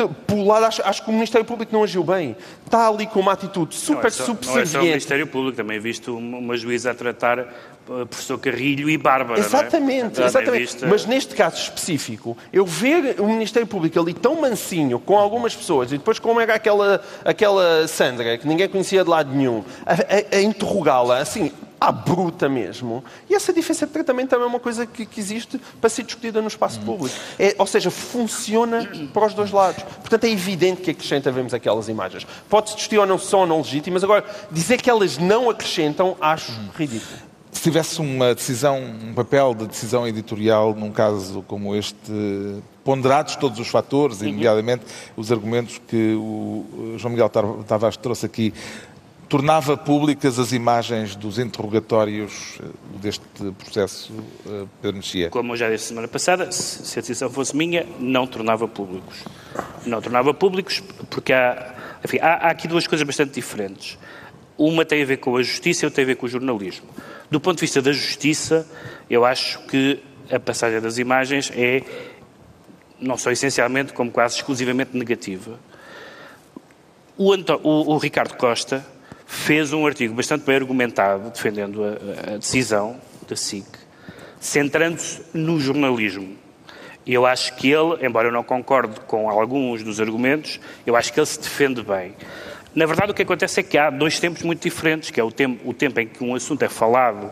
lado, 0.44 0.66
acho, 0.66 0.83
acho, 0.85 1.03
que 1.03 1.09
o 1.09 1.12
Ministério 1.12 1.47
Público 1.47 1.73
não 1.73 1.83
agiu 1.83 2.05
bem. 2.05 2.37
Está 2.66 2.87
ali 2.87 3.07
com 3.07 3.18
uma 3.18 3.33
atitude 3.33 3.75
super 3.75 4.03
não 4.03 4.09
é 4.09 4.11
só, 4.11 4.25
subserviente. 4.27 4.55
Não 4.55 4.62
é 4.62 4.66
só 4.66 4.81
o 4.81 4.83
Ministério 4.83 5.27
Público, 5.27 5.57
também 5.57 5.81
visto 5.81 6.14
uma 6.14 6.55
juíza 6.55 6.90
a 6.90 6.94
tratar 6.94 7.38
eh, 7.38 8.05
professor 8.05 8.38
Carrilho 8.38 8.90
e 8.90 8.99
Bárbara. 8.99 9.40
Exatamente, 9.40 10.21
é? 10.21 10.27
exatamente. 10.27 10.85
Mas 10.85 11.07
neste 11.07 11.35
caso 11.35 11.57
específico, 11.57 12.37
eu 12.53 12.66
ver 12.66 13.16
o 13.18 13.27
Ministério 13.27 13.66
Público 13.66 13.99
ali 13.99 14.12
tão 14.12 14.38
mansinho 14.38 15.01
com 15.01 15.16
algumas 15.16 15.57
pessoas 15.57 15.90
e 15.90 15.97
depois 15.97 16.18
como 16.18 16.38
era 16.40 16.55
aquela, 16.55 17.01
aquela 17.25 17.88
Sandra, 17.88 18.37
que 18.37 18.47
ninguém 18.47 18.68
conhecia 18.68 19.03
de 19.03 19.09
lado 19.09 19.35
nenhum, 19.35 19.64
a, 19.87 19.94
a, 19.94 20.37
a 20.37 20.40
interrogá-la 20.42 21.18
assim, 21.18 21.51
à 21.81 21.93
bruta 21.93 22.49
mesmo. 22.49 23.05
E 23.29 23.35
essa 23.35 23.53
diferença 23.53 23.87
de 23.87 23.93
tratamento 23.93 24.31
também 24.31 24.47
é 24.47 24.49
uma 24.49 24.61
coisa 24.61 24.87
que, 24.87 25.07
que 25.07 25.21
existe 25.21 25.61
para 25.81 25.88
ser 25.88 26.03
discutida 26.03 26.41
no 26.41 26.49
espaço 26.49 26.81
público. 26.81 27.14
É, 27.38 27.55
ou 27.59 27.67
seja, 27.67 27.91
funciona 27.91 28.88
para 29.12 29.27
os 29.27 29.35
dois 29.35 29.51
lados. 29.51 29.83
Portanto, 29.83 30.25
é 30.25 30.31
evidente 30.31 30.83
que 30.83 30.91
acrescenta 30.91 31.31
vemos 31.31 31.55
aquelas 31.55 31.88
imagens. 31.88 32.27
Pode-se 32.49 32.77
discutir 32.77 32.99
ou 32.99 33.07
não 33.07 33.19
são 33.19 33.41
ou 33.41 33.47
não 33.47 33.59
legítimas, 33.59 34.03
agora, 34.03 34.25
dizer 34.51 34.81
que 34.81 34.91
elas 34.91 35.19
não 35.19 35.51
acrescentam, 35.51 36.17
acho 36.21 36.53
ridículo. 36.77 37.29
Se 37.51 37.62
tivesse 37.62 38.01
uma 38.01 38.35
decisão, 38.35 38.79
um 38.79 39.14
papel 39.14 39.55
de 39.55 39.67
decisão 39.67 40.07
editorial 40.07 40.75
num 40.75 40.93
caso 40.93 41.43
como 41.49 41.75
este, 41.75 41.97
ponderados 42.85 43.37
todos 43.37 43.59
os 43.59 43.69
fatores, 43.69 44.21
uhum. 44.21 44.31
nomeadamente 44.31 44.85
os 45.17 45.33
argumentos 45.33 45.81
que 45.88 46.14
o 46.14 46.95
João 46.99 47.12
Miguel 47.12 47.29
Tavares 47.67 47.97
trouxe 47.97 48.27
aqui, 48.27 48.55
tornava 49.29 49.77
públicas 49.77 50.38
as 50.38 50.53
imagens 50.53 51.14
dos 51.14 51.38
interrogatórios 51.38 52.59
eh, 52.61 52.67
deste 53.01 53.25
processo, 53.59 54.12
eh, 54.47 54.64
Pedro 54.81 54.97
Mexia? 54.97 55.31
Como 55.31 55.53
eu 55.53 55.57
já 55.57 55.71
disse 55.71 55.87
semana 55.87 56.09
passada, 56.09 56.51
se 56.51 56.99
a 56.99 57.03
decisão 57.03 57.31
fosse 57.31 57.55
minha, 57.55 57.87
não 58.01 58.27
tornava 58.27 58.67
públicos. 58.67 59.25
Não 59.85 60.01
tornava 60.01 60.33
públicos 60.33 60.83
porque 61.11 61.33
há, 61.33 61.75
enfim, 62.05 62.19
há, 62.21 62.47
há 62.47 62.51
aqui 62.51 62.67
duas 62.67 62.87
coisas 62.87 63.07
bastante 63.07 63.35
diferentes. 63.35 63.99
Uma 64.57 64.85
tem 64.85 65.03
a 65.03 65.07
ver 65.07 65.18
com 65.18 65.37
a 65.37 65.43
justiça 65.43 65.85
e 65.85 65.87
outra 65.87 65.97
tem 65.97 66.05
a 66.05 66.07
ver 66.07 66.16
com 66.16 66.26
o 66.26 66.29
jornalismo. 66.29 66.87
Do 67.31 67.39
ponto 67.39 67.57
de 67.57 67.61
vista 67.61 67.83
da 67.83 67.93
justiça, 67.93 68.66
eu 69.11 69.24
acho 69.24 69.61
que 69.66 70.03
a 70.31 70.41
passagem 70.41 70.81
das 70.81 70.99
imagens 70.99 71.53
é 71.55 71.83
não 73.01 73.16
só 73.16 73.31
essencialmente, 73.31 73.93
como 73.93 74.11
quase 74.11 74.37
exclusivamente 74.37 74.97
negativa. 74.97 75.59
O, 77.16 77.33
Anto, 77.33 77.61
o, 77.62 77.95
o 77.95 77.99
Ricardo 77.99 78.35
Costa 78.37 78.85
fez 79.31 79.74
um 79.74 79.87
artigo 79.87 80.14
bastante 80.14 80.47
bem 80.47 80.57
argumentado, 80.57 81.31
defendendo 81.31 81.85
a, 81.85 82.33
a 82.33 82.37
decisão 82.39 82.99
da 83.29 83.37
SIC, 83.37 83.66
centrando-se 84.41 85.22
no 85.35 85.61
jornalismo. 85.61 86.35
Eu 87.07 87.26
acho 87.26 87.55
que 87.57 87.70
ele, 87.70 88.07
embora 88.07 88.29
eu 88.29 88.33
não 88.33 88.43
concorde 88.43 88.99
com 89.01 89.29
alguns 89.29 89.83
dos 89.83 90.01
argumentos, 90.01 90.59
eu 90.87 90.97
acho 90.97 91.12
que 91.12 91.20
ele 91.20 91.26
se 91.26 91.39
defende 91.39 91.83
bem. 91.83 92.14
Na 92.74 92.87
verdade, 92.87 93.12
o 93.12 93.14
que 93.14 93.22
acontece 93.22 93.61
é 93.61 93.62
que 93.62 93.76
há 93.76 93.91
dois 93.91 94.18
tempos 94.18 94.43
muito 94.43 94.62
diferentes, 94.62 95.11
que 95.11 95.20
é 95.20 95.24
o 95.24 95.31
tempo, 95.31 95.68
o 95.68 95.74
tempo 95.74 96.01
em 96.01 96.07
que 96.07 96.24
um 96.24 96.35
assunto 96.35 96.62
é 96.62 96.68
falado 96.68 97.31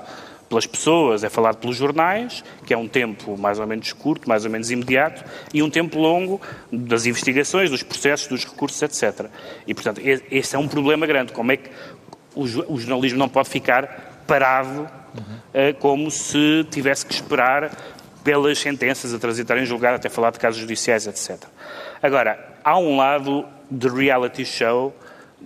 pelas 0.49 0.67
pessoas, 0.67 1.25
é 1.25 1.29
falado 1.29 1.57
pelos 1.57 1.77
jornais, 1.77 2.45
que 2.65 2.73
é 2.73 2.77
um 2.77 2.87
tempo 2.87 3.37
mais 3.37 3.59
ou 3.59 3.67
menos 3.67 3.93
curto, 3.93 4.29
mais 4.29 4.45
ou 4.45 4.51
menos 4.51 4.71
imediato, 4.71 5.25
e 5.53 5.63
um 5.63 5.71
tempo 5.71 5.99
longo 5.99 6.41
das 6.73 7.07
investigações, 7.07 7.71
dos 7.71 7.83
processos, 7.83 8.29
dos 8.29 8.45
recursos, 8.45 8.81
etc. 8.83 9.27
E, 9.67 9.75
portanto, 9.75 10.01
esse 10.31 10.55
é 10.55 10.59
um 10.59 10.69
problema 10.69 11.07
grande. 11.07 11.33
Como 11.33 11.51
é 11.53 11.57
que 11.57 11.71
o 12.35 12.47
jornalismo 12.47 13.19
não 13.19 13.29
pode 13.29 13.49
ficar 13.49 14.23
parado 14.27 14.89
uhum. 15.15 15.75
como 15.79 16.11
se 16.11 16.67
tivesse 16.71 17.07
que 17.07 17.15
esperar 17.15 17.71
pelas 18.23 18.59
sentenças 18.59 19.15
a 19.15 19.19
transitarem 19.19 19.63
em 19.63 19.67
julgado, 19.67 19.97
até 19.97 20.09
falar 20.09 20.31
de 20.31 20.39
casos 20.39 20.61
judiciais, 20.61 21.07
etc. 21.07 21.45
Agora, 22.03 22.57
há 22.63 22.77
um 22.77 22.97
lado 22.97 23.47
de 23.71 23.89
reality 23.89 24.45
show 24.45 24.95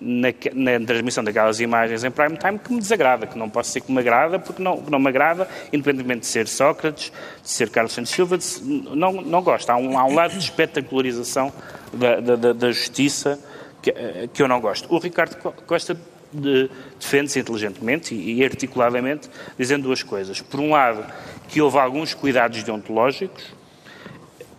na, 0.00 0.28
na, 0.54 0.86
transmissão 0.86 1.24
daquelas 1.24 1.60
imagens 1.60 2.04
em 2.04 2.10
prime 2.10 2.36
time 2.36 2.58
que 2.58 2.72
me 2.72 2.78
desagrada, 2.78 3.26
que 3.26 3.38
não 3.38 3.48
posso 3.48 3.70
dizer 3.70 3.80
que 3.80 3.92
me 3.92 3.98
agrada, 3.98 4.38
porque 4.38 4.62
não, 4.62 4.80
não 4.88 4.98
me 4.98 5.08
agrada, 5.08 5.48
independentemente 5.72 6.20
de 6.20 6.26
ser 6.26 6.46
Sócrates, 6.46 7.12
de 7.42 7.50
ser 7.50 7.70
Carlos 7.70 7.92
Santos 7.92 8.10
Silva, 8.10 8.38
de, 8.38 8.46
não, 8.62 9.12
não 9.12 9.42
gosto. 9.42 9.70
Há 9.70 9.76
um, 9.76 9.98
há 9.98 10.04
um 10.04 10.14
lado 10.14 10.32
de 10.32 10.38
espetacularização 10.38 11.52
da, 11.92 12.20
da, 12.20 12.52
da 12.52 12.72
justiça 12.72 13.38
que, 13.82 13.90
eh, 13.90 14.28
que, 14.32 14.42
eu 14.42 14.48
não 14.48 14.60
gosto. 14.60 14.92
O 14.94 14.98
Ricardo 14.98 15.36
Costa 15.66 15.96
de, 16.32 16.70
defende-se 16.98 17.40
inteligentemente 17.40 18.14
e, 18.14 18.34
e 18.34 18.44
articuladamente, 18.44 19.28
dizendo 19.58 19.84
duas 19.84 20.02
coisas. 20.02 20.40
Por 20.40 20.60
um 20.60 20.70
lado, 20.70 21.04
que 21.48 21.60
houve 21.60 21.78
alguns 21.78 22.14
cuidados 22.14 22.62
deontológicos, 22.62 23.59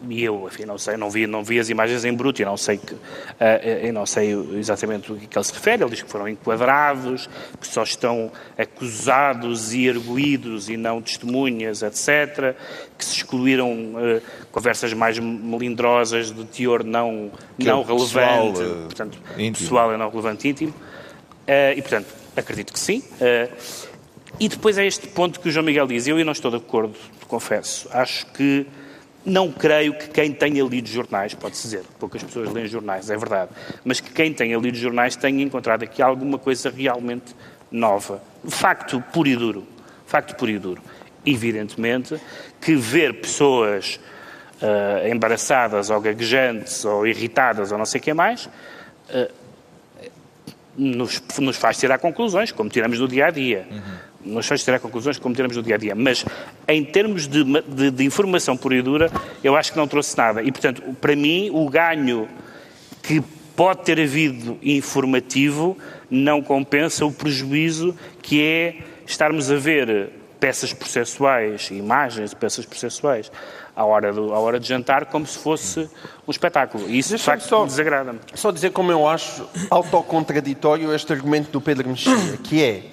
e 0.10 0.24
eu, 0.24 0.48
enfim, 0.48 0.66
não 0.66 0.78
sei, 0.78 0.98
não 0.98 1.10
vi, 1.10 1.28
não 1.28 1.44
vi 1.44 1.60
as 1.60 1.70
imagens 1.70 2.04
em 2.06 2.14
bruto 2.14 2.42
e 2.42 2.46
não 2.46 2.58
sei, 2.58 2.78
que, 2.78 2.94
uh, 2.94 3.00
eu 3.84 3.94
não 3.94 4.06
sei 4.06 4.34
exatamente 4.58 5.12
o 5.12 5.16
que, 5.16 5.28
que 5.28 5.38
ele 5.38 5.46
se 5.46 5.54
refere. 5.54 5.84
Ele 5.84 5.92
diz 5.92 6.02
que 6.02 6.10
foram 6.10 6.28
enquadrados, 6.28 7.30
que 7.60 7.68
só 7.68 7.84
estão 7.84 8.32
acusados 8.58 9.74
e 9.74 9.90
arguídos 9.90 10.70
e 10.70 10.78
não 10.78 11.02
testemunhas, 11.02 11.84
etc. 11.84 12.56
Que 12.98 13.06
se 13.06 13.18
excluíram 13.18 13.72
uh, 13.72 14.22
conversas 14.52 14.94
mais 14.94 15.20
melindrosas 15.20 16.32
de 16.32 16.46
teor 16.46 16.84
não, 16.84 17.32
que 17.58 17.66
não 17.66 17.82
é 17.82 17.86
relevante, 17.86 18.60
pessoal, 18.60 18.84
portanto, 18.86 19.20
íntimo. 19.38 19.68
pessoal 19.68 19.94
e 19.94 19.98
não 19.98 20.10
relevante 20.10 20.48
íntimo. 20.48 20.74
E, 21.76 21.82
portanto, 21.82 22.08
acredito 22.38 22.72
que 22.72 22.80
sim. 22.80 23.04
e 24.40 24.48
depois 24.48 24.78
é 24.78 24.86
este 24.86 25.06
ponto 25.08 25.38
que 25.38 25.50
o 25.50 25.52
João 25.52 25.66
Miguel 25.66 25.86
diz. 25.86 26.08
Eu, 26.08 26.18
eu 26.18 26.24
não 26.24 26.32
estou 26.32 26.50
de 26.50 26.56
acordo, 26.56 26.96
confesso. 27.28 27.90
Acho 27.92 28.26
que 28.28 28.66
não 29.26 29.52
creio 29.52 29.94
que 29.94 30.10
quem 30.10 30.32
tenha 30.32 30.64
lido 30.64 30.88
jornais, 30.88 31.34
pode-se 31.34 31.64
dizer, 31.64 31.84
poucas 32.00 32.24
pessoas 32.24 32.52
leem 32.52 32.68
jornais, 32.68 33.10
é 33.10 33.18
verdade, 33.18 33.52
mas 33.86 34.00
que 34.00 34.12
quem 34.12 34.34
tenha 34.34 34.58
lido 34.58 34.78
jornais 34.78 35.16
tenha 35.16 35.44
encontrado 35.44 35.84
aqui 35.84 36.02
alguma 36.02 36.40
coisa 36.40 36.70
realmente 36.70 37.36
nova. 37.72 38.22
Facto 38.48 39.02
puro 39.14 39.30
e 39.30 39.36
duro. 39.36 39.68
Facto 40.06 40.36
puro 40.36 40.52
e 40.52 40.60
duro. 40.60 40.82
Evidentemente 41.26 42.20
que 42.60 42.76
ver 42.76 43.22
pessoas 43.22 44.00
uh, 44.62 45.08
embaraçadas 45.08 45.90
ou 45.90 46.02
gaguejantes 46.02 46.84
ou 46.84 47.06
irritadas 47.06 47.72
ou 47.72 47.78
não 47.78 47.86
sei 47.86 48.02
o 48.02 48.04
que 48.04 48.14
mais 48.14 48.48
uh, 48.48 49.32
nos, 50.76 51.22
nos, 51.38 51.58
faz 51.58 51.78
tirar 51.78 52.00
conclusões, 52.00 52.52
como 52.52 52.70
tiramos 52.70 52.98
do 52.98 53.08
dia 53.08 53.28
a 53.28 53.32
dia. 53.32 53.68
Uhum 53.70 54.11
nos 54.26 54.48
faz 54.48 54.64
tirar 54.64 54.80
conclusões 54.80 55.18
como 55.18 55.36
teremos 55.36 55.58
no 55.58 55.64
dia 55.64 55.76
a 55.76 55.78
dia. 55.78 55.96
Mas 55.96 56.26
em 56.68 56.84
termos 56.84 57.28
de, 57.28 57.44
de, 57.44 57.92
de, 57.92 58.04
informação 58.04 58.56
pura 58.56 58.76
e 58.76 58.82
dura, 58.82 59.12
eu 59.44 59.56
acho 59.56 59.72
que 59.72 59.78
não 59.78 59.88
trouxe 59.88 60.18
nada. 60.18 60.42
E, 60.42 60.52
portanto, 60.52 60.82
para 61.00 61.16
mim, 61.16 61.50
o 61.52 61.70
ganho 61.70 62.28
que 63.02 63.22
pode 63.56 63.84
ter 63.84 64.00
havido 64.00 64.58
informativo 64.62 65.78
não 66.10 66.42
compensa 66.42 67.06
o 67.06 67.12
prejuízo 67.12 67.96
que 68.22 68.42
é 68.44 68.78
estarmos 69.06 69.52
a 69.52 69.56
ver 69.56 70.10
peças 70.40 70.74
processuais, 70.74 71.70
imagens 71.70 72.32
de 72.32 72.36
peças 72.36 72.66
processuais, 72.66 73.32
à 73.76 73.86
hora, 73.86 74.12
do, 74.12 74.34
à 74.34 74.40
hora 74.40 74.60
de 74.60 74.68
jantar, 74.68 75.06
como 75.06 75.26
se 75.26 75.38
fosse 75.38 75.88
um 76.28 76.32
espetáculo. 76.32 76.90
E 76.90 76.98
isso, 76.98 77.16
de 77.16 77.22
facto, 77.22 77.66
desagrada-me. 77.66 78.20
Só 78.34 78.52
dizer 78.52 78.72
como 78.72 78.92
eu 78.92 79.08
acho 79.08 79.48
autocontraditório 79.70 80.94
este 80.94 81.14
argumento 81.14 81.52
do 81.52 81.62
Pedro 81.62 81.90
Mexia, 81.90 82.38
que 82.44 82.64
é 82.64 82.84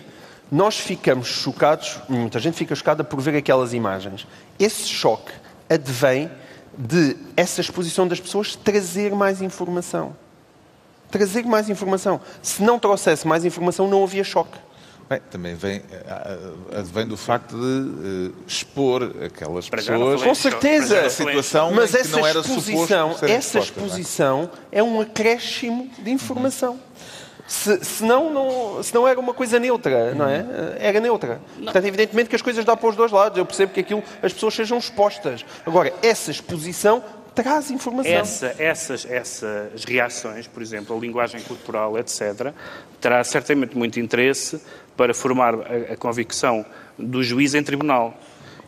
nós 0.50 0.78
ficamos 0.78 1.28
chocados, 1.28 1.98
muita 2.08 2.38
gente 2.38 2.56
fica 2.56 2.74
chocada 2.74 3.04
por 3.04 3.20
ver 3.20 3.36
aquelas 3.36 3.74
imagens. 3.74 4.26
Esse 4.58 4.88
choque 4.88 5.32
advém 5.68 6.30
de 6.76 7.16
essa 7.36 7.60
exposição 7.60 8.06
das 8.06 8.20
pessoas 8.20 8.56
trazer 8.56 9.12
mais 9.12 9.42
informação. 9.42 10.16
Trazer 11.10 11.44
mais 11.44 11.68
informação. 11.68 12.20
Se 12.42 12.62
não 12.62 12.78
trouxesse 12.78 13.26
mais 13.26 13.44
informação, 13.44 13.88
não 13.88 14.04
havia 14.04 14.24
choque. 14.24 14.58
Bem, 15.08 15.20
também 15.30 15.54
vem, 15.54 15.82
advém 16.76 17.06
do 17.06 17.16
facto 17.16 17.56
de 17.56 18.28
uh, 18.28 18.34
expor 18.46 19.02
aquelas 19.24 19.68
pessoas. 19.68 20.22
Com 20.22 20.34
certeza. 20.34 21.00
A 21.00 21.08
situação 21.08 21.72
Mas 21.72 21.94
essa 21.94 22.18
não 22.18 22.26
era 22.26 22.40
exposição, 22.40 23.16
essa 23.22 23.58
exposição 23.58 24.50
é? 24.70 24.80
é? 24.80 24.82
um 24.82 25.00
acréscimo 25.00 25.90
de 25.98 26.10
informação. 26.10 26.72
Uhum. 26.72 27.17
Se, 27.48 28.04
não, 28.04 28.82
senão 28.82 29.08
era 29.08 29.18
uma 29.18 29.32
coisa 29.32 29.58
neutra, 29.58 30.14
não 30.14 30.28
é? 30.28 30.44
Era 30.78 31.00
neutra. 31.00 31.40
Não. 31.56 31.64
Portanto, 31.64 31.86
evidentemente 31.86 32.28
que 32.28 32.36
as 32.36 32.42
coisas 32.42 32.62
dão 32.62 32.76
para 32.76 32.88
os 32.90 32.94
dois 32.94 33.10
lados. 33.10 33.38
Eu 33.38 33.46
percebo 33.46 33.72
que 33.72 33.80
aquilo, 33.80 34.04
as 34.22 34.34
pessoas 34.34 34.52
sejam 34.54 34.76
expostas. 34.76 35.46
Agora, 35.64 35.90
essa 36.02 36.30
exposição 36.30 37.02
traz 37.34 37.70
informação. 37.70 38.12
Essa, 38.12 38.54
essas, 38.58 39.06
essas 39.06 39.84
reações, 39.84 40.46
por 40.46 40.60
exemplo, 40.60 40.94
a 40.94 41.00
linguagem 41.00 41.40
corporal, 41.40 41.98
etc., 41.98 42.52
terá 43.00 43.24
certamente 43.24 43.78
muito 43.78 43.98
interesse 43.98 44.60
para 44.94 45.14
formar 45.14 45.54
a, 45.54 45.94
a 45.94 45.96
convicção 45.96 46.66
do 46.98 47.22
juiz 47.22 47.54
em 47.54 47.62
tribunal. 47.62 48.14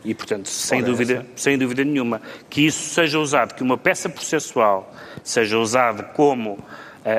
E, 0.03 0.15
portanto, 0.15 0.49
sem 0.49 0.81
dúvida, 0.81 1.23
sem 1.35 1.55
dúvida 1.55 1.83
nenhuma, 1.83 2.19
que 2.49 2.65
isso 2.65 2.95
seja 2.95 3.19
usado, 3.19 3.53
que 3.53 3.61
uma 3.61 3.77
peça 3.77 4.09
processual 4.09 4.91
seja 5.23 5.59
usada 5.59 6.01
como 6.01 6.57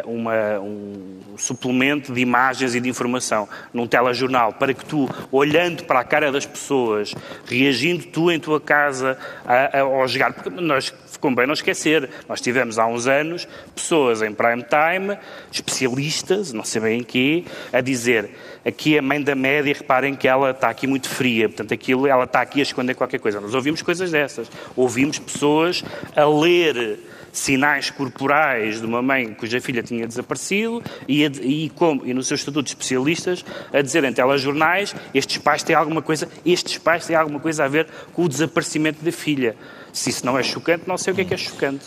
uma, 0.07 0.61
um 0.61 1.35
suplemento 1.37 2.13
de 2.13 2.21
imagens 2.21 2.75
e 2.75 2.81
de 2.81 2.89
informação 2.89 3.49
num 3.73 3.87
telejornal 3.87 4.53
para 4.53 4.73
que 4.73 4.85
tu, 4.85 5.09
olhando 5.31 5.85
para 5.85 6.01
a 6.01 6.05
cara 6.05 6.31
das 6.31 6.47
pessoas, 6.47 7.15
reagindo 7.47 8.05
tu 8.05 8.31
em 8.31 8.39
tua 8.39 8.61
casa 8.61 9.19
a, 9.45 9.79
a, 9.79 9.81
ao 9.81 10.07
jogar, 10.09 10.33
porque 10.33 10.51
nós 10.51 10.93
bem 11.35 11.47
não 11.47 11.55
esquecer, 11.55 12.11
nós 12.29 12.41
tivemos 12.41 12.81
há 12.81 12.87
uns 12.87 13.07
anos 13.07 13.47
pessoas 13.77 14.23
em 14.23 14.33
prime 14.33 14.65
time, 14.65 15.17
especialistas, 15.53 16.53
não 16.53 16.65
sei 16.65 16.81
bem 16.81 17.01
em 17.01 17.05
quê, 17.05 17.45
a 17.73 17.81
dizer 17.81 18.31
aqui 18.65 18.99
a 18.99 19.03
mãe 19.03 19.23
da 19.23 19.35
média, 19.35 19.75
reparem 19.75 20.15
que 20.15 20.27
ela 20.27 20.51
está 20.51 20.69
aqui 20.69 20.87
muito 20.87 21.09
fria, 21.09 21.49
portanto 21.49 21.75
aquilo, 21.75 22.07
ela 22.07 22.25
está 22.25 22.41
aqui 22.41 22.61
a 22.61 22.63
esconder 22.63 22.95
qualquer 22.95 23.21
coisa. 23.21 23.41
Nós 23.41 23.55
ouvimos 23.55 23.83
coisas 23.83 24.11
dessas. 24.11 24.51
Ouvimos 24.77 25.19
pessoas 25.19 25.85
a 26.17 26.25
ler 26.25 26.99
sinais 27.33 27.91
corporais 27.91 28.81
de 28.81 28.87
uma 28.87 29.01
mãe 29.01 29.33
cuja 29.33 29.61
filha 29.61 29.83
tinha 29.83 30.07
desaparecido 30.07 30.83
e, 31.09 31.25
e, 31.25 31.71
como, 31.71 32.07
e 32.07 32.13
nos 32.13 32.29
seus 32.29 32.41
estatutos 32.41 32.73
especialistas 32.73 33.45
a 33.73 33.81
dizer 33.81 34.05
em 34.05 34.13
telejornais 34.13 34.95
estes 35.15 35.39
pais 35.39 35.63
têm 35.63 35.75
alguma 35.75 36.03
coisa, 36.03 36.29
estes 36.45 36.77
pais 36.79 37.07
têm 37.07 37.17
alguma 37.17 37.41
coisa 37.41 37.65
a 37.65 37.69
ver 37.69 37.89
com 38.13 38.25
o 38.25 38.29
desaparecimento 38.29 39.03
da 39.03 39.11
filha. 39.11 39.57
Se 39.93 40.11
isso 40.11 40.25
não 40.25 40.39
é 40.39 40.43
chocante, 40.43 40.85
não 40.87 40.99
sei 40.99 41.13
o 41.13 41.17
que 41.17 41.23
é 41.23 41.25
que 41.25 41.35
é 41.35 41.37
chocante. 41.39 41.87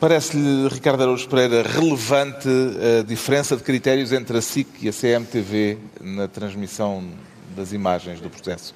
Parece-lhe, 0.00 0.68
Ricardo 0.68 1.02
Araújo 1.02 1.28
Pereira, 1.28 1.62
relevante 1.62 2.48
a 3.00 3.02
diferença 3.02 3.56
de 3.56 3.62
critérios 3.62 4.12
entre 4.12 4.36
a 4.36 4.42
SIC 4.42 4.68
e 4.82 4.88
a 4.88 4.92
CMTV 4.92 5.78
na 6.00 6.28
transmissão 6.28 7.08
das 7.56 7.72
imagens 7.72 8.20
do 8.20 8.28
processo? 8.28 8.74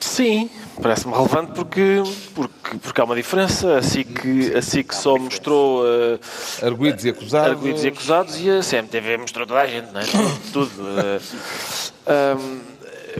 Sim, 0.00 0.50
parece-me 0.80 1.12
relevante 1.14 1.52
porque, 1.52 2.02
porque, 2.34 2.78
porque 2.78 3.00
há 3.00 3.04
uma 3.04 3.14
diferença. 3.14 3.76
A 3.76 3.82
SIC, 3.82 4.54
a 4.56 4.62
SIC 4.62 4.92
só 4.92 5.18
mostrou. 5.18 5.82
Uh, 5.82 6.18
arguídos 6.64 7.04
e 7.04 7.10
acusados. 7.10 7.50
Arguídos 7.50 7.84
e 7.84 7.88
acusados 7.88 8.40
e 8.40 8.50
a 8.50 8.60
CMTV 8.60 9.18
mostrou 9.18 9.46
toda 9.46 9.60
a 9.60 9.66
gente, 9.66 9.92
não 9.92 10.00
é? 10.00 10.04
Tudo. 10.52 10.70
Uh, 10.82 11.20
uh, 12.06 12.60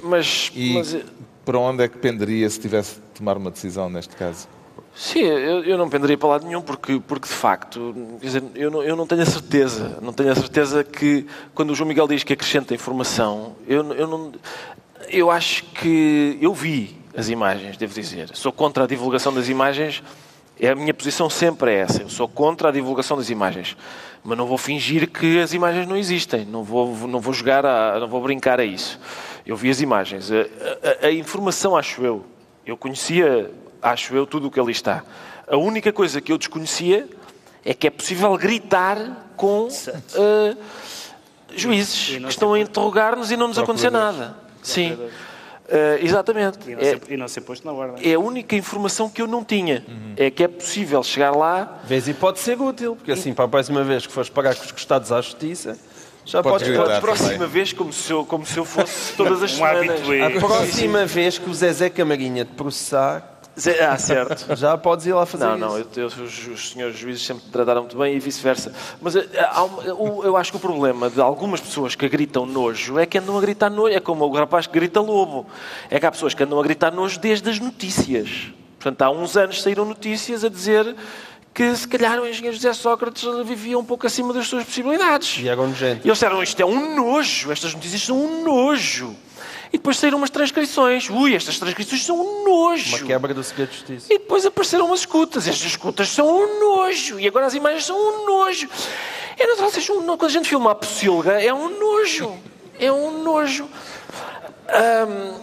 mas, 0.03 0.51
e 0.55 0.75
mas. 0.75 0.97
Para 1.45 1.59
onde 1.59 1.83
é 1.83 1.89
que 1.89 1.99
penderia 1.99 2.49
se 2.49 2.61
tivesse 2.61 2.95
de 2.95 3.01
tomar 3.19 3.37
uma 3.37 3.51
decisão 3.51 3.91
neste 3.91 4.15
caso? 4.15 4.47
Sim, 4.95 5.21
eu, 5.21 5.65
eu 5.65 5.79
não 5.79 5.89
penderia 5.89 6.19
para 6.19 6.29
lado 6.29 6.47
nenhum, 6.47 6.61
porque, 6.61 7.01
porque 7.01 7.27
de 7.27 7.35
facto, 7.35 7.95
quer 8.21 8.27
dizer, 8.27 8.43
eu, 8.55 8.71
não, 8.71 8.83
eu 8.83 8.95
não 8.95 9.07
tenho 9.07 9.23
a 9.23 9.27
certeza, 9.27 9.99
não 10.03 10.13
tenho 10.13 10.31
a 10.31 10.35
certeza 10.35 10.85
que 10.85 11.27
quando 11.55 11.71
o 11.71 11.75
João 11.75 11.89
Miguel 11.89 12.07
diz 12.07 12.23
que 12.23 12.33
acrescenta 12.33 12.75
informação, 12.75 13.57
eu, 13.67 13.93
eu 13.95 14.07
não. 14.07 14.33
Eu 15.09 15.31
acho 15.31 15.65
que. 15.65 16.39
Eu 16.41 16.55
vi 16.55 16.97
as 17.17 17.29
imagens, 17.29 17.77
devo 17.77 17.95
dizer. 17.95 18.31
Sou 18.35 18.53
contra 18.53 18.85
a 18.85 18.87
divulgação 18.87 19.33
das 19.33 19.49
imagens, 19.49 20.03
é 20.59 20.71
a 20.71 20.75
minha 20.75 20.95
posição 20.95 21.29
sempre 21.29 21.73
é 21.73 21.79
essa. 21.81 22.03
Eu 22.03 22.09
sou 22.09 22.29
contra 22.29 22.69
a 22.69 22.73
divulgação 22.73 23.17
das 23.17 23.31
imagens. 23.31 23.77
Mas 24.25 24.39
não 24.39 24.47
vou 24.47 24.59
fingir 24.59 25.11
que 25.11 25.41
as 25.41 25.53
imagens 25.53 25.87
não 25.87 25.97
existem, 25.97 26.45
não 26.45 26.63
vou, 26.63 26.97
não 27.09 27.21
vou 27.21 27.33
jogar, 27.33 27.67
a, 27.67 27.99
não 27.99 28.09
vou 28.09 28.23
brincar 28.23 28.61
a 28.61 28.65
isso. 28.65 28.99
Eu 29.45 29.57
vi 29.57 29.69
as 29.69 29.81
imagens. 29.81 30.31
A, 30.31 31.05
a, 31.05 31.07
a 31.09 31.13
informação, 31.13 31.77
acho 31.77 32.05
eu, 32.05 32.25
eu 32.65 32.77
conhecia 32.77 33.51
acho 33.83 34.15
eu, 34.15 34.25
tudo 34.27 34.47
o 34.47 34.51
que 34.51 34.61
ali 34.61 34.71
está. 34.71 35.03
A 35.47 35.57
única 35.57 35.93
coisa 35.93 36.21
que 36.21 36.33
eu 36.33 36.39
desconhecia 36.39 37.09
é 37.65 37.75
que 37.75 37.87
é 37.87 37.91
possível 37.91 38.35
gritar 38.39 39.27
com 39.37 39.67
uh, 39.67 40.57
juízes 41.55 42.17
que 42.17 42.29
estão 42.29 42.55
a 42.55 42.61
interrogar-nos 42.61 43.33
e 43.33 43.37
não 43.37 43.49
nos 43.49 43.59
acontecer 43.59 43.91
nada. 43.91 44.37
Sim. 44.63 44.93
Uh, 44.93 46.05
exatamente. 46.05 46.59
E 46.67 46.75
não, 46.75 46.81
é, 46.81 46.85
ser, 46.85 47.01
e 47.09 47.17
não 47.17 47.29
ser 47.29 47.41
posto 47.43 47.67
na 47.67 47.73
ordem. 47.73 48.11
É 48.11 48.15
a 48.15 48.19
única 48.19 48.55
informação 48.55 49.09
que 49.09 49.23
eu 49.23 49.27
não 49.27 49.45
tinha. 49.45 49.85
Uhum. 49.89 50.15
É 50.17 50.31
que 50.31 50.45
é 50.45 50.49
possível 50.49 51.03
chegar 51.03 51.31
lá. 51.31 51.81
Vês 51.85 52.09
e 52.09 52.15
pode 52.15 52.41
ser 52.41 52.61
útil, 52.61 52.97
porque 52.97 53.13
assim, 53.13 53.33
para 53.33 53.45
a 53.47 53.49
próxima 53.49 53.83
vez 53.83 54.07
que 54.07 54.13
fores 54.13 54.29
pagar 54.29 54.55
com 54.55 54.65
os 54.65 54.73
costados 54.73 55.11
à 55.11 55.21
justiça, 55.21 55.79
já 56.25 56.43
podes 56.43 56.69
para 56.69 56.99
a 56.99 57.01
próxima 57.01 57.31
também. 57.31 57.49
vez, 57.49 57.73
como 57.73 57.93
se, 57.93 58.13
eu, 58.13 58.25
como 58.25 58.45
se 58.45 58.59
eu 58.59 58.65
fosse 58.65 59.15
todas 59.17 59.43
as 59.43 59.53
um 59.53 59.57
semanas. 59.57 60.01
A 60.01 60.39
próxima 60.39 61.07
vez 61.07 61.39
que 61.39 61.49
o 61.49 61.55
Zezé 61.55 61.91
Camarinha 61.91 62.45
te 62.45 62.53
processar, 62.53 63.32
ah, 63.81 63.99
certo. 63.99 64.47
Já 64.57 64.77
podes 64.79 65.07
ir 65.07 65.13
lá 65.13 65.27
fazer 65.27 65.45
não, 65.45 65.79
isso. 65.79 65.89
Não, 65.97 66.03
não, 66.03 66.07
os, 66.07 66.47
os, 66.49 66.71
senhores 66.71 66.97
juízes 66.97 67.25
sempre 67.25 67.45
trataram 67.51 67.83
muito 67.83 67.97
bem 67.99 68.17
e 68.17 68.19
vice-versa. 68.19 68.73
Mas 69.01 69.15
eh, 69.15 69.29
eu 70.25 70.37
acho 70.37 70.51
que 70.51 70.57
o 70.57 70.61
problema 70.61 71.11
de 71.11 71.21
algumas 71.21 71.61
pessoas 71.61 71.95
que 71.95 72.09
gritam 72.09 72.47
nojo 72.47 72.99
é 72.99 73.05
que 73.05 73.19
andam 73.19 73.37
a 73.37 73.41
gritar 73.41 73.71
nojo. 73.71 73.95
É 73.95 74.01
como 74.01 74.25
o 74.25 74.35
rapaz 74.35 74.67
que 74.67 74.73
grita 74.73 75.01
lobo. 75.01 75.47
É 75.91 76.01
que 76.01 76.07
há 76.07 76.11
pessoas 76.11 76.35
que 76.35 76.43
andam 76.43 76.59
a 76.59 76.63
gritar 76.63 76.93
nojo 76.93 77.19
desde 77.21 77.51
as 77.51 77.59
notícias. 77.59 78.53
Portanto, 78.79 79.03
há 79.03 79.11
uns 79.11 79.37
anos 79.37 79.63
saíram 79.63 79.85
notícias 79.85 80.45
a 80.45 80.49
dizer 80.49 80.97
que 81.55 81.77
se 81.77 81.87
calhar 81.87 82.19
o 82.19 82.27
engenheiro 82.27 82.57
José 82.57 82.73
Sócrates 82.73 83.23
vivia 83.45 83.79
um 83.79 83.85
pouco 83.85 84.07
acima 84.07 84.33
das 84.33 84.49
suas 84.49 84.65
possibilidades. 84.65 85.39
E 85.41 85.49
agora 85.49 85.71
E 85.71 85.85
eles 85.85 86.03
disseram, 86.03 86.43
isto 86.43 86.61
é 86.61 86.65
um 86.65 86.97
nojo, 86.97 87.53
estas 87.53 87.75
notícias 87.75 88.03
são 88.03 88.17
um 88.17 88.43
nojo. 88.43 89.15
E 89.73 89.79
depois 89.79 89.97
saíram 89.97 90.19
umas 90.19 90.29
transcrições. 90.29 91.09
Ui, 91.09 91.35
estas 91.35 91.59
transcrições 91.59 92.05
são 92.05 92.21
um 92.21 92.45
nojo. 92.45 92.99
Uma 92.99 93.07
quebra 93.07 93.33
do 93.33 93.43
segredo 93.43 93.71
de 93.71 93.77
justiça. 93.77 94.13
E 94.13 94.19
depois 94.19 94.45
apareceram 94.45 94.85
umas 94.85 95.01
escutas. 95.01 95.49
Estas 95.49 95.67
escutas 95.67 96.09
são 96.11 96.27
um 96.29 96.61
nojo. 96.61 97.19
E 97.19 97.27
agora 97.27 97.47
as 97.47 97.55
imagens 97.55 97.87
são 97.87 97.97
um 97.97 98.27
nojo. 98.27 98.69
É 99.39 99.47
natural, 99.47 99.71
seja 99.71 99.95
um, 99.95 100.05
quando 100.05 100.27
a 100.27 100.29
gente 100.29 100.49
filma 100.49 100.73
a 100.73 100.75
pocilga, 100.75 101.43
é 101.43 101.53
um 101.55 101.79
nojo. 101.79 102.37
É 102.79 102.93
um 102.93 103.23
nojo. 103.23 103.67
Um, 104.69 105.41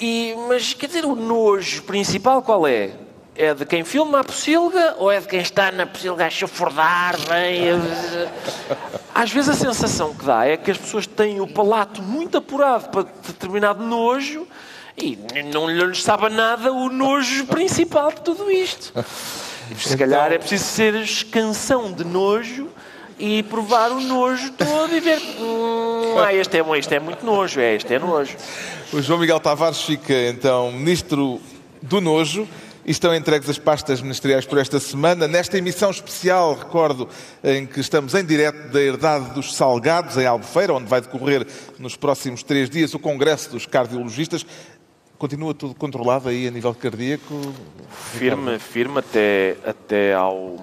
e, 0.00 0.36
mas, 0.48 0.72
quer 0.74 0.86
dizer, 0.86 1.04
o 1.04 1.16
nojo 1.16 1.82
principal 1.82 2.42
qual 2.42 2.64
é? 2.66 2.92
É 3.34 3.54
de 3.54 3.64
quem 3.64 3.84
filma 3.84 4.20
a 4.20 4.24
pocilga 4.24 4.94
ou 4.98 5.10
é 5.10 5.20
de 5.20 5.26
quem 5.26 5.40
está 5.40 5.72
na 5.72 5.86
pocilga 5.86 6.26
a 6.26 6.30
chafurdar 6.30 7.16
bem? 7.28 7.72
Às 9.18 9.32
vezes 9.32 9.50
a 9.50 9.54
sensação 9.54 10.14
que 10.14 10.24
dá 10.24 10.46
é 10.46 10.56
que 10.56 10.70
as 10.70 10.78
pessoas 10.78 11.04
têm 11.04 11.40
o 11.40 11.46
palato 11.48 12.00
muito 12.00 12.38
apurado 12.38 12.88
para 12.90 13.02
determinado 13.02 13.84
nojo 13.84 14.46
e 14.96 15.18
não 15.52 15.68
lhes 15.68 16.04
sabe 16.04 16.28
nada 16.28 16.72
o 16.72 16.88
nojo 16.88 17.44
principal 17.46 18.12
de 18.12 18.20
tudo 18.20 18.48
isto. 18.48 18.92
Se 19.76 19.96
calhar 19.96 20.30
é 20.30 20.38
preciso 20.38 20.62
ser 20.66 20.94
escansão 20.94 21.90
de 21.90 22.04
nojo 22.04 22.68
e 23.18 23.42
provar 23.42 23.90
o 23.90 24.00
nojo 24.00 24.52
todo 24.52 24.94
e 24.94 25.00
ver. 25.00 25.20
Hum, 25.40 26.16
ah, 26.24 26.32
este 26.32 26.56
é, 26.56 26.78
este 26.78 26.94
é 26.94 27.00
muito 27.00 27.26
nojo, 27.26 27.58
é, 27.58 27.74
este 27.74 27.92
é 27.92 27.98
nojo. 27.98 28.36
O 28.92 29.02
João 29.02 29.18
Miguel 29.18 29.40
Tavares 29.40 29.82
fica 29.82 30.14
então 30.28 30.70
ministro 30.70 31.40
do 31.82 32.00
nojo. 32.00 32.46
Estão 32.88 33.14
entregues 33.14 33.50
as 33.50 33.58
pastas 33.58 34.00
ministeriais 34.00 34.46
por 34.46 34.56
esta 34.56 34.80
semana. 34.80 35.28
Nesta 35.28 35.58
emissão 35.58 35.90
especial, 35.90 36.54
recordo, 36.54 37.06
em 37.44 37.66
que 37.66 37.80
estamos 37.80 38.14
em 38.14 38.24
direto 38.24 38.72
da 38.72 38.80
Herdade 38.80 39.34
dos 39.34 39.54
Salgados, 39.54 40.16
em 40.16 40.24
Albufeira, 40.24 40.72
onde 40.72 40.86
vai 40.86 41.02
decorrer 41.02 41.46
nos 41.78 41.96
próximos 41.96 42.42
três 42.42 42.70
dias 42.70 42.94
o 42.94 42.98
Congresso 42.98 43.50
dos 43.50 43.66
Cardiologistas. 43.66 44.46
Continua 45.18 45.52
tudo 45.52 45.74
controlado 45.74 46.30
aí 46.30 46.48
a 46.48 46.50
nível 46.50 46.74
cardíaco? 46.74 47.52
Firme, 48.14 48.58
firme 48.58 49.00
até, 49.00 49.58
até 49.66 50.14
ao 50.14 50.56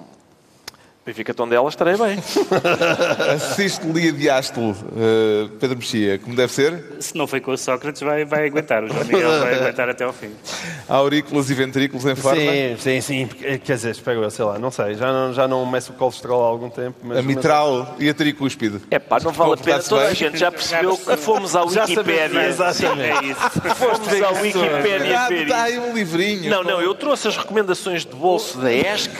Benfica 1.06 1.32
Tondela 1.32 1.68
estarei 1.68 1.96
bem. 1.96 2.18
Assiste 3.32 3.86
Lia 3.86 4.12
Diástolo, 4.12 4.72
uh, 4.72 5.48
Pedro 5.60 5.76
Mexia, 5.76 6.18
como 6.18 6.34
deve 6.34 6.52
ser? 6.52 6.82
Se 6.98 7.16
não 7.16 7.28
foi 7.28 7.40
com 7.40 7.52
o 7.52 7.56
Sócrates, 7.56 8.02
vai, 8.02 8.24
vai 8.24 8.48
aguentar. 8.48 8.82
O 8.82 8.88
João 8.88 9.04
Miguel 9.04 9.40
vai 9.40 9.54
aguentar 9.54 9.88
até 9.88 10.02
ao 10.02 10.12
fim. 10.12 10.32
Aurículas 10.88 11.48
e 11.48 11.54
ventrículos 11.54 12.04
em 12.06 12.16
forma? 12.16 12.40
Sim, 12.40 12.76
sim, 12.80 13.00
sim. 13.00 13.26
Quer 13.28 13.74
dizer, 13.76 13.92
espero 13.92 14.24
eu, 14.24 14.30
sei 14.32 14.44
lá, 14.44 14.58
não 14.58 14.72
sei. 14.72 14.94
Já 14.94 15.12
não, 15.12 15.32
já 15.32 15.46
não 15.46 15.64
meço 15.64 15.92
o 15.92 15.94
colesterol 15.94 16.42
há 16.42 16.48
algum 16.48 16.68
tempo. 16.68 16.98
Mas, 17.04 17.18
a 17.18 17.22
mitral 17.22 17.90
mas... 17.92 18.00
e 18.00 18.10
a 18.10 18.14
tricúspide? 18.14 18.80
É 18.90 18.98
pá, 18.98 19.20
não 19.22 19.30
vale 19.30 19.52
a 19.52 19.56
pena. 19.58 19.82
Toda 19.84 20.08
a 20.08 20.14
gente 20.14 20.36
já 20.36 20.50
percebeu 20.50 20.98
que 20.98 21.16
fomos 21.18 21.54
à 21.54 21.62
Wikipédia. 21.62 22.48
Exatamente. 22.48 23.26
É 23.26 23.30
isso. 23.30 23.50
Fomos 23.76 24.22
à 24.22 24.30
Wikipédia 24.42 25.42
Está 25.42 25.62
aí 25.62 25.78
um 25.78 25.94
livrinho. 25.94 26.50
Não, 26.50 26.64
não, 26.64 26.82
eu 26.82 26.92
trouxe 26.96 27.28
as 27.28 27.36
recomendações 27.36 28.04
de 28.04 28.16
bolso 28.16 28.58
da 28.58 28.72
ESC 28.72 29.10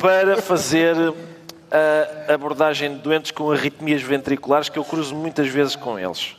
para 0.00 0.42
fazer 0.42 0.95
a 2.28 2.32
abordagem 2.32 2.94
de 2.94 2.98
doentes 2.98 3.32
com 3.32 3.50
arritmias 3.50 4.00
ventriculares 4.00 4.68
que 4.68 4.78
eu 4.78 4.84
cruzo 4.84 5.14
muitas 5.14 5.48
vezes 5.48 5.74
com 5.74 5.98
eles. 5.98 6.36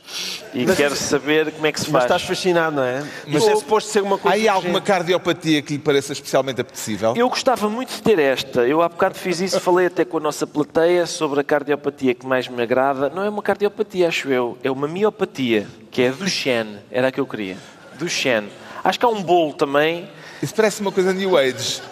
E 0.54 0.64
mas, 0.64 0.76
quero 0.76 0.96
saber 0.96 1.52
como 1.52 1.66
é 1.66 1.72
que 1.72 1.80
se 1.80 1.86
faz. 1.86 1.94
Mas 1.94 2.04
estás 2.04 2.22
fascinado, 2.22 2.76
não 2.76 2.82
é? 2.82 3.04
Mas 3.26 3.46
é 3.46 3.54
suposto 3.54 3.90
ser 3.90 4.02
uma 4.02 4.16
coisa. 4.16 4.34
Há 4.34 4.40
aí 4.40 4.48
alguma 4.48 4.80
cardiopatia 4.80 5.60
que 5.60 5.74
lhe 5.74 5.78
pareça 5.78 6.12
especialmente 6.12 6.60
apetecível? 6.60 7.14
Eu 7.14 7.28
gostava 7.28 7.68
muito 7.68 7.94
de 7.94 8.02
ter 8.02 8.18
esta. 8.18 8.66
Eu 8.66 8.80
há 8.80 8.88
bocado 8.88 9.16
fiz 9.16 9.40
isso, 9.40 9.60
falei 9.60 9.86
até 9.86 10.04
com 10.04 10.16
a 10.16 10.20
nossa 10.20 10.46
plateia 10.46 11.06
sobre 11.06 11.40
a 11.40 11.44
cardiopatia 11.44 12.14
que 12.14 12.26
mais 12.26 12.48
me 12.48 12.62
agrada. 12.62 13.10
Não 13.10 13.22
é 13.22 13.28
uma 13.28 13.42
cardiopatia, 13.42 14.08
acho 14.08 14.30
eu. 14.30 14.56
É 14.64 14.70
uma 14.70 14.88
miopatia, 14.88 15.66
que 15.90 16.02
é 16.02 16.10
Duchenne. 16.10 16.78
Era 16.90 17.08
a 17.08 17.12
que 17.12 17.20
eu 17.20 17.26
queria. 17.26 17.58
Duchenne. 17.98 18.48
Acho 18.82 18.98
que 18.98 19.04
há 19.04 19.08
um 19.08 19.22
bolo 19.22 19.52
também. 19.52 20.08
Isso 20.42 20.54
parece 20.54 20.80
uma 20.80 20.90
coisa 20.90 21.12
New 21.12 21.36
Age. 21.36 21.82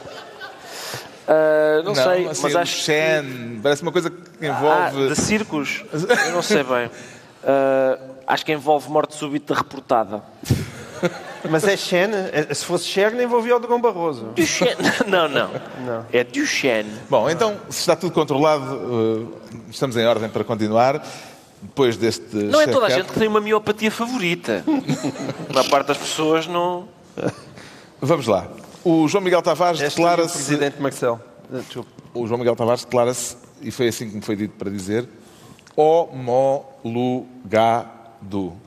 Uh, 1.27 1.83
não, 1.83 1.85
não, 1.85 1.95
sei, 1.95 2.29
assim, 2.29 2.43
mas 2.43 2.57
acho 2.57 2.77
Shen, 2.83 3.23
que... 3.25 3.61
parece 3.63 3.83
uma 3.83 3.93
coisa 3.93 4.11
que 4.11 4.47
envolve... 4.47 5.05
Ah, 5.05 5.09
de 5.09 5.17
circos? 5.17 5.85
Eu 5.93 6.33
não 6.33 6.43
sei 6.43 6.63
bem. 6.63 6.87
Uh, 6.87 8.17
acho 8.27 8.45
que 8.45 8.53
envolve 8.53 8.89
morte 8.89 9.15
súbita 9.15 9.55
reportada. 9.55 10.23
Mas 11.51 11.65
é 11.65 11.77
Shen? 11.77 12.11
É, 12.33 12.53
se 12.55 12.65
fosse 12.65 12.87
Cher, 12.87 13.15
envolvia 13.21 13.57
o 13.57 13.59
Dragão 13.59 13.81
Barroso. 13.81 14.27
Duchenne. 14.35 14.77
Não, 15.07 15.29
não, 15.29 15.51
não. 15.85 16.07
É 16.13 16.25
Duchenne. 16.25 16.91
Bom, 17.09 17.31
então, 17.31 17.57
se 17.69 17.81
está 17.81 17.95
tudo 17.95 18.13
controlado, 18.13 18.75
uh, 18.75 19.33
estamos 19.71 19.97
em 19.97 20.05
ordem 20.07 20.29
para 20.29 20.43
continuar. 20.45 21.05
Depois 21.63 21.97
deste. 21.97 22.37
Não 22.37 22.61
é 22.61 22.67
toda 22.67 22.87
a 22.87 22.91
gente 22.91 23.07
que 23.07 23.19
tem 23.19 23.29
uma 23.29 23.41
miopatia 23.41 23.91
favorita. 23.91 24.65
a 25.55 25.65
parte 25.65 25.89
das 25.89 25.97
pessoas 25.97 26.47
não. 26.47 26.89
Vamos 28.01 28.27
lá. 28.27 28.47
O 28.87 29.09
João 29.09 29.25
Miguel 29.25 29.43
Tavares 29.43 29.81
declara-se. 29.81 30.35
Presidente 30.35 30.81
Marcelo. 30.81 31.21
Desculpa. 31.51 31.91
O 32.15 32.25
João 32.25 32.39
Miguel 32.39 32.55
Tavares 32.55 32.85
declara-se, 32.85 33.37
e 33.61 33.73
foi 33.73 33.89
assim 33.89 34.09
que 34.09 34.15
me 34.15 34.23
foi 34.23 34.37
dito 34.37 34.55
para 34.57 34.71
dizer, 34.71 35.09
homologado. 35.75 36.93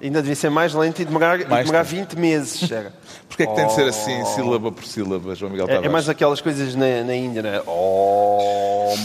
Ainda 0.02 0.22
devia 0.22 0.36
ser 0.36 0.50
mais 0.50 0.74
lento 0.74 1.02
e 1.02 1.06
demorar, 1.06 1.40
mais 1.48 1.66
demorar 1.66 1.84
20 1.84 2.20
meses. 2.20 2.70
Porquê 3.30 3.44
é 3.44 3.48
que 3.48 3.56
tem 3.56 3.66
de 3.66 3.74
ser 3.74 3.88
assim, 3.88 4.26
sílaba 4.26 4.70
por 4.74 4.84
sílaba, 4.84 5.34
João 5.36 5.54
Miguel 5.54 5.68
Tavares? 5.68 5.86
É, 5.86 5.90
é 5.90 5.92
mais 5.92 6.10
aquelas 6.10 6.42
coisas 6.42 6.76
na, 6.76 7.02
na 7.06 7.16
Índia, 7.16 7.42
não 7.42 7.50
é? 7.50 7.62
Homo... 7.66 9.00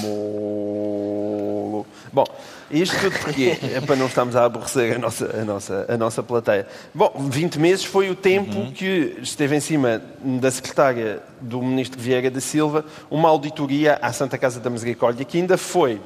Bom, 2.13 2.25
isto 2.71 2.99
tudo 2.99 3.19
porque 3.19 3.59
é 3.63 3.81
para 3.81 3.97
não 3.97 4.07
estarmos 4.07 4.35
a 4.37 4.45
aborrecer 4.45 4.97
a 4.97 4.99
nossa, 4.99 5.41
a 5.41 5.45
nossa, 5.45 5.87
a 5.89 5.97
nossa 5.97 6.23
plateia. 6.23 6.67
Bom, 6.95 7.13
20 7.29 7.59
meses 7.59 7.85
foi 7.85 8.11
o 8.11 8.15
tempo 8.15 8.57
uhum. 8.57 8.73
que 8.73 9.17
esteve 9.23 9.57
em 9.57 9.61
cima 9.61 10.03
da 10.23 10.51
secretária 10.51 11.23
do 11.41 11.63
ministro 11.63 12.01
Vieira 12.01 12.31
da 12.31 12.41
Silva 12.41 12.85
uma 13.11 13.29
auditoria 13.29 13.99
à 14.01 14.13
Santa 14.13 14.39
Casa 14.39 14.61
da 14.61 14.71
Misericórdia 14.71 15.25
que 15.25 15.39
ainda 15.39 15.57
foi, 15.57 16.01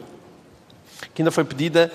que 1.15 1.23
ainda 1.23 1.31
foi 1.31 1.45
pedida 1.45 1.91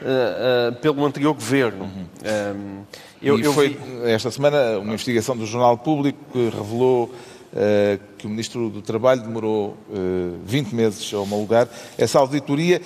uh, 0.00 0.72
uh, 0.72 0.76
pelo 0.76 1.04
anterior 1.04 1.34
governo. 1.34 1.84
Uhum. 1.84 1.90
Um, 1.90 2.06
ehm, 2.24 2.82
eu, 3.22 3.38
e 3.38 3.42
eu 3.42 3.52
foi, 3.52 3.70
vi... 3.70 4.10
esta 4.10 4.30
semana, 4.30 4.78
uma 4.78 4.94
investigação 4.94 5.36
do 5.36 5.46
Jornal 5.46 5.76
Público 5.78 6.18
que 6.32 6.48
revelou 6.48 7.14
Uh, 7.46 7.98
que 8.18 8.26
o 8.26 8.28
Ministro 8.28 8.68
do 8.68 8.82
Trabalho 8.82 9.22
demorou 9.22 9.78
uh, 9.88 10.38
20 10.44 10.74
meses 10.74 11.14
a 11.14 11.18
homologar 11.18 11.66
essa 11.96 12.18
auditoria 12.18 12.82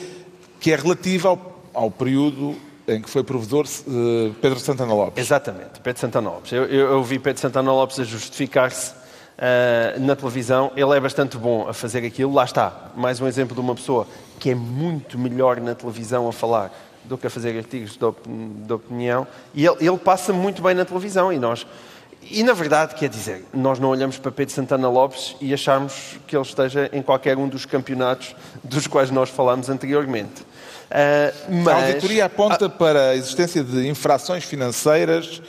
que 0.61 0.73
é 0.73 0.77
relativa 0.77 1.31
ao, 1.31 1.63
ao 1.73 1.91
período 1.91 2.55
em 2.87 3.01
que 3.01 3.09
foi 3.09 3.23
provedor 3.23 3.65
uh, 3.67 4.35
Pedro 4.41 4.59
Santana 4.59 4.93
Lopes. 4.93 5.25
Exatamente, 5.25 5.81
Pedro 5.83 6.01
Santana 6.01 6.31
Lopes. 6.31 6.53
Eu, 6.53 6.65
eu, 6.65 6.93
eu 6.93 7.03
vi 7.03 7.19
Pedro 7.19 7.41
Santana 7.41 7.73
Lopes 7.73 7.99
a 8.01 8.05
justificar-se 8.05 8.93
uh, 8.93 10.01
na 10.01 10.15
televisão, 10.17 10.73
ele 10.77 10.97
é 10.97 11.01
bastante 11.01 11.37
bom 11.37 11.69
a 11.69 11.73
fazer 11.73 12.05
aquilo. 12.05 12.35
Lá 12.35 12.45
está, 12.45 12.91
mais 12.97 13.21
um 13.21 13.27
exemplo 13.27 13.55
de 13.55 13.61
uma 13.61 13.75
pessoa 13.75 14.07
que 14.39 14.51
é 14.51 14.55
muito 14.55 15.19
melhor 15.19 15.61
na 15.61 15.75
televisão 15.75 16.29
a 16.29 16.33
falar 16.33 16.73
do 17.05 17.17
que 17.17 17.27
a 17.27 17.31
fazer 17.31 17.57
artigos 17.57 17.97
de, 17.97 18.05
op 18.05 18.21
de 18.29 18.73
opinião. 18.73 19.27
E 19.55 19.65
ele, 19.65 19.77
ele 19.81 19.99
passa 19.99 20.33
muito 20.33 20.61
bem 20.61 20.75
na 20.75 20.85
televisão 20.85 21.33
e 21.33 21.39
nós... 21.39 21.67
E 22.23 22.43
na 22.43 22.53
verdade, 22.53 22.95
quer 22.97 23.09
dizer, 23.09 23.47
nós 23.53 23.79
não 23.79 23.89
olhamos 23.89 24.19
para 24.19 24.31
Pedro 24.31 24.55
Santana 24.55 24.91
Lopes 24.91 25.35
e 25.41 25.55
achamos 25.55 26.19
que 26.27 26.37
ele 26.37 26.45
esteja 26.45 26.91
em 26.93 27.01
qualquer 27.01 27.39
um 27.39 27.49
dos 27.49 27.65
campeonatos 27.65 28.37
dos 28.63 28.87
quais 28.87 29.11
nós 29.11 29.31
falámos 29.31 29.71
anteriormente. 29.71 30.45
Uh, 30.91 31.63
mas... 31.65 31.69
A 31.69 31.87
auditoria 31.87 32.25
aponta 32.25 32.69
para 32.69 33.11
a 33.11 33.17
existência 33.17 33.63
de 33.63 33.89
infrações 33.89 34.43
financeiras 34.43 35.41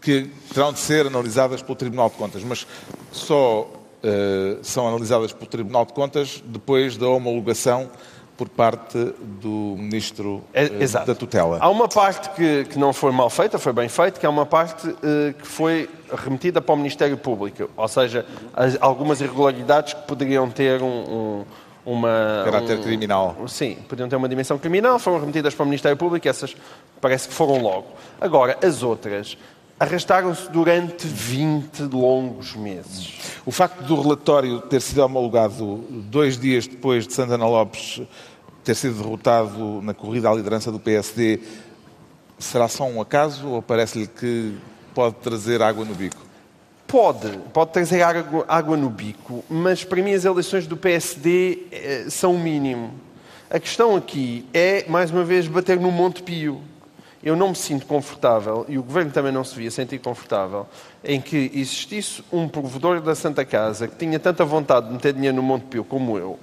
que 0.00 0.30
terão 0.52 0.72
de 0.72 0.80
ser 0.80 1.06
analisadas 1.06 1.62
pelo 1.62 1.76
Tribunal 1.76 2.10
de 2.10 2.16
Contas, 2.16 2.42
mas 2.42 2.66
só 3.12 3.62
uh, 3.62 4.58
são 4.62 4.88
analisadas 4.88 5.32
pelo 5.32 5.46
Tribunal 5.46 5.86
de 5.86 5.92
Contas 5.92 6.42
depois 6.44 6.96
da 6.96 7.08
homologação 7.08 7.88
por 8.36 8.48
parte 8.48 8.98
do 9.20 9.76
Ministro 9.78 10.42
uh, 10.52 11.06
da 11.06 11.14
Tutela. 11.14 11.58
Há 11.60 11.68
uma 11.70 11.88
parte 11.88 12.30
que, 12.30 12.64
que, 12.64 12.78
não 12.78 12.92
foi 12.92 13.12
mal 13.12 13.30
feita, 13.30 13.58
foi 13.58 13.72
bem 13.72 13.88
feita, 13.88 14.18
que 14.18 14.26
é 14.26 14.28
uma 14.28 14.44
parte 14.44 14.88
uh, 14.88 14.96
que 15.38 15.46
foi 15.46 15.88
remetida 16.12 16.60
para 16.60 16.74
o 16.74 16.76
Ministério 16.76 17.16
Público, 17.16 17.70
ou 17.76 17.88
seja, 17.88 18.26
as, 18.52 18.76
algumas 18.80 19.20
irregularidades 19.20 19.94
que 19.94 20.02
poderiam 20.02 20.50
ter 20.50 20.82
um, 20.82 20.86
um 20.86 21.44
uma... 21.84 22.42
Caráter 22.44 22.78
um, 22.78 22.82
criminal. 22.82 23.36
Sim, 23.46 23.76
podiam 23.88 24.08
ter 24.08 24.16
uma 24.16 24.28
dimensão 24.28 24.58
criminal, 24.58 24.98
foram 24.98 25.20
remetidas 25.20 25.54
para 25.54 25.62
o 25.62 25.66
Ministério 25.66 25.96
Público, 25.96 26.28
essas 26.28 26.56
parece 27.00 27.28
que 27.28 27.34
foram 27.34 27.60
logo. 27.60 27.86
Agora, 28.20 28.58
as 28.62 28.82
outras 28.82 29.36
arrastaram-se 29.78 30.50
durante 30.50 31.06
20 31.06 31.82
longos 31.82 32.54
meses. 32.54 33.14
O 33.44 33.50
facto 33.50 33.82
do 33.82 34.00
relatório 34.00 34.60
ter 34.60 34.80
sido 34.80 34.98
homologado 34.98 35.84
dois 35.90 36.38
dias 36.38 36.66
depois 36.66 37.06
de 37.06 37.12
Santana 37.12 37.46
Lopes 37.46 38.00
ter 38.62 38.74
sido 38.74 39.02
derrotado 39.02 39.82
na 39.82 39.92
corrida 39.92 40.30
à 40.30 40.34
liderança 40.34 40.72
do 40.72 40.80
PSD, 40.80 41.40
será 42.38 42.66
só 42.66 42.84
um 42.84 43.00
acaso 43.00 43.46
ou 43.46 43.62
parece-lhe 43.62 44.06
que 44.06 44.56
pode 44.94 45.16
trazer 45.16 45.60
água 45.60 45.84
no 45.84 45.94
bico? 45.94 46.16
Pode, 46.94 47.28
pode 47.52 47.72
trazer 47.72 48.02
água, 48.02 48.76
no 48.76 48.88
bico, 48.88 49.44
mas 49.50 49.82
para 49.82 50.00
mim 50.00 50.14
as 50.14 50.24
eleições 50.24 50.64
do 50.64 50.76
PSD 50.76 51.66
eh, 51.72 52.04
são 52.08 52.36
o 52.36 52.38
mínimo. 52.38 52.92
A 53.50 53.58
questão 53.58 53.96
aqui 53.96 54.46
é, 54.54 54.84
mais 54.88 55.10
uma 55.10 55.24
vez, 55.24 55.48
bater 55.48 55.80
no 55.80 55.90
Monte 55.90 56.22
Pio 56.22 56.60
eu 57.20 57.34
não 57.34 57.48
me 57.48 57.56
sinto 57.56 57.84
confortável, 57.84 58.64
e 58.68 58.78
o 58.78 58.82
Governo 58.84 59.10
também 59.10 59.32
não 59.32 59.42
se 59.42 59.56
via 59.56 59.72
sentir 59.72 59.98
confortável, 59.98 60.68
em 61.02 61.20
que 61.20 61.50
existisse 61.52 62.22
um 62.32 62.46
provedor 62.46 63.00
da 63.00 63.16
Santa 63.16 63.44
Casa 63.44 63.88
que 63.88 63.96
tinha 63.96 64.20
tanta 64.20 64.44
vontade 64.44 64.86
de 64.86 64.92
meter 64.92 65.14
dinheiro 65.14 65.34
no 65.34 65.42
Monte 65.42 65.64
Pio 65.64 65.82
como 65.82 66.16
eu, 66.16 66.38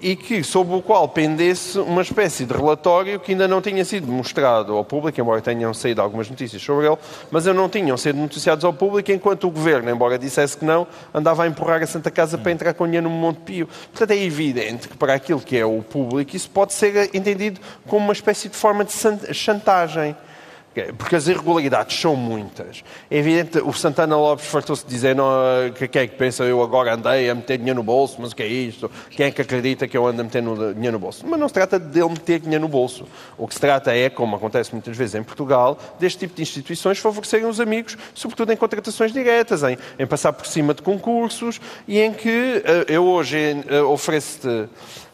e 0.00 0.16
que, 0.16 0.42
sob 0.42 0.74
o 0.74 0.82
qual 0.82 1.08
pendesse 1.08 1.78
uma 1.78 2.02
espécie 2.02 2.44
de 2.44 2.54
relatório 2.54 3.20
que 3.20 3.32
ainda 3.32 3.46
não 3.46 3.60
tinha 3.60 3.84
sido 3.84 4.10
mostrado 4.10 4.74
ao 4.74 4.84
público, 4.84 5.20
embora 5.20 5.40
tenham 5.40 5.72
saído 5.74 6.00
algumas 6.00 6.28
notícias 6.30 6.62
sobre 6.62 6.86
ele, 6.86 6.96
mas 7.30 7.44
não 7.46 7.68
tinham 7.68 7.96
sido 7.96 8.18
noticiados 8.18 8.64
ao 8.64 8.72
público, 8.72 9.12
enquanto 9.12 9.46
o 9.46 9.50
Governo, 9.50 9.90
embora 9.90 10.18
dissesse 10.18 10.56
que 10.56 10.64
não, 10.64 10.86
andava 11.12 11.44
a 11.44 11.46
empurrar 11.46 11.82
a 11.82 11.86
Santa 11.86 12.10
Casa 12.10 12.38
para 12.38 12.52
entrar 12.52 12.72
com 12.74 12.86
dinheiro 12.86 13.08
no 13.08 13.14
Monte 13.14 13.40
Pio. 13.40 13.66
Portanto, 13.66 14.12
é 14.12 14.22
evidente 14.22 14.88
que 14.88 14.96
para 14.96 15.14
aquilo 15.14 15.40
que 15.40 15.56
é 15.56 15.66
o 15.66 15.82
público, 15.82 16.34
isso 16.34 16.50
pode 16.50 16.72
ser 16.72 17.10
entendido 17.14 17.60
como 17.86 18.04
uma 18.04 18.12
espécie 18.12 18.48
de 18.48 18.56
forma 18.56 18.84
de 18.84 18.92
chantagem. 19.34 20.16
Porque 20.96 21.16
as 21.16 21.26
irregularidades 21.26 21.98
são 21.98 22.14
muitas. 22.14 22.84
É 23.10 23.18
evidente, 23.18 23.58
o 23.58 23.72
Santana 23.72 24.16
Lopes 24.16 24.46
fartou-se 24.46 24.86
dizer 24.86 25.16
não, 25.16 25.28
que 25.74 25.88
quem 25.88 26.02
é 26.02 26.06
que 26.06 26.16
pensa 26.16 26.44
eu 26.44 26.62
agora 26.62 26.94
andei 26.94 27.28
a 27.28 27.34
meter 27.34 27.58
dinheiro 27.58 27.78
no 27.78 27.82
bolso, 27.82 28.16
mas 28.20 28.30
o 28.30 28.36
que 28.36 28.42
é 28.42 28.46
isto? 28.46 28.90
Quem 29.10 29.26
é 29.26 29.30
que 29.32 29.42
acredita 29.42 29.88
que 29.88 29.96
eu 29.96 30.06
ando 30.06 30.20
a 30.20 30.24
meter 30.24 30.42
dinheiro 30.42 30.92
no 30.92 30.98
bolso? 30.98 31.26
Mas 31.26 31.40
não 31.40 31.48
se 31.48 31.54
trata 31.54 31.78
de 31.78 31.98
ele 31.98 32.10
meter 32.10 32.38
dinheiro 32.38 32.62
no 32.62 32.68
bolso. 32.68 33.04
O 33.36 33.48
que 33.48 33.54
se 33.54 33.60
trata 33.60 33.92
é, 33.92 34.08
como 34.08 34.36
acontece 34.36 34.72
muitas 34.72 34.96
vezes 34.96 35.16
em 35.16 35.24
Portugal, 35.24 35.76
deste 35.98 36.20
tipo 36.20 36.36
de 36.36 36.42
instituições 36.42 36.98
favorecerem 36.98 37.46
os 37.46 37.58
amigos, 37.58 37.98
sobretudo 38.14 38.52
em 38.52 38.56
contratações 38.56 39.12
diretas, 39.12 39.64
em, 39.64 39.76
em 39.98 40.06
passar 40.06 40.32
por 40.32 40.46
cima 40.46 40.72
de 40.72 40.82
concursos 40.82 41.60
e 41.88 41.98
em 41.98 42.12
que 42.12 42.62
eh, 42.64 42.84
eu 42.88 43.04
hoje 43.04 43.64
eh, 43.68 43.80
ofereço-te 43.82 44.68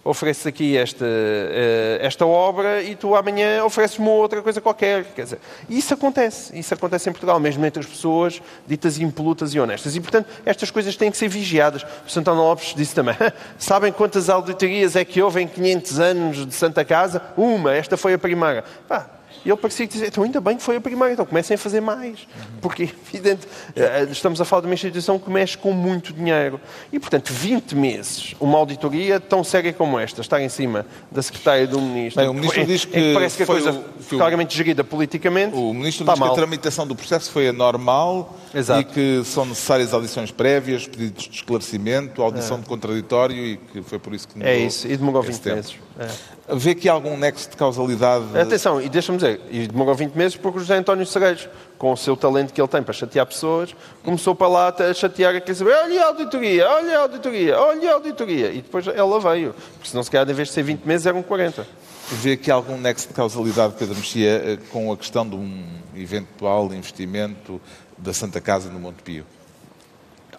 ofereces 0.06 0.46
aqui 0.46 0.76
esta, 0.76 1.04
eh, 1.04 1.98
esta 2.00 2.24
obra 2.24 2.82
e 2.82 2.94
tu 2.94 3.14
amanhã 3.14 3.64
ofereces-me 3.64 4.08
outra 4.08 4.40
coisa 4.40 4.60
qualquer. 4.60 5.04
Quer 5.04 5.24
dizer, 5.24 5.38
isso 5.68 5.92
acontece. 5.92 6.56
Isso 6.58 6.72
acontece 6.72 7.08
em 7.08 7.12
Portugal, 7.12 7.40
mesmo 7.40 7.64
entre 7.66 7.80
as 7.80 7.86
pessoas 7.86 8.40
ditas 8.66 8.98
impolutas 8.98 9.52
e 9.54 9.60
honestas. 9.60 9.96
E, 9.96 10.00
portanto, 10.00 10.28
estas 10.44 10.70
coisas 10.70 10.96
têm 10.96 11.10
que 11.10 11.16
ser 11.16 11.28
vigiadas. 11.28 11.82
O 12.06 12.10
Santana 12.10 12.40
Lopes 12.40 12.74
disse 12.74 12.94
também, 12.94 13.16
sabem 13.58 13.92
quantas 13.92 14.30
auditorias 14.30 14.94
é 14.96 15.04
que 15.04 15.20
houve 15.20 15.42
em 15.42 15.48
500 15.48 15.98
anos 15.98 16.46
de 16.46 16.54
Santa 16.54 16.84
Casa? 16.84 17.20
Uma, 17.36 17.74
esta 17.74 17.96
foi 17.96 18.14
a 18.14 18.18
primeira. 18.18 18.64
Pá, 18.88 19.15
e 19.46 19.48
ele 19.48 19.56
parecia 19.56 19.86
que 19.86 19.92
dizia, 19.92 20.08
então 20.08 20.24
ainda 20.24 20.40
bem 20.40 20.56
que 20.56 20.62
foi 20.64 20.74
a 20.74 20.80
primeira, 20.80 21.12
então 21.12 21.24
comecem 21.24 21.54
a 21.54 21.58
fazer 21.58 21.80
mais. 21.80 22.26
Porque, 22.60 22.82
evidente, 23.14 23.46
eh, 23.76 24.08
estamos 24.10 24.40
a 24.40 24.44
falar 24.44 24.62
de 24.62 24.66
uma 24.66 24.74
instituição 24.74 25.20
que 25.20 25.30
mexe 25.30 25.56
com 25.56 25.70
muito 25.70 26.12
dinheiro. 26.12 26.60
E, 26.92 26.98
portanto, 26.98 27.32
20 27.32 27.76
meses, 27.76 28.34
uma 28.40 28.58
auditoria 28.58 29.20
tão 29.20 29.44
séria 29.44 29.72
como 29.72 30.00
esta, 30.00 30.20
estar 30.20 30.42
em 30.42 30.48
cima 30.48 30.84
da 31.12 31.22
secretária 31.22 31.64
do 31.64 31.80
Ministro... 31.80 32.20
Bem, 32.22 32.28
o 32.28 32.34
Ministro 32.34 32.66
diz 32.66 32.84
que, 32.84 32.90
que 32.90 33.14
parece 33.14 33.36
que 33.36 33.44
a 33.44 33.46
coisa 33.46 33.70
o, 33.70 34.04
claramente 34.16 34.56
gerida 34.56 34.82
politicamente 34.82 35.54
O 35.54 35.72
Ministro 35.72 36.04
diz 36.04 36.18
mal. 36.18 36.30
que 36.30 36.34
a 36.34 36.36
tramitação 36.38 36.84
do 36.84 36.96
processo 36.96 37.30
foi 37.30 37.46
anormal 37.46 38.36
Exato. 38.52 38.80
e 38.80 38.84
que 38.84 39.22
são 39.24 39.44
necessárias 39.44 39.94
audições 39.94 40.32
prévias, 40.32 40.88
pedidos 40.88 41.28
de 41.28 41.36
esclarecimento, 41.36 42.20
audição 42.20 42.56
é. 42.56 42.60
de 42.62 42.66
contraditório 42.66 43.36
e 43.36 43.56
que 43.58 43.80
foi 43.82 44.00
por 44.00 44.12
isso 44.12 44.26
que... 44.26 44.42
É 44.42 44.58
isso, 44.58 44.88
e 44.88 44.96
demorou 44.96 45.22
20 45.22 45.38
tempo. 45.38 45.54
meses. 45.54 45.85
É. 45.98 46.54
Vê 46.54 46.70
aqui 46.70 46.88
algum 46.88 47.16
nexo 47.16 47.50
de 47.50 47.56
causalidade? 47.56 48.38
Atenção, 48.38 48.80
e 48.80 48.88
deixa-me 48.88 49.18
dizer, 49.18 49.40
e 49.50 49.66
demorou 49.66 49.94
20 49.94 50.12
meses 50.14 50.36
porque 50.36 50.58
o 50.58 50.60
José 50.60 50.76
António 50.76 51.06
Sereiros, 51.06 51.48
com 51.78 51.92
o 51.92 51.96
seu 51.96 52.16
talento 52.16 52.52
que 52.52 52.60
ele 52.60 52.68
tem 52.68 52.82
para 52.82 52.92
chatear 52.92 53.26
pessoas, 53.26 53.74
começou 54.04 54.34
para 54.34 54.46
lá 54.46 54.68
a 54.68 54.94
chatear 54.94 55.34
a 55.34 55.54
saber, 55.54 55.72
olha 55.72 56.02
a 56.02 56.06
auditoria, 56.08 56.68
olha 56.68 56.98
a 56.98 57.02
auditoria, 57.02 57.58
olha 57.58 57.90
a 57.90 57.94
auditoria. 57.94 58.52
E 58.52 58.62
depois 58.62 58.86
ela 58.86 59.20
veio, 59.20 59.54
porque 59.74 59.88
senão 59.88 60.02
se 60.02 60.10
calhar, 60.10 60.28
em 60.28 60.34
vez 60.34 60.48
de 60.48 60.54
ser 60.54 60.62
20 60.62 60.84
meses, 60.84 61.06
eram 61.06 61.22
40. 61.22 61.66
Vê 62.12 62.32
aqui 62.32 62.50
algum 62.50 62.78
nexo 62.78 63.08
de 63.08 63.14
causalidade, 63.14 63.74
Pedro 63.78 63.96
Mexia, 63.96 64.30
eh, 64.30 64.58
com 64.70 64.92
a 64.92 64.96
questão 64.96 65.28
de 65.28 65.34
um 65.34 65.64
eventual 65.96 66.72
investimento 66.72 67.60
da 67.98 68.12
Santa 68.12 68.40
Casa 68.40 68.70
no 68.70 68.78
Monte 68.78 69.02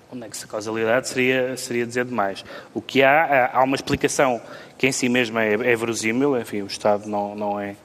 Pio? 0.08 0.12
O 0.12 0.16
nexo 0.16 0.42
de 0.42 0.48
causalidade 0.48 1.10
seria, 1.10 1.58
seria 1.58 1.86
dizer 1.86 2.06
demais. 2.06 2.44
O 2.74 2.82
que 2.82 3.04
há, 3.04 3.52
há 3.54 3.64
uma 3.64 3.76
explicação 3.76 4.42
que 4.78 4.88
em 4.88 4.92
si 4.92 5.10
mesma 5.10 5.44
é, 5.44 5.54
é 5.54 5.76
verosímil, 5.76 6.40
enfim, 6.40 6.62
o 6.62 6.68
Estado 6.68 7.08
não, 7.08 7.36
não 7.36 7.60
é 7.60 7.76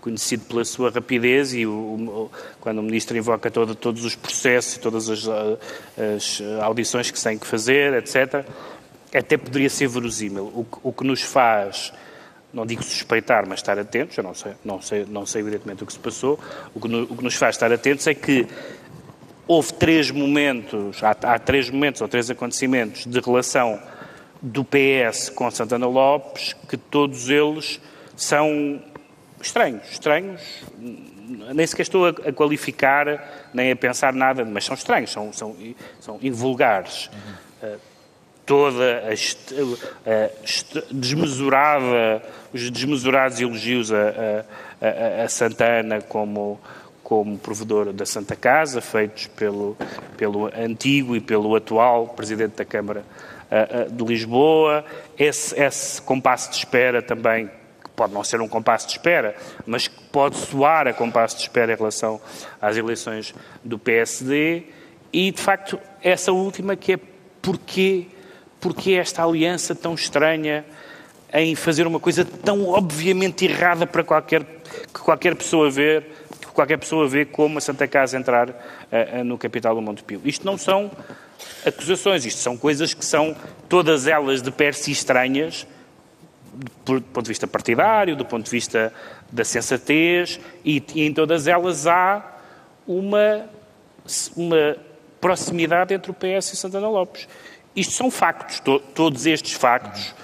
conhecido 0.00 0.44
pela 0.44 0.64
sua 0.66 0.90
rapidez 0.90 1.54
e 1.54 1.64
o, 1.64 1.72
o, 1.72 2.30
quando 2.60 2.78
o 2.78 2.82
Ministro 2.82 3.16
invoca 3.16 3.50
todo, 3.50 3.74
todos 3.74 4.04
os 4.04 4.14
processos 4.14 4.76
e 4.76 4.80
todas 4.80 5.08
as, 5.08 5.26
as, 5.26 6.42
audições 6.62 7.10
que 7.10 7.22
têm 7.22 7.38
que 7.38 7.46
fazer, 7.46 7.94
etc., 7.94 8.44
até 9.14 9.38
poderia 9.38 9.70
ser 9.70 9.88
verosímil. 9.88 10.44
O, 10.44 10.66
o 10.82 10.92
que 10.92 11.04
nos 11.04 11.22
faz 11.22 11.92
não 12.54 12.64
digo 12.64 12.82
suspeitar, 12.82 13.48
mas 13.48 13.58
estar 13.58 13.78
atentos, 13.78 14.16
eu 14.16 14.22
não 14.22 14.34
sei, 14.34 14.52
não 14.64 14.80
sei, 14.80 15.04
não 15.08 15.26
sei 15.26 15.40
evidentemente 15.40 15.82
o 15.82 15.86
que 15.86 15.92
se 15.92 15.98
passou, 15.98 16.38
o 16.72 16.80
que, 16.80 16.86
no, 16.86 17.02
o 17.02 17.16
que 17.16 17.24
nos 17.24 17.34
faz 17.34 17.56
estar 17.56 17.72
atentos 17.72 18.06
é 18.06 18.14
que 18.14 18.46
houve 19.46 19.72
três 19.74 20.10
momentos, 20.10 21.02
há, 21.02 21.10
há, 21.10 21.38
três 21.38 21.70
momentos 21.70 22.00
ou 22.00 22.08
três 22.08 22.30
acontecimentos 22.30 23.06
de 23.06 23.20
relação 23.20 23.80
do 24.40 24.64
PS 24.64 25.30
com 25.30 25.50
Santana 25.50 25.86
Lopes, 25.86 26.54
que 26.68 26.76
todos 26.76 27.28
eles 27.28 27.80
são 28.16 28.80
estranhos, 29.40 29.90
estranhos, 29.90 30.42
nem 31.54 31.66
sequer 31.66 31.82
estou 31.82 32.06
a, 32.06 32.10
a 32.10 32.32
qualificar, 32.32 33.48
nem 33.52 33.72
a 33.72 33.76
pensar 33.76 34.12
nada, 34.12 34.44
mas 34.44 34.64
são 34.64 34.74
estranhos, 34.74 35.10
são, 35.10 35.32
são, 35.32 35.56
são 36.00 36.18
invulgares. 36.22 37.10
Uhum. 37.62 37.74
Uh, 37.74 37.80
toda 38.46 39.02
a, 39.04 39.12
a, 40.10 40.30
desmesurada, 40.90 42.22
os 42.52 42.70
desmesurados 42.70 43.40
elogios 43.40 43.90
a, 43.92 44.44
a, 44.80 45.24
a 45.24 45.28
Santana 45.28 46.00
como 46.02 46.60
como 47.04 47.38
provedor 47.38 47.92
da 47.92 48.04
Santa 48.04 48.34
Casa, 48.34 48.80
feitos 48.80 49.28
pelo, 49.28 49.76
pelo 50.16 50.46
antigo 50.46 51.14
e 51.14 51.20
pelo 51.20 51.54
atual 51.54 52.08
Presidente 52.08 52.56
da 52.56 52.64
Câmara 52.64 53.04
uh, 53.52 53.92
uh, 53.92 53.92
de 53.92 54.04
Lisboa. 54.04 54.84
Esse, 55.16 55.54
esse 55.60 56.02
compasso 56.02 56.50
de 56.50 56.56
espera 56.56 57.00
também, 57.00 57.46
que 57.46 57.90
pode 57.94 58.12
não 58.12 58.24
ser 58.24 58.40
um 58.40 58.48
compasso 58.48 58.86
de 58.86 58.94
espera, 58.94 59.36
mas 59.64 59.86
que 59.86 60.02
pode 60.10 60.36
soar 60.36 60.88
a 60.88 60.92
compasso 60.92 61.36
de 61.36 61.42
espera 61.42 61.72
em 61.72 61.76
relação 61.76 62.20
às 62.60 62.76
eleições 62.76 63.34
do 63.62 63.78
PSD. 63.78 64.64
E, 65.12 65.30
de 65.30 65.40
facto, 65.40 65.78
essa 66.02 66.32
última 66.32 66.74
que 66.74 66.94
é 66.94 66.98
porquê 67.40 68.06
porque 68.64 68.92
esta 68.92 69.22
aliança 69.22 69.74
tão 69.74 69.92
estranha 69.92 70.64
em 71.34 71.54
fazer 71.54 71.86
uma 71.86 72.00
coisa 72.00 72.24
tão 72.24 72.66
obviamente 72.66 73.44
errada 73.44 73.86
para 73.86 74.02
qualquer, 74.02 74.42
que 74.42 75.00
qualquer 75.00 75.36
pessoa 75.36 75.70
ver, 75.70 76.06
qualquer 76.54 76.78
pessoa 76.78 77.08
vê 77.08 77.24
como 77.24 77.58
a 77.58 77.60
Santa 77.60 77.86
Casa 77.86 78.16
entrar 78.16 78.48
uh, 78.48 79.24
no 79.24 79.36
capital 79.36 79.74
do 79.74 79.82
Montepio. 79.82 80.20
Isto 80.24 80.46
não 80.46 80.56
são 80.56 80.90
acusações. 81.66 82.24
Isto 82.24 82.40
são 82.40 82.56
coisas 82.56 82.94
que 82.94 83.04
são 83.04 83.36
todas 83.68 84.06
elas 84.06 84.40
de 84.40 84.50
per 84.50 84.74
si 84.74 84.92
estranhas, 84.92 85.66
do 86.84 87.00
ponto 87.00 87.24
de 87.24 87.30
vista 87.30 87.46
partidário, 87.46 88.16
do 88.16 88.24
ponto 88.24 88.44
de 88.44 88.50
vista 88.50 88.92
da 89.30 89.44
sensatez, 89.44 90.40
e, 90.64 90.82
e 90.94 91.02
em 91.02 91.12
todas 91.12 91.48
elas 91.48 91.86
há 91.86 92.24
uma, 92.86 93.46
uma 94.36 94.76
proximidade 95.20 95.92
entre 95.92 96.10
o 96.10 96.14
PS 96.14 96.52
e 96.52 96.56
Santana 96.56 96.88
Lopes. 96.88 97.26
Isto 97.74 97.94
são 97.94 98.10
factos, 98.10 98.60
to, 98.60 98.78
todos 98.78 99.26
estes 99.26 99.54
factos, 99.54 100.14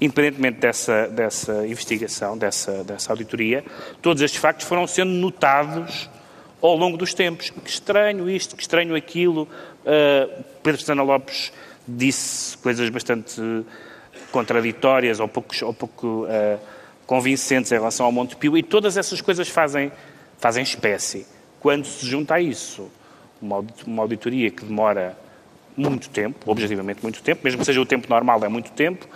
independentemente 0.00 0.58
dessa, 0.60 1.08
dessa 1.08 1.66
investigação, 1.66 2.36
dessa, 2.36 2.84
dessa 2.84 3.12
auditoria, 3.12 3.64
todos 4.02 4.22
estes 4.22 4.40
factos 4.40 4.66
foram 4.66 4.86
sendo 4.86 5.10
notados 5.12 6.10
ao 6.60 6.76
longo 6.76 6.96
dos 6.96 7.14
tempos. 7.14 7.50
Que 7.50 7.70
estranho 7.70 8.28
isto, 8.28 8.56
que 8.56 8.62
estranho 8.62 8.94
aquilo. 8.94 9.48
Uh, 9.84 10.44
Pedro 10.62 10.80
Santana 10.80 11.02
Lopes 11.02 11.52
disse 11.86 12.58
coisas 12.58 12.88
bastante 12.90 13.40
contraditórias 14.30 15.20
ou 15.20 15.28
pouco, 15.28 15.54
ou 15.64 15.72
pouco 15.72 16.24
uh, 16.24 16.58
convincentes 17.06 17.70
em 17.70 17.76
relação 17.76 18.04
ao 18.04 18.12
Montepio 18.12 18.56
e 18.56 18.62
todas 18.62 18.96
essas 18.96 19.20
coisas 19.20 19.48
fazem, 19.48 19.92
fazem 20.38 20.62
espécie. 20.62 21.26
Quando 21.60 21.86
se 21.86 22.06
junta 22.06 22.34
a 22.34 22.40
isso 22.40 22.90
uma 23.40 24.02
auditoria 24.02 24.50
que 24.50 24.64
demora 24.64 25.16
muito 25.76 26.08
tempo, 26.08 26.50
objetivamente 26.50 27.00
muito 27.02 27.22
tempo, 27.22 27.42
mesmo 27.44 27.60
que 27.60 27.66
seja 27.66 27.80
o 27.80 27.86
tempo 27.86 28.08
normal, 28.08 28.42
é 28.44 28.48
muito 28.48 28.72
tempo, 28.72 29.06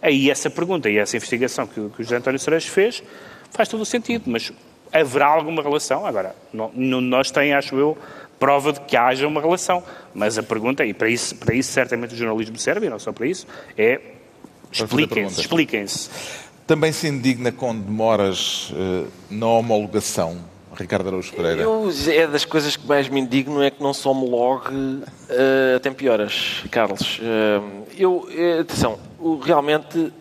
aí 0.00 0.30
essa 0.30 0.48
pergunta 0.48 0.88
e 0.88 0.98
essa 0.98 1.16
investigação 1.16 1.66
que, 1.66 1.80
o 1.80 1.92
José 1.98 2.16
António 2.16 2.38
Cerejo 2.38 2.70
fez 2.70 3.02
faz 3.50 3.68
todo 3.68 3.80
o 3.80 3.86
sentido, 3.86 4.24
mas 4.26 4.52
haverá 4.92 5.26
alguma 5.26 5.62
relação? 5.62 6.06
Agora, 6.06 6.34
não, 6.52 6.70
não, 6.74 7.00
nós 7.00 7.30
tem, 7.30 7.54
acho 7.54 7.76
eu, 7.76 7.96
prova 8.38 8.72
de 8.72 8.80
que 8.80 8.96
haja 8.96 9.26
uma 9.26 9.40
relação, 9.40 9.82
mas 10.14 10.38
a 10.38 10.42
pergunta, 10.42 10.84
e 10.84 10.94
para 10.94 11.08
isso, 11.08 11.34
para 11.36 11.54
isso 11.54 11.72
certamente 11.72 12.14
o 12.14 12.16
jornalismo 12.16 12.58
serve, 12.58 12.86
e 12.86 12.90
não 12.90 12.98
só 12.98 13.12
para 13.12 13.26
isso, 13.26 13.46
é 13.76 14.00
expliquem-se, 14.70 15.40
expliquem-se. 15.40 16.10
Também 16.66 16.92
se 16.92 17.08
indigna 17.08 17.50
com 17.50 17.74
demoras 17.74 18.70
uh, 18.70 19.08
na 19.30 19.46
homologação 19.46 20.38
Ricardo 20.78 21.08
Araújo 21.08 21.32
Pereira? 21.32 21.62
Eu, 21.62 21.90
é 22.08 22.26
das 22.26 22.44
coisas 22.44 22.76
que 22.76 22.86
mais 22.86 23.08
me 23.08 23.20
indigno 23.20 23.62
é 23.62 23.70
que 23.70 23.82
não 23.82 23.92
se 23.92 24.06
homologue 24.06 24.72
uh, 24.72 25.76
a 25.76 25.80
tempo 25.80 26.02
Carlos. 26.70 27.18
Uh, 27.18 27.84
eu, 27.96 28.28
uh, 28.28 28.60
atenção, 28.60 28.98
realmente 29.42 30.12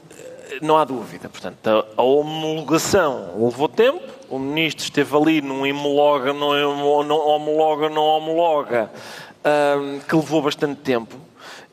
não 0.62 0.78
há 0.78 0.84
dúvida. 0.84 1.30
Portanto, 1.30 1.68
a, 1.68 2.02
a, 2.02 2.04
homologação 2.04 3.34
levou 3.38 3.70
tempo, 3.70 4.02
o 4.30 4.40
ministro 4.40 4.84
esteve 4.84 5.16
ali 5.16 5.42
num 5.42 5.62
homologa, 5.70 6.34
não, 6.34 7.04
não 7.04 7.20
homologa, 7.20 7.90
não 7.90 8.04
homologa, 8.04 8.90
que 10.08 10.16
levou 10.16 10.42
bastante 10.42 10.82
tempo. 10.82 11.16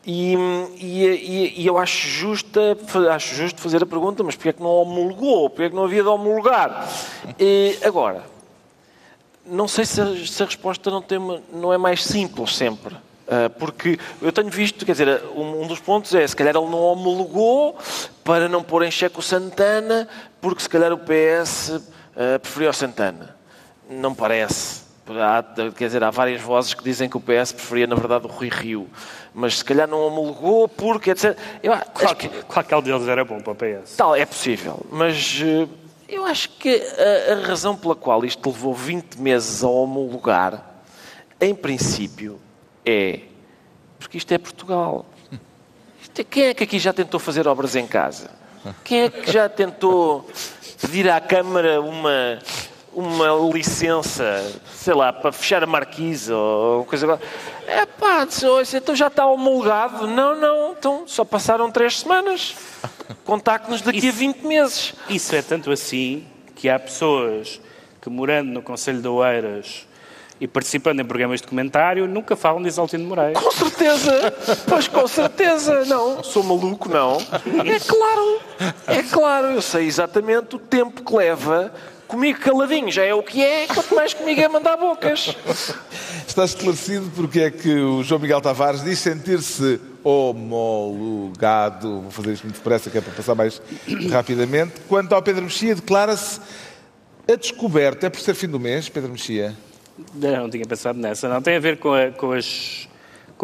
E, 0.07 0.35
e, 0.79 1.63
e, 1.63 1.67
eu 1.67 1.79
acho 1.79 2.07
justo, 2.07 2.61
acho 3.11 3.35
justo 3.35 3.59
fazer 3.59 3.83
a 3.83 3.87
pergunta, 3.87 4.23
mas 4.23 4.37
porquê 4.37 4.51
é 4.51 4.53
que 4.53 4.63
não 4.63 4.69
homologou? 4.69 5.49
Porquê 5.49 5.65
é 5.65 5.71
que 5.71 5.75
não 5.75 5.85
havia 5.85 6.03
de 6.03 6.09
homologar? 6.09 6.87
E, 7.41 7.79
agora, 7.83 8.34
não 9.47 9.69
sei 9.69 9.85
se 9.85 10.01
a, 10.01 10.27
se 10.27 10.43
a 10.43 10.47
resposta 10.47 10.91
não, 10.91 11.03
tem 11.03 11.19
não 11.53 11.73
é 11.73 11.79
mais 11.79 12.05
simples 12.05 12.57
sempre. 12.57 12.95
Uh, 12.95 13.49
porque 13.59 13.99
eu 14.21 14.31
tenho 14.31 14.51
visto, 14.51 14.85
quer 14.85 14.93
dizer, 14.93 15.23
um, 15.35 15.63
um, 15.63 15.67
dos 15.67 15.81
pontos 15.81 16.15
é 16.15 16.27
se 16.27 16.37
calhar 16.37 16.55
ele 16.55 16.69
não 16.69 16.79
homologou 16.79 17.79
para 18.23 18.51
não 18.51 18.63
pôr 18.63 18.83
em 18.83 18.91
xeque 18.91 19.19
o 19.19 19.23
Santana, 19.23 20.07
porque 20.43 20.63
se 20.63 20.69
calhar 20.69 20.93
o 20.93 20.99
PS 20.99 21.71
uh, 21.71 21.83
ah, 22.17 22.39
preferia 22.39 22.71
o 22.71 22.73
Santana. 22.73 23.35
Não 23.89 24.15
parece. 24.15 24.85
Há, 25.07 25.43
quer 25.73 25.87
dizer, 25.87 26.05
há 26.05 26.11
várias 26.11 26.41
vozes 26.41 26.73
que 26.75 26.85
dizem 26.85 27.09
que 27.09 27.17
o 27.17 27.21
PS 27.21 27.53
preferia, 27.53 27.87
na 27.87 27.95
verdade, 27.95 28.27
o 28.27 28.29
Rui 28.29 28.49
Rio. 28.49 28.89
Mas 29.35 29.59
se 29.59 29.65
calhar 29.65 29.89
não 29.89 30.07
homologou 30.07 30.69
porque, 30.69 31.11
etc. 31.11 31.37
Eu, 31.63 31.73
que 32.17 32.29
qualquer 32.45 32.81
deles 32.83 33.09
era 33.09 33.25
bom 33.25 33.41
para 33.41 33.53
o 33.53 33.55
PS. 33.55 33.97
Tal, 33.97 34.15
é 34.15 34.27
possível. 34.27 34.85
Mas. 34.91 35.41
Uh, 35.41 35.84
eu 36.15 36.25
acho 36.25 36.51
que 36.51 36.71
a, 36.71 37.33
a, 37.33 37.47
razão 37.47 37.77
pela 37.77 37.95
qual 37.95 38.25
isto 38.25 38.49
levou 38.49 38.75
20 38.75 39.17
meses 39.17 39.63
a 39.63 39.69
homologar, 39.69 40.83
em 41.41 41.55
princípio, 41.55 42.41
é 42.85 43.21
porque 43.99 44.19
isto 44.19 44.33
é 44.33 44.39
Portugal. 44.39 45.07
É, 46.17 46.23
quem 46.23 46.45
é 46.45 46.55
que 46.55 46.63
aqui 46.63 46.79
já 46.79 46.93
tentou 46.93 47.19
fazer 47.19 47.49
obras 47.49 47.75
em 47.75 47.87
casa? 47.87 48.31
Quem 48.85 49.03
é 49.03 49.11
que 49.11 49.33
já 49.33 49.49
tentou 49.49 50.29
pedir 50.81 51.11
à 51.11 51.21
Câmara 51.21 51.81
uma, 51.81 52.39
uma 52.95 53.29
licença, 53.53 54.43
sei 54.73 54.95
lá, 54.95 55.13
para 55.13 55.33
fechar 55.33 55.63
a 55.63 55.67
marquise 55.67 56.33
ou 56.33 56.85
coisa 56.85 57.19
É 57.67 57.85
pá, 57.85 58.27
então 58.75 58.95
já 58.95 59.09
está 59.09 59.27
homologado. 59.27 60.07
Não, 60.07 60.39
não, 60.39 60.73
então 60.73 61.05
só 61.07 61.25
passaram 61.25 61.71
três 61.71 62.01
semanas. 62.01 62.55
Contacte-nos 63.25 63.83
daqui 63.83 63.99
isso, 63.99 64.09
a 64.09 64.13
20 64.13 64.47
meses. 64.47 64.95
Isso 65.09 65.35
é 65.35 65.43
tanto 65.43 65.71
assim 65.71 66.25
que 66.55 66.69
há 66.69 66.79
pessoas 66.79 67.61
que, 68.01 68.09
morando 68.09 68.51
no 68.51 68.63
Conselho 68.63 69.01
de 69.01 69.09
Oeiras 69.09 69.87
e 70.41 70.49
participando 70.49 71.01
em 71.01 71.05
programas 71.05 71.41
de 71.41 71.47
comentário, 71.47 72.07
nunca 72.07 72.37
falam 72.37 72.61
de 72.61 72.69
Isaltino 72.69 73.05
Moraes. 73.05 73.39
Com 73.39 73.51
certeza! 73.51 74.35
Pois 74.69 74.89
com 74.89 75.07
certeza! 75.07 75.85
Não, 75.85 76.23
sou 76.23 76.43
maluco, 76.43 76.89
não. 76.89 77.17
É 77.17 77.79
claro, 77.79 78.41
é 78.87 79.03
claro, 79.03 79.47
eu 79.49 79.63
sei 79.63 79.87
exatamente 79.87 80.57
o 80.57 80.59
tempo 80.59 81.03
que 81.03 81.17
leva 81.17 81.73
comigo 82.07 82.41
caladinho 82.41 82.91
já 82.91 83.05
é 83.05 83.15
o 83.15 83.23
que 83.23 83.43
é, 83.43 83.67
quanto 83.67 83.95
mais 83.95 84.15
comigo 84.15 84.41
é 84.41 84.49
mandar 84.49 84.77
bocas. 84.77 85.37
Está 86.27 86.45
esclarecido 86.45 87.11
porque 87.15 87.41
é 87.41 87.51
que 87.51 87.73
o 87.75 88.03
João 88.03 88.21
Miguel 88.21 88.41
Tavares 88.41 88.83
diz 88.83 88.99
sentir-se 88.99 89.81
homologado. 90.03 92.01
Vou 92.03 92.11
fazer 92.11 92.33
isto 92.33 92.45
muito 92.45 92.57
depressa, 92.57 92.91
que 92.91 92.99
é 92.99 93.01
para 93.01 93.13
passar 93.13 93.35
mais 93.35 93.61
rapidamente. 94.11 94.75
Quanto 94.89 95.15
ao 95.15 95.23
Pedro 95.23 95.45
Mexia, 95.45 95.75
declara-se 95.75 96.41
a 97.31 97.37
descoberta. 97.37 98.07
É 98.07 98.11
por 98.11 98.21
ser 98.21 98.35
fim 98.35 98.49
do 98.49 98.61
mês, 98.61 98.89
Pedro 98.89 99.11
Mexia? 99.11 99.55
Não, 100.15 100.43
não 100.43 100.51
tinha 100.51 100.67
pensado 100.67 100.99
nessa. 100.99 101.29
Não 101.29 101.41
tem 101.41 101.57
a 101.57 101.61
ver 101.61 101.79
com, 101.79 101.93
a, 101.93 102.11
com, 102.11 102.33
as, 102.33 102.89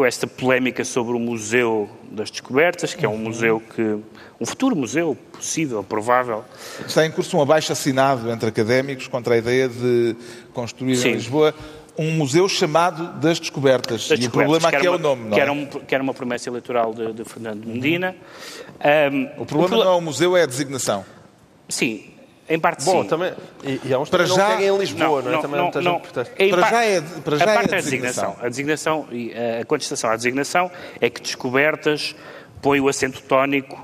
com 0.01 0.05
esta 0.05 0.25
polémica 0.25 0.83
sobre 0.83 1.15
o 1.15 1.19
Museu 1.19 1.87
das 2.09 2.31
Descobertas, 2.31 2.95
que 2.95 3.05
é 3.05 3.09
um 3.09 3.19
museu 3.19 3.61
que. 3.75 3.99
um 4.39 4.45
futuro 4.47 4.75
museu 4.75 5.15
possível, 5.31 5.83
provável. 5.83 6.43
Está 6.87 7.05
em 7.05 7.11
curso 7.11 7.37
um 7.37 7.41
abaixo 7.41 7.71
assinado 7.71 8.31
entre 8.31 8.49
académicos 8.49 9.07
contra 9.07 9.35
a 9.35 9.37
ideia 9.37 9.69
de 9.69 10.15
construir 10.53 10.95
Sim. 10.95 11.09
em 11.09 11.13
Lisboa 11.13 11.53
um 11.95 12.09
museu 12.13 12.49
chamado 12.49 13.19
das 13.19 13.39
Descobertas. 13.39 14.07
Das 14.07 14.17
e 14.17 14.21
descobertas, 14.21 14.55
o 14.55 14.59
problema 14.59 14.69
aqui 14.69 14.87
é 14.87 14.89
o 14.89 14.97
nome, 14.97 15.23
não 15.25 15.31
que 15.31 15.39
era, 15.39 15.51
um, 15.51 15.65
que 15.67 15.93
era 15.93 16.03
uma 16.03 16.15
promessa 16.15 16.49
eleitoral 16.49 16.95
de, 16.95 17.13
de 17.13 17.23
Fernando 17.23 17.63
Medina. 17.63 18.15
Um, 19.13 19.41
o 19.43 19.45
problema 19.45 19.75
o 19.75 19.83
não 19.83 19.91
é 19.91 19.95
o 19.95 20.01
museu, 20.01 20.35
é 20.35 20.41
a 20.41 20.47
designação. 20.47 21.05
Sim, 21.69 22.05
em 22.49 22.59
parte 22.59 22.83
Bom, 22.83 23.03
sim. 23.03 23.07
também, 23.07 23.33
e, 23.63 23.79
e 23.85 23.93
há 23.93 23.99
uns 23.99 24.09
para 24.09 24.25
já, 24.25 24.55
não 24.55 24.61
em 24.61 24.77
Lisboa, 24.77 25.21
não, 25.21 25.31
não 25.31 25.37
é? 25.37 25.41
Também 25.41 25.57
não, 25.57 25.71
não, 25.81 25.99
para, 25.99 26.69
já 26.69 26.83
é, 26.83 27.01
para 27.01 27.37
já 27.37 27.43
a 27.43 27.53
parte 27.53 27.73
é 27.73 27.77
a 27.77 27.81
designação. 27.81 28.35
A 28.41 28.49
designação, 28.49 29.07
a 29.61 29.65
contestação 29.65 30.09
à 30.09 30.15
designação 30.15 30.71
é 30.99 31.09
que 31.09 31.21
Descobertas 31.21 32.15
põe 32.61 32.79
o 32.79 32.87
acento 32.87 33.21
tónico 33.21 33.83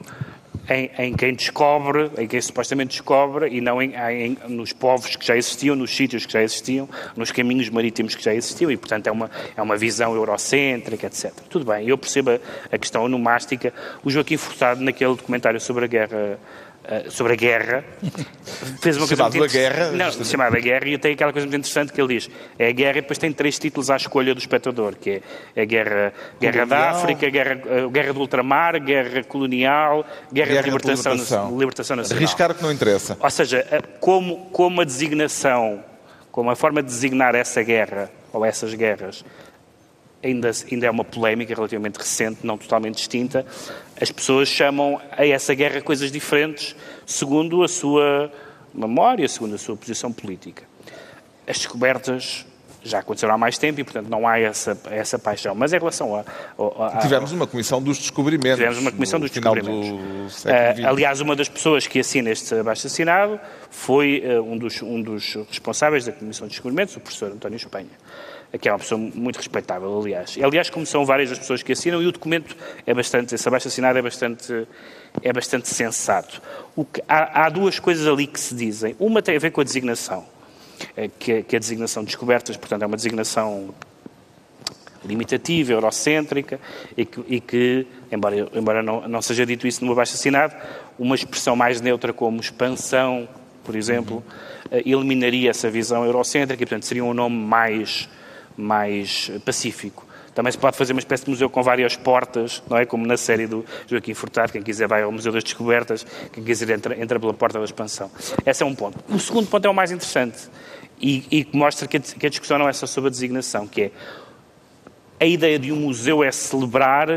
em, 0.69 0.91
em, 0.97 1.13
quem 1.15 1.33
descobre, 1.33 2.11
em 2.17 2.27
quem 2.27 2.41
supostamente 2.41 2.89
descobre, 2.89 3.47
e 3.49 3.61
não 3.61 3.81
em, 3.81 3.93
em, 3.95 4.37
nos 4.49 4.73
povos 4.73 5.15
que 5.15 5.25
já 5.25 5.35
existiam, 5.35 5.75
nos 5.75 5.95
sítios 5.95 6.25
que 6.25 6.33
já 6.33 6.43
existiam, 6.43 6.89
nos 7.15 7.31
caminhos 7.31 7.69
marítimos 7.69 8.15
que 8.15 8.23
já 8.23 8.33
existiam, 8.33 8.69
e 8.69 8.77
portanto 8.77 9.07
é 9.07 9.11
uma, 9.11 9.31
é 9.55 9.61
uma 9.61 9.77
visão 9.77 10.13
eurocêntrica, 10.13 11.07
etc. 11.07 11.31
Tudo 11.49 11.65
bem, 11.65 11.87
eu 11.87 11.97
percebo 11.97 12.31
a, 12.31 12.39
a 12.71 12.77
questão 12.77 13.03
onomástica. 13.03 13.73
O 14.03 14.09
Joaquim 14.09 14.37
Furtado, 14.37 14.81
naquele 14.81 15.15
documentário 15.15 15.59
sobre 15.59 15.85
a 15.85 15.87
guerra 15.87 16.39
Uh, 16.87 17.11
sobre 17.11 17.33
a 17.33 17.35
guerra, 17.35 17.83
fez 18.79 18.95
uma 18.95 19.05
coisa 19.05 19.29
muito 19.29 19.51
guerra, 19.51 19.91
não, 19.91 20.09
chamada 20.23 20.57
guerra, 20.57 20.87
e 20.87 20.97
tem 20.97 21.11
aquela 21.11 21.33
coisa 21.33 21.45
muito 21.45 21.59
interessante 21.59 21.91
que 21.91 21.99
ele 21.99 22.13
diz: 22.13 22.29
é 22.57 22.69
a 22.69 22.71
guerra 22.71 22.99
e 22.99 23.01
depois 23.01 23.17
tem 23.17 23.33
três 23.33 23.59
títulos 23.59 23.89
à 23.89 23.97
escolha 23.97 24.33
do 24.33 24.39
espectador, 24.39 24.95
que 24.95 25.21
é 25.53 25.61
a 25.63 25.65
guerra, 25.65 26.13
guerra 26.39 26.65
da 26.65 26.91
África, 26.91 27.29
guerra, 27.29 27.59
uh, 27.85 27.89
guerra 27.89 28.13
do 28.13 28.21
ultramar, 28.21 28.79
guerra 28.81 29.21
colonial, 29.25 30.05
guerra, 30.31 30.47
guerra 30.47 30.61
de 30.61 30.69
libertação, 30.69 31.11
libertação. 31.11 31.59
libertação 31.59 31.95
nacional. 31.97 32.23
Arriscar 32.23 32.51
o 32.51 32.55
que 32.55 32.63
não 32.63 32.71
interessa. 32.71 33.17
Ou 33.19 33.29
seja, 33.29 33.67
como, 33.99 34.45
como 34.53 34.79
a 34.79 34.85
designação, 34.85 35.83
como 36.31 36.49
a 36.49 36.55
forma 36.55 36.81
de 36.81 36.87
designar 36.87 37.35
essa 37.35 37.61
guerra, 37.63 38.09
ou 38.31 38.45
essas 38.45 38.73
guerras, 38.73 39.25
ainda, 40.23 40.51
ainda 40.71 40.85
é 40.85 40.91
uma 40.91 41.03
polémica 41.03 41.53
relativamente 41.53 41.97
recente, 41.97 42.45
não 42.45 42.57
totalmente 42.57 42.95
distinta. 42.95 43.45
As 43.99 44.11
pessoas 44.11 44.47
chamam 44.47 44.99
a 45.11 45.25
essa 45.25 45.53
guerra 45.53 45.81
coisas 45.81 46.11
diferentes, 46.11 46.75
segundo 47.05 47.63
a 47.63 47.67
sua 47.67 48.31
memória, 48.73 49.27
segundo 49.27 49.55
a 49.55 49.57
sua 49.57 49.75
posição 49.75 50.11
política. 50.11 50.63
As 51.47 51.57
descobertas 51.57 52.45
já 52.83 52.99
aconteceram 52.99 53.33
há 53.33 53.37
mais 53.37 53.57
tempo 53.57 53.79
e, 53.79 53.83
portanto, 53.83 54.07
não 54.07 54.27
há 54.27 54.39
essa, 54.39 54.77
essa 54.89 55.19
paixão. 55.19 55.53
Mas 55.53 55.73
em 55.73 55.77
relação 55.77 56.15
a, 56.15 56.23
a, 56.57 56.97
a 56.97 56.97
Tivemos 56.99 57.31
uma 57.31 57.45
comissão 57.45 57.81
dos 57.81 57.97
descobrimentos. 57.97 58.57
Tivemos 58.57 58.77
uma 58.77 58.91
comissão 58.91 59.19
dos 59.19 59.29
descobrimentos. 59.29 59.89
Do 60.43 60.49
uh, 60.49 60.87
aliás, 60.87 61.19
uma 61.19 61.35
das 61.35 61.49
pessoas 61.49 61.85
que 61.85 61.99
assina 61.99 62.29
este 62.29 62.55
abaixo-assinado 62.55 63.39
foi 63.69 64.23
uh, 64.25 64.41
um, 64.41 64.57
dos, 64.57 64.81
um 64.81 65.01
dos 65.01 65.35
responsáveis 65.49 66.05
da 66.05 66.11
comissão 66.11 66.47
de 66.47 66.53
descobrimentos, 66.53 66.95
o 66.95 66.99
professor 66.99 67.31
António 67.31 67.57
Espanha. 67.57 67.89
Que 68.59 68.69
é 68.69 68.71
uma 68.71 68.79
pessoa 68.79 68.99
muito 68.99 69.37
respeitável, 69.37 69.99
aliás. 69.99 70.37
Aliás, 70.41 70.69
como 70.69 70.85
são 70.85 71.05
várias 71.05 71.31
as 71.31 71.39
pessoas 71.39 71.61
que 71.61 71.73
assinam, 71.73 72.01
e 72.01 72.07
o 72.07 72.11
documento 72.11 72.55
é 72.85 72.93
bastante, 72.93 73.35
esse 73.35 73.47
abaixo 73.47 73.67
assinado 73.67 73.99
é 73.99 74.01
bastante, 74.01 74.67
é 75.21 75.33
bastante 75.33 75.67
sensato. 75.67 76.41
Que, 76.93 77.01
há, 77.07 77.45
há, 77.45 77.49
duas 77.49 77.79
coisas 77.79 78.07
ali 78.07 78.25
que 78.25 78.39
se 78.39 78.55
dizem. 78.55 78.95
Uma 78.99 79.21
tem 79.21 79.35
a 79.35 79.39
ver 79.39 79.51
com 79.51 79.59
a 79.59 79.63
designação, 79.63 80.25
eh, 80.95 81.09
que, 81.19 81.31
é, 81.31 81.43
que 81.43 81.55
é 81.55 81.57
a 81.57 81.59
designação 81.59 82.03
de 82.03 82.07
descobertas, 82.07 82.55
portanto, 82.55 82.83
é 82.83 82.85
uma 82.85 82.95
designação 82.95 83.73
limitativa, 85.05 85.73
eurocêntrica, 85.73 86.59
e 86.95 87.05
que, 87.05 87.23
e 87.27 87.41
que 87.41 87.87
embora, 88.11 88.49
embora 88.53 88.83
não, 88.83 89.07
não, 89.07 89.21
seja 89.21 89.45
dito 89.45 89.67
isso 89.67 89.83
no 89.85 89.91
abaixo 89.91 90.13
assinado, 90.13 90.55
uma 90.97 91.15
expressão 91.15 91.55
mais 91.55 91.81
neutra 91.81 92.13
como 92.13 92.39
expansão, 92.39 93.27
por 93.63 93.75
exemplo, 93.75 94.23
uhum. 94.71 94.81
eliminaria 94.85 95.49
essa 95.49 95.69
visão 95.69 96.05
eurocêntrica 96.05 96.63
e, 96.63 96.65
portanto, 96.65 96.85
seria 96.85 97.03
um 97.03 97.13
nome 97.13 97.35
mais 97.35 98.09
mais 98.57 99.31
pacífico. 99.45 100.05
Também 100.33 100.51
se 100.51 100.57
pode 100.57 100.77
fazer 100.77 100.93
uma 100.93 100.99
espécie 100.99 101.23
de 101.23 101.31
museu 101.31 101.49
com 101.49 101.63
várias 101.63 101.95
portas, 101.95 102.61
não 102.69 102.77
é? 102.77 102.85
Como 102.85 103.05
na 103.07 103.17
série 103.17 103.47
do 103.47 103.65
Joaquim 103.87 104.13
Furtado, 104.13 104.51
quem 104.51 104.61
quiser 104.61 104.87
vai 104.87 105.01
ao 105.01 105.11
Museu 105.11 105.31
das 105.31 105.43
Descobertas, 105.43 106.05
quem 106.31 106.43
quiser 106.43 106.69
entra, 106.69 107.01
entra 107.01 107.19
pela 107.19 107.33
porta 107.33 107.57
da 107.57 107.65
expansão. 107.65 108.11
Esse 108.45 108.61
é 108.61 108.65
um 108.65 108.75
ponto. 108.75 108.99
O 109.09 109.19
segundo 109.19 109.47
ponto 109.47 109.65
é 109.65 109.69
o 109.69 109.73
mais 109.73 109.91
interessante 109.91 110.47
e, 111.01 111.25
e 111.31 111.57
mostra 111.57 111.87
que 111.87 111.97
a, 111.97 111.99
que 111.99 112.27
a 112.27 112.29
discussão 112.29 112.59
não 112.59 112.69
é 112.69 112.73
só 112.73 112.85
sobre 112.85 113.07
a 113.07 113.11
designação, 113.11 113.65
que 113.67 113.83
é 113.83 113.91
a 115.19 115.25
ideia 115.25 115.57
de 115.57 115.71
um 115.71 115.77
museu 115.77 116.23
é 116.23 116.31
celebrar 116.31 117.09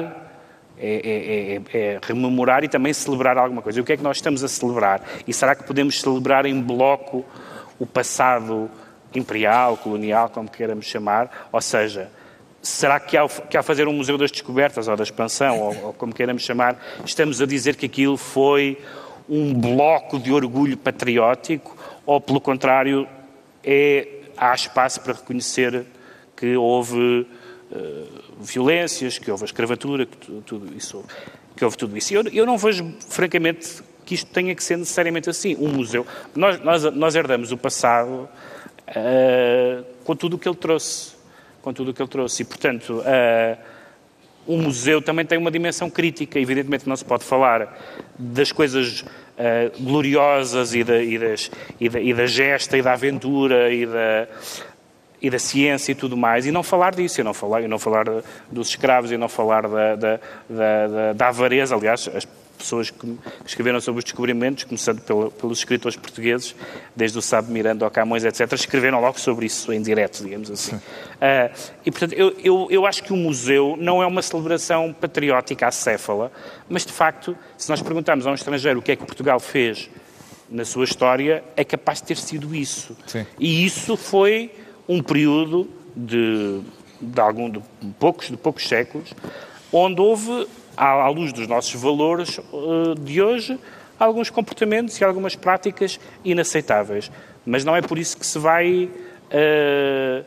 é, 0.79 1.61
é, 1.75 1.77
é, 1.77 1.79
é, 1.79 2.01
rememorar 2.03 2.65
e 2.65 2.69
também 2.69 2.91
celebrar 2.95 3.37
alguma 3.37 3.61
coisa. 3.61 3.79
E 3.79 3.83
o 3.83 3.85
que 3.85 3.93
é 3.93 3.97
que 3.99 4.03
nós 4.03 4.17
estamos 4.17 4.43
a 4.43 4.49
celebrar? 4.49 5.03
E 5.29 5.35
será 5.35 5.55
que 5.55 5.65
podemos 5.65 6.01
celebrar 6.01 6.47
em 6.47 6.59
bloco 6.59 7.23
o 7.79 7.85
passado 7.85 8.71
imperial, 9.15 9.77
colonial, 9.77 10.29
como 10.29 10.49
queiramos 10.49 10.87
chamar, 10.87 11.49
ou 11.53 11.61
seja, 11.61 12.11
será 12.63 13.01
que 13.01 13.17
ao, 13.17 13.29
que 13.29 13.57
ao 13.57 13.63
fazer 13.63 13.89
um 13.89 13.93
Museu 13.93 14.19
das 14.19 14.31
Descobertas 14.31 14.89
ou 14.89 14.97
da 14.97 15.03
Expansão, 15.03 15.59
ou, 15.59 15.85
ou 15.87 15.93
como 15.93 16.13
queiramos 16.13 16.43
chamar, 16.43 16.81
estamos 17.05 17.41
a 17.41 17.47
dizer 17.47 17.77
que 17.77 17.87
aquilo 17.87 18.17
foi 18.17 18.79
um 19.29 19.55
bloco 19.55 20.19
de 20.19 20.33
orgulho 20.33 20.77
patriótico, 20.77 21.77
ou 22.05 22.21
pelo 22.21 22.41
contrário, 22.41 23.07
é, 23.63 24.09
há 24.37 24.55
espaço 24.55 25.01
para 25.01 25.13
reconhecer 25.13 25.85
que 26.37 26.57
houve 26.57 27.27
uh, 27.71 28.21
violências, 28.41 29.19
que 29.19 29.31
houve 29.31 29.45
a 29.45 29.47
escravatura, 29.47 30.07
que 30.07 30.17
tudo 30.17 30.75
isso, 30.77 31.05
que 31.55 31.65
houve 31.65 31.77
tudo 31.77 31.97
isso. 31.97 32.13
Eu, 32.15 32.23
eu 32.33 32.47
não 32.47 32.57
vejo, 32.57 32.93
francamente, 33.09 33.83
que 34.05 34.15
isto 34.15 34.31
tenha 34.33 34.55
que 34.55 34.65
ser 34.65 34.79
necessariamente 34.79 35.31
assim. 35.31 35.55
Um 35.57 35.69
museu. 35.69 36.07
Nós, 36.35 36.59
nós, 36.65 36.83
nós 36.83 37.15
herdamos 37.15 37.53
o 37.53 37.57
passado 37.57 38.29
uh, 38.91 39.85
com 40.05 40.17
tudo 40.17 40.37
o 40.37 40.39
que 40.39 40.49
ele 40.49 40.57
trouxe. 40.57 41.15
Com 41.63 41.73
tudo 41.73 41.91
o 41.91 41.95
que 41.95 42.01
ele 42.01 42.09
trouxe. 42.09 42.43
E, 42.43 42.45
portanto, 42.45 43.01
uh, 43.01 43.59
o 44.47 44.57
museu 44.57 45.03
também 45.03 45.25
tem 45.25 45.39
uma 45.39 45.51
dimensão 45.51 45.91
crítica. 45.91 46.39
Evidentemente 46.39 46.89
não 46.89 46.97
se 46.97 47.05
pode 47.05 47.25
falar 47.25 47.79
das 48.19 48.53
coisas 48.53 49.01
uh, 49.01 49.83
gloriosas 49.83 50.75
e 50.75 50.83
da, 50.83 51.03
e, 51.03 51.19
das, 51.19 51.51
e, 51.79 51.89
da, 51.89 52.01
e 52.01 52.15
da 52.15 52.27
gesta 52.27 52.77
e 52.77 52.83
da 52.83 52.93
aventura 52.93 53.73
e 53.73 53.87
da, 53.87 54.29
e 55.21 55.31
da 55.31 55.39
ciência 55.39 55.93
e 55.93 55.95
tudo 55.95 56.17
mais, 56.17 56.47
e 56.47 56.51
não 56.51 56.63
falar 56.63 56.95
disso, 56.95 57.21
e 57.21 57.25
não 57.25 57.35
falar, 57.35 57.63
e 57.63 57.69
não 57.69 57.79
falar 57.79 58.07
dos 58.51 58.69
escravos, 58.69 59.13
e 59.13 59.17
não 59.17 59.29
falar 59.29 59.69
da, 59.69 59.97
da, 59.97 60.21
da, 60.49 61.13
da 61.13 61.29
avareza. 61.29 61.75
Aliás, 61.75 62.09
as 62.09 62.27
pessoas 62.61 62.91
que 62.91 63.19
escreveram 63.45 63.81
sobre 63.81 63.99
os 63.99 64.05
descobrimentos, 64.05 64.65
começando 64.65 65.01
pelo, 65.01 65.31
pelos 65.31 65.59
escritores 65.59 65.97
portugueses, 65.97 66.55
desde 66.95 67.19
o 67.19 67.23
Sábio 67.23 67.53
Miranda 67.53 67.85
ao 67.85 67.91
Camões, 67.91 68.25
etc., 68.25 68.53
escreveram 68.53 69.01
logo 69.01 69.19
sobre 69.19 69.47
isso 69.47 69.73
em 69.73 69.83
direto, 69.83 70.23
digamos 70.23 70.51
assim. 70.51 70.77
Uh, 70.77 70.81
e, 71.85 71.91
portanto, 71.91 72.13
eu, 72.13 72.37
eu, 72.43 72.69
eu 72.71 72.87
acho 72.87 73.03
que 73.03 73.13
o 73.13 73.17
museu 73.17 73.77
não 73.79 74.03
é 74.03 74.07
uma 74.07 74.23
celebração 74.23 74.93
patriótica 74.93 75.67
acéfala, 75.67 76.31
mas, 76.69 76.85
de 76.85 76.93
facto, 76.93 77.37
se 77.57 77.69
nós 77.69 77.83
perguntarmos 77.83 78.27
a 78.27 78.31
um 78.31 78.35
estrangeiro 78.35 78.79
o 78.79 78.83
que 78.83 78.93
é 78.93 78.97
que 78.97 79.05
Portugal 79.05 79.41
fez 79.41 79.91
na 80.51 80.65
sua 80.65 80.85
história, 80.85 81.45
é 81.57 81.65
capaz 81.65 82.01
de 82.01 82.09
ter 82.09 82.17
sido 82.17 82.55
isso. 82.55 82.97
Sim. 83.07 83.25
E 83.39 83.65
isso 83.65 83.97
foi 83.97 84.51
um 84.89 85.03
período 85.03 85.69
de, 85.95 86.61
de, 87.01 87.21
algum, 87.21 87.49
de, 87.49 87.61
poucos, 87.99 88.29
de 88.29 88.37
poucos 88.37 88.67
séculos, 88.67 89.15
onde 89.73 90.01
houve 90.01 90.49
à 90.81 91.09
luz 91.09 91.33
dos 91.33 91.47
nossos 91.47 91.75
valores 91.75 92.39
uh, 92.39 92.95
de 92.99 93.21
hoje, 93.21 93.59
alguns 93.99 94.31
comportamentos 94.31 94.99
e 94.99 95.05
algumas 95.05 95.37
práticas 95.37 96.01
inaceitáveis. 96.25 97.11
Mas 97.45 97.65
não 97.65 97.77
é 97.77 97.83
por 97.83 97.99
isso 97.99 98.17
que 98.17 98.27
se 98.27 98.39
vai 98.39 98.85
uh, 98.85 100.25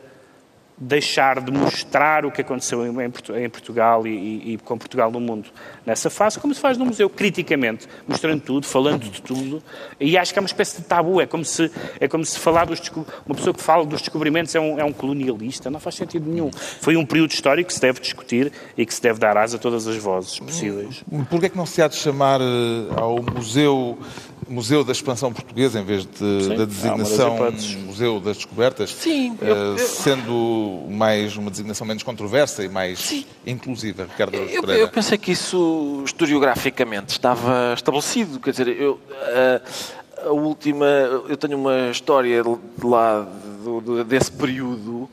deixar 0.76 1.40
de 1.40 1.52
mostrar 1.52 2.26
o 2.26 2.32
que 2.32 2.40
aconteceu 2.40 2.84
em, 2.84 3.48
Portugal 3.48 4.06
e, 4.06 4.10
e, 4.10 4.54
e, 4.54 4.58
com 4.58 4.76
Portugal 4.76 5.10
no 5.10 5.20
mundo 5.20 5.48
nessa 5.86 6.10
fase, 6.10 6.38
como 6.38 6.52
se 6.52 6.60
faz 6.60 6.76
no 6.76 6.84
museu, 6.84 7.08
criticamente, 7.08 7.86
mostrando 8.08 8.40
tudo, 8.40 8.66
falando 8.66 9.08
de 9.08 9.22
tudo, 9.22 9.62
e 10.00 10.18
acho 10.18 10.32
que 10.32 10.38
é 10.38 10.42
uma 10.42 10.46
espécie 10.46 10.80
de 10.80 10.86
tabu, 10.86 11.20
é 11.20 11.26
como 11.26 11.44
se, 11.44 11.70
é 12.00 12.08
como 12.08 12.24
se 12.24 12.38
falar 12.38 12.64
dos, 12.64 12.80
uma 13.24 13.34
pessoa 13.34 13.54
que 13.54 13.62
fala 13.62 13.84
dos 13.84 14.00
descobrimentos 14.00 14.54
é 14.54 14.60
um, 14.60 14.78
é 14.80 14.84
um 14.84 14.92
colonialista, 14.92 15.70
não 15.70 15.78
faz 15.78 15.94
sentido 15.94 16.28
nenhum. 16.28 16.50
Foi 16.52 16.96
um 16.96 17.06
período 17.06 17.30
histórico 17.30 17.68
que 17.68 17.74
se 17.74 17.80
deve 17.80 18.00
discutir 18.00 18.52
e 18.76 18.84
que 18.84 18.92
se 18.92 19.00
deve 19.00 19.18
dar 19.18 19.36
asa 19.36 19.56
a 19.56 19.60
todas 19.60 19.86
as 19.86 19.96
vozes 19.96 20.38
possíveis. 20.40 21.04
Por 21.30 21.38
que 21.38 21.46
é 21.46 21.48
que 21.48 21.56
não 21.56 21.66
se 21.66 21.80
há 21.82 21.88
de 21.88 21.96
chamar 21.96 22.40
eh, 22.40 22.44
ao 22.96 23.22
museu 23.22 23.98
Museu 24.48 24.84
da 24.84 24.92
Expansão 24.92 25.32
Portuguesa, 25.32 25.80
em 25.80 25.84
vez 25.84 26.04
de, 26.04 26.18
Sim, 26.18 26.56
da 26.56 26.64
designação 26.64 27.36
Museu 27.86 28.20
das 28.20 28.36
Descobertas, 28.36 28.90
Sim, 28.90 29.36
eu, 29.40 29.56
eu, 29.56 29.78
sendo 29.78 30.86
mais 30.90 31.36
uma 31.36 31.50
designação 31.50 31.86
menos 31.86 32.02
controversa 32.02 32.64
e 32.64 32.68
mais 32.68 32.98
sim. 32.98 33.26
inclusiva, 33.46 34.04
Ricardo 34.04 34.34
eu, 34.36 34.64
eu, 34.64 34.88
pensei 34.88 35.18
que 35.18 35.32
isso 35.32 36.02
historiograficamente 36.04 37.12
estava 37.12 37.74
estabelecido, 37.74 38.40
quer 38.40 38.50
dizer, 38.50 38.68
eu, 38.68 39.00
a, 39.12 40.28
a 40.28 40.32
última, 40.32 40.86
eu 41.28 41.36
tenho 41.36 41.58
uma 41.58 41.90
história 41.90 42.42
de 42.42 42.86
lá 42.86 43.26
do, 43.62 43.80
do, 43.80 44.04
desse 44.04 44.32
período 44.32 45.08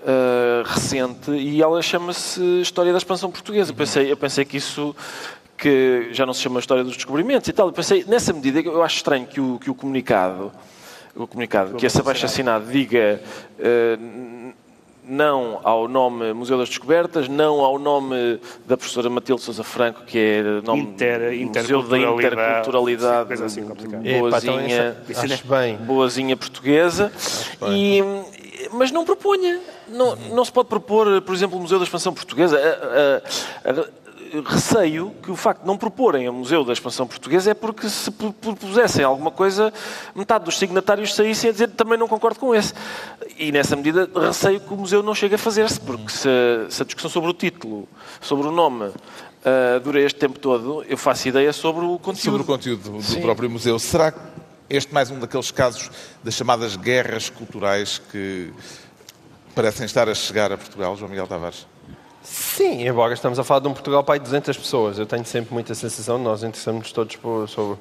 Uh, 0.00 0.62
recente 0.64 1.32
e 1.32 1.60
ela 1.60 1.82
chama-se 1.82 2.40
História 2.60 2.92
da 2.92 2.98
Expansão 2.98 3.32
Portuguesa. 3.32 3.72
Eu 3.72 3.74
pensei, 3.74 4.12
eu 4.12 4.16
pensei 4.16 4.44
que 4.44 4.56
isso 4.56 4.94
que 5.58 6.08
já 6.12 6.24
não 6.24 6.32
se 6.32 6.40
chama 6.40 6.60
História 6.60 6.84
dos 6.84 6.94
Descobrimentos 6.94 7.48
e 7.48 7.52
tal. 7.52 7.66
Eu 7.66 7.72
pensei, 7.72 8.04
nessa 8.06 8.32
medida, 8.32 8.60
eu 8.60 8.82
acho 8.82 8.96
estranho 8.96 9.26
que 9.26 9.40
o, 9.40 9.58
que 9.58 9.70
o 9.70 9.74
comunicado, 9.74 10.52
o 11.14 11.26
comunicado, 11.26 11.74
que 11.74 11.84
esse 11.84 12.00
abaixo 12.00 12.24
assinado 12.24 12.70
diga 12.70 13.20
uh, 13.58 14.52
não 15.04 15.58
ao 15.64 15.88
nome 15.88 16.32
Museu 16.32 16.58
das 16.58 16.68
Descobertas, 16.68 17.28
não 17.28 17.60
ao 17.60 17.78
nome 17.78 18.38
da 18.66 18.76
professora 18.76 19.10
Matilde 19.10 19.42
Sousa 19.42 19.64
Franco, 19.64 20.04
que 20.04 20.18
é 20.18 20.42
nome 20.64 20.82
Inter, 20.82 21.62
Museu 21.62 21.82
da 21.82 21.98
Interculturalidade, 21.98 23.32
assim 23.42 23.62
boazinha, 23.62 24.96
então, 25.08 25.24
acho 25.24 25.46
bem. 25.46 25.76
boazinha 25.78 26.36
portuguesa. 26.36 27.10
E, 27.68 28.00
mas 28.72 28.92
não 28.92 29.04
proponha. 29.04 29.60
Não, 29.88 30.14
não 30.14 30.44
se 30.44 30.52
pode 30.52 30.68
propor, 30.68 31.22
por 31.22 31.34
exemplo, 31.34 31.58
o 31.58 31.62
Museu 31.62 31.78
da 31.78 31.84
Expansão 31.84 32.12
Portuguesa. 32.12 32.58
A, 32.58 33.70
a, 33.70 33.72
a, 33.72 34.07
receio 34.46 35.12
que 35.22 35.30
o 35.30 35.36
facto 35.36 35.62
de 35.62 35.66
não 35.66 35.76
proporem 35.76 36.28
o 36.28 36.32
Museu 36.32 36.64
da 36.64 36.72
Expansão 36.72 37.06
Portuguesa 37.06 37.50
é 37.50 37.54
porque 37.54 37.88
se 37.88 38.10
propusessem 38.10 39.04
alguma 39.04 39.30
coisa, 39.30 39.72
metade 40.14 40.44
dos 40.44 40.58
signatários 40.58 41.14
saíssem 41.14 41.50
a 41.50 41.52
dizer 41.52 41.68
também 41.68 41.98
não 41.98 42.08
concordo 42.08 42.38
com 42.38 42.54
esse. 42.54 42.74
E 43.36 43.52
nessa 43.52 43.76
medida 43.76 44.08
receio 44.14 44.60
que 44.60 44.72
o 44.72 44.76
museu 44.76 45.02
não 45.02 45.14
chegue 45.14 45.34
a 45.34 45.38
fazer-se, 45.38 45.80
porque 45.80 46.10
se, 46.10 46.28
se, 46.68 46.82
a 46.82 46.84
discussão 46.84 47.10
sobre 47.10 47.30
o 47.30 47.32
título, 47.32 47.88
sobre 48.20 48.48
o 48.48 48.52
nome, 48.52 48.86
uh, 48.86 49.80
dura 49.82 50.00
este 50.00 50.18
tempo 50.18 50.38
todo, 50.38 50.84
eu 50.88 50.96
faço 50.96 51.28
ideia 51.28 51.52
sobre 51.52 51.84
o 51.84 51.98
conteúdo. 51.98 52.22
Sobre 52.22 52.42
o 52.42 52.44
conteúdo 52.44 52.90
do, 52.90 52.98
do 52.98 53.20
próprio 53.20 53.50
museu. 53.50 53.78
Será 53.78 54.12
este 54.68 54.92
mais 54.92 55.10
um 55.10 55.18
daqueles 55.18 55.50
casos 55.50 55.90
das 56.22 56.34
chamadas 56.34 56.76
guerras 56.76 57.30
culturais 57.30 58.00
que 58.10 58.52
parecem 59.54 59.86
estar 59.86 60.08
a 60.08 60.14
chegar 60.14 60.52
a 60.52 60.58
Portugal, 60.58 60.96
João 60.96 61.10
Miguel 61.10 61.26
Tavares? 61.26 61.66
Sim, 62.22 62.86
embora 62.86 63.14
estamos 63.14 63.38
a 63.38 63.44
falar 63.44 63.60
de 63.60 63.68
um 63.68 63.72
Portugal 63.72 64.02
para 64.02 64.18
200 64.18 64.56
pessoas. 64.56 64.98
Eu 64.98 65.06
tenho 65.06 65.24
sempre 65.24 65.54
muita 65.54 65.74
sensação, 65.74 66.18
nós 66.18 66.42
interessamos 66.42 66.90
todos 66.90 67.14
por, 67.14 67.48
sobre, 67.48 67.78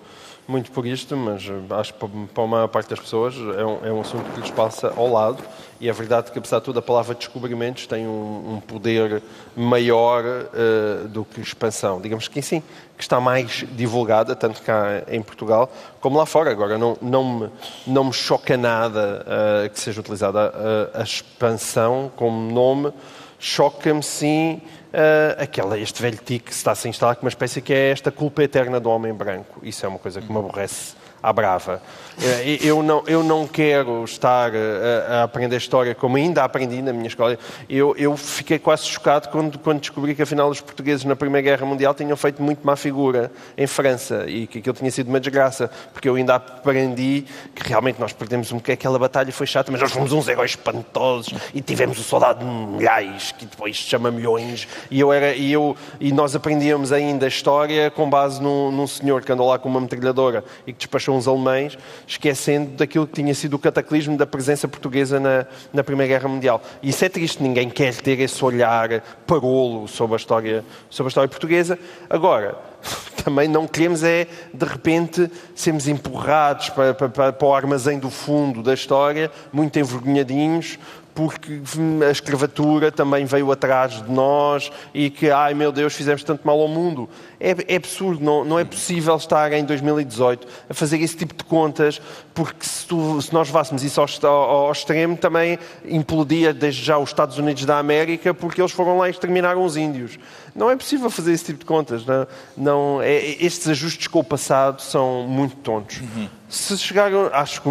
muito 0.48 0.72
por 0.72 0.86
isto, 0.86 1.18
mas 1.18 1.44
acho 1.72 1.94
que 1.94 2.08
para 2.34 2.44
a 2.44 2.48
maior 2.48 2.68
parte 2.68 2.88
das 2.90 3.00
pessoas 3.00 3.34
é 3.36 3.66
um, 3.66 3.86
é 3.88 3.92
um 3.92 4.02
assunto 4.02 4.32
que 4.32 4.40
lhes 4.40 4.52
passa 4.52 4.94
ao 4.96 5.12
lado. 5.12 5.44
E 5.82 5.90
é 5.90 5.92
verdade 5.92 6.32
que, 6.32 6.38
apesar 6.38 6.60
de 6.60 6.66
tudo, 6.66 6.78
a 6.78 6.82
palavra 6.84 7.16
descobrimentos 7.16 7.88
tem 7.88 8.08
um, 8.08 8.54
um 8.54 8.60
poder 8.60 9.22
maior 9.56 10.24
uh, 10.24 11.08
do 11.08 11.26
que 11.26 11.42
expansão. 11.42 12.00
Digamos 12.00 12.28
que 12.28 12.42
sim, 12.42 12.62
que 12.96 13.02
está 13.04 13.20
mais 13.20 13.66
divulgada, 13.72 14.36
tanto 14.36 14.62
cá 14.62 15.04
em 15.08 15.22
Portugal 15.22 15.72
como 16.00 16.18
lá 16.18 16.26
fora. 16.28 16.52
Agora, 16.52 16.78
não, 16.78 16.96
não, 17.02 17.24
me, 17.24 17.50
não 17.88 18.04
me 18.06 18.14
choca 18.14 18.56
nada 18.56 19.26
uh, 19.26 19.70
que 19.72 19.80
seja 19.80 20.00
utilizada 20.00 20.54
a 20.94 21.02
expansão 21.02 22.12
como 22.16 22.52
nome 22.52 22.94
choca-me 23.40 24.04
sim 24.04 24.62
uh, 24.94 25.42
aquela, 25.42 25.78
este 25.78 26.02
velho 26.02 26.18
tique 26.18 26.46
que 26.46 26.54
se 26.54 26.60
está 26.60 26.72
a 26.72 26.76
se 26.76 26.90
instalar 26.90 27.18
uma 27.22 27.30
espécie 27.30 27.62
que 27.62 27.74
é 27.74 27.92
esta 27.92 28.12
culpa 28.12 28.44
eterna 28.44 28.80
do 28.80 28.90
homem 28.90 29.14
branco. 29.14 29.60
Isso 29.64 29.86
é 29.86 29.90
uma 29.90 30.00
coisa 30.00 30.22
que 30.22 30.32
me 30.32 30.38
aborrece 30.38 30.96
à 31.28 31.34
brava. 31.34 31.82
Eh, 32.20 32.58
eu 32.62 32.82
não, 32.82 33.04
eu 33.06 33.22
não 33.22 33.46
quero 33.46 34.04
estar 34.06 34.52
a, 34.56 35.20
a, 35.20 35.24
aprender 35.24 35.58
história 35.58 35.94
como 35.94 36.16
ainda 36.16 36.42
aprendi 36.44 36.82
na 36.82 36.94
minha 36.94 37.08
escola. 37.08 37.38
Eu, 37.70 37.94
eu 37.98 38.16
fiquei 38.16 38.58
quase 38.58 38.86
chocado 38.86 39.28
quando, 39.28 39.60
quando 39.60 39.82
descobri 39.82 40.16
que, 40.16 40.22
afinal, 40.22 40.50
os 40.50 40.62
portugueses 40.62 41.04
na 41.04 41.18
Primeira 41.18 41.44
Guerra 41.44 41.66
Mundial 41.66 41.94
tinham 41.94 42.16
feito 42.16 42.42
muito 42.42 42.66
má 42.66 42.78
figura 42.78 43.30
em 43.58 43.68
França 43.68 44.26
e 44.26 44.48
que 44.48 44.60
aquilo 44.60 44.76
tinha 44.76 44.90
sido 44.90 45.10
uma 45.10 45.20
desgraça, 45.20 45.70
porque 45.92 46.08
eu 46.08 46.16
ainda 46.16 46.36
aprendi 46.36 47.26
que 47.54 47.68
realmente 47.68 48.00
nós 48.00 48.14
perdemos 48.14 48.52
um 48.54 48.56
bocadinho, 48.56 48.76
aquela 48.76 48.98
batalha 48.98 49.32
foi 49.34 49.46
chata, 49.46 49.70
mas 49.70 49.82
nós 49.82 49.92
fomos 49.92 50.14
uns 50.14 50.30
heróis 50.30 50.52
espantosos 50.52 51.38
e 51.54 51.62
tivemos 51.62 52.00
o 52.00 52.04
soldado 52.04 52.40
de 52.40 52.46
milhares, 52.46 53.34
que 53.34 53.46
depois 53.46 53.76
se 53.78 53.84
chama 53.84 54.10
milhões, 54.10 54.66
e, 54.90 55.00
eu 55.00 55.12
era, 55.12 55.36
e, 55.36 55.52
eu, 55.52 55.76
e 56.00 56.14
nós 56.14 56.36
aprendíamos 56.36 56.94
ainda 56.94 57.26
a 57.26 57.30
história 57.30 57.92
com 57.92 58.10
base 58.10 58.42
num, 58.42 58.72
num 58.72 58.88
senhor 58.88 59.22
que 59.22 59.32
andou 59.32 59.50
lá 59.50 59.60
com 59.60 59.68
uma 59.68 59.82
metralhadora 59.82 60.44
e 60.66 60.72
que 60.72 60.80
despachou 60.80 61.17
uns 61.18 61.28
alemães, 61.28 61.78
esquecendo 62.08 62.72
daquilo 62.72 63.08
que 63.08 63.14
tinha 63.14 63.34
sido 63.34 63.56
o 63.56 63.60
cataclismo 63.60 64.16
da 64.16 64.26
presença 64.26 64.68
portuguesa 64.68 65.20
na, 65.20 65.46
na 65.74 65.84
Primeira 65.84 66.14
Guerra 66.14 66.30
Mundial. 66.30 66.62
E 66.82 66.90
isso 66.90 67.04
é 67.04 67.10
triste, 67.10 67.42
ninguém 67.42 67.70
quer 67.70 67.96
ter 67.96 68.20
esse 68.20 68.44
olhar 68.44 69.02
parolo 69.26 69.88
sobre 69.88 70.16
a 70.16 70.18
história, 70.18 70.66
sobre 70.90 71.08
a 71.08 71.10
história 71.10 71.30
portuguesa. 71.30 71.78
Agora, 72.10 72.58
também 73.24 73.48
não 73.48 73.68
queremos 73.68 74.04
é, 74.04 74.28
de 74.54 74.66
repente, 74.66 75.30
sermos 75.56 75.88
empurrados 75.88 76.70
para, 76.70 76.94
para, 76.94 77.34
para 77.34 77.48
o 77.48 77.54
armazém 77.54 78.00
do 78.00 78.10
fundo 78.10 78.64
da 78.64 78.74
história, 78.74 79.32
muito 79.52 79.78
envergonhadinhos, 79.80 80.78
porque 81.18 81.60
a 82.08 82.12
escravatura 82.12 82.92
também 82.92 83.26
veio 83.26 83.52
atrás 83.52 84.04
de 84.04 84.12
nós 84.12 84.72
e 84.94 85.10
que, 85.10 85.32
ai 85.32 85.56
meu 85.56 85.72
Deus, 85.72 85.96
fizemos 85.96 86.24
tanto 86.24 86.46
mal 86.46 86.62
ao 86.62 86.68
mundo. 86.68 87.10
É, 87.40 87.56
é 87.68 87.76
absurdo, 87.76 88.24
não, 88.24 88.46
não, 88.46 88.60
é 88.60 88.64
possível 88.64 89.16
estar 89.16 89.52
em 89.52 89.66
2018 89.66 90.48
a 90.70 90.76
fazer 90.76 91.02
esse 91.02 91.18
tipo 91.18 91.34
de 91.34 91.44
contas, 91.44 92.00
porque 92.36 92.64
se, 92.64 92.86
tu, 92.86 93.20
se 93.20 93.34
nós 93.34 93.48
levássemos 93.48 93.84
isso 93.84 94.00
ao, 94.00 94.28
ao, 94.28 94.72
extremo, 94.72 95.18
também 95.18 95.58
implodia 95.86 96.54
desde 96.54 96.84
já 96.84 97.00
os 97.00 97.10
Estados 97.10 97.40
Unidos 97.40 97.66
da 97.66 97.80
América, 97.80 98.32
porque 98.32 98.62
eles 98.62 98.72
foram 98.72 99.00
lá 99.00 99.08
e 99.08 99.12
exterminaram 99.12 99.66
os 99.66 99.76
índios. 99.76 100.20
Não 100.54 100.70
é 100.70 100.76
possível 100.76 101.10
fazer 101.10 101.34
esse 101.34 101.46
tipo 101.46 101.60
de 101.62 101.66
contas. 101.66 102.06
Não, 102.06 102.28
não 102.56 103.02
é, 103.02 103.44
estes 103.44 103.68
ajustes 103.68 104.06
com 104.06 104.20
o 104.20 104.24
passado 104.24 104.84
são 104.84 105.28
muito 105.28 105.56
tontos. 105.56 106.00
Uhum. 106.00 106.30
Se 106.48 106.78
chegaram, 106.78 107.32
acho 107.34 107.64
que 107.64 107.70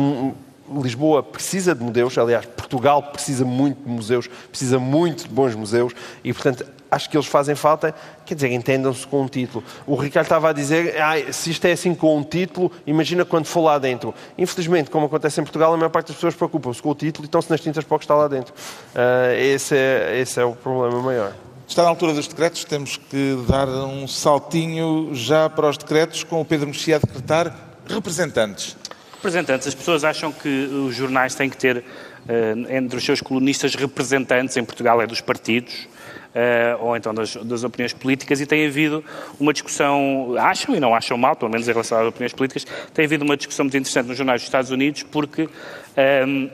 Lisboa 0.82 1.22
precisa 1.22 1.74
de 1.74 1.82
museus, 1.82 2.18
aliás, 2.18 2.46
Portugal 2.46 3.02
precisa 3.02 3.44
muito 3.44 3.82
de 3.82 3.88
museus, 3.88 4.28
precisa 4.50 4.78
muito 4.78 5.28
de 5.28 5.34
bons 5.34 5.54
museus 5.54 5.92
e, 6.24 6.32
portanto, 6.32 6.66
acho 6.90 7.08
que 7.10 7.16
eles 7.16 7.26
fazem 7.26 7.54
falta, 7.54 7.94
quer 8.24 8.34
dizer, 8.34 8.52
entendam-se 8.52 9.06
com 9.06 9.22
um 9.22 9.28
título. 9.28 9.62
O 9.86 9.94
Ricardo 9.94 10.26
estava 10.26 10.50
a 10.50 10.52
dizer, 10.52 11.00
ah, 11.00 11.32
se 11.32 11.50
isto 11.50 11.64
é 11.66 11.72
assim 11.72 11.94
com 11.94 12.16
um 12.16 12.22
título, 12.22 12.70
imagina 12.86 13.24
quando 13.24 13.46
for 13.46 13.62
lá 13.62 13.78
dentro. 13.78 14.14
Infelizmente, 14.36 14.90
como 14.90 15.06
acontece 15.06 15.40
em 15.40 15.44
Portugal, 15.44 15.72
a 15.74 15.76
maior 15.76 15.90
parte 15.90 16.08
das 16.08 16.16
pessoas 16.16 16.34
preocupam-se 16.34 16.80
com 16.82 16.90
o 16.90 16.94
título 16.94 17.24
e 17.24 17.26
estão-se 17.26 17.50
nas 17.50 17.60
tintas 17.60 17.84
para 17.84 17.94
o 17.94 17.98
que 17.98 18.04
está 18.04 18.14
lá 18.14 18.28
dentro. 18.28 18.52
Uh, 18.94 19.34
esse, 19.38 19.76
é, 19.76 20.18
esse 20.20 20.40
é 20.40 20.44
o 20.44 20.52
problema 20.52 21.02
maior. 21.02 21.32
Está 21.68 21.82
na 21.82 21.88
altura 21.88 22.14
dos 22.14 22.28
decretos, 22.28 22.64
temos 22.64 22.96
que 22.96 23.44
dar 23.48 23.68
um 23.68 24.06
saltinho 24.06 25.10
já 25.12 25.50
para 25.50 25.68
os 25.68 25.76
decretos, 25.76 26.22
com 26.22 26.40
o 26.40 26.44
Pedro 26.44 26.68
Mexia 26.68 26.96
a 26.96 26.98
decretar 26.98 27.54
representantes 27.88 28.76
representantes. 29.16 29.66
As 29.66 29.74
pessoas 29.74 30.04
acham 30.04 30.32
que 30.32 30.48
os 30.48 30.94
jornais 30.94 31.34
têm 31.34 31.50
que 31.50 31.56
ter, 31.56 31.84
eh, 32.28 32.54
entre 32.70 32.98
os 32.98 33.04
seus 33.04 33.20
colunistas, 33.20 33.74
representantes, 33.74 34.56
em 34.56 34.64
Portugal 34.64 35.00
é 35.02 35.06
dos 35.06 35.20
partidos, 35.20 35.88
Uh, 36.36 36.84
ou 36.84 36.94
então 36.94 37.14
das, 37.14 37.34
das, 37.34 37.64
opiniões 37.64 37.94
políticas, 37.94 38.42
e 38.42 38.46
tem 38.46 38.66
havido 38.66 39.02
uma 39.40 39.54
discussão, 39.54 40.34
acham 40.38 40.76
e 40.76 40.80
não 40.80 40.94
acham 40.94 41.16
mal, 41.16 41.34
pelo 41.34 41.50
menos 41.50 41.66
em 41.66 41.72
relação 41.72 41.98
às 41.98 42.06
opiniões 42.06 42.34
políticas, 42.34 42.66
tem 42.92 43.06
havido 43.06 43.24
uma 43.24 43.38
discussão 43.38 43.64
muito 43.64 43.78
interessante 43.78 44.08
nos 44.08 44.18
jornais 44.18 44.42
dos 44.42 44.46
Estados 44.46 44.70
Unidos, 44.70 45.02
porque 45.04 45.44
um, 45.44 45.48
ehm, 45.96 46.50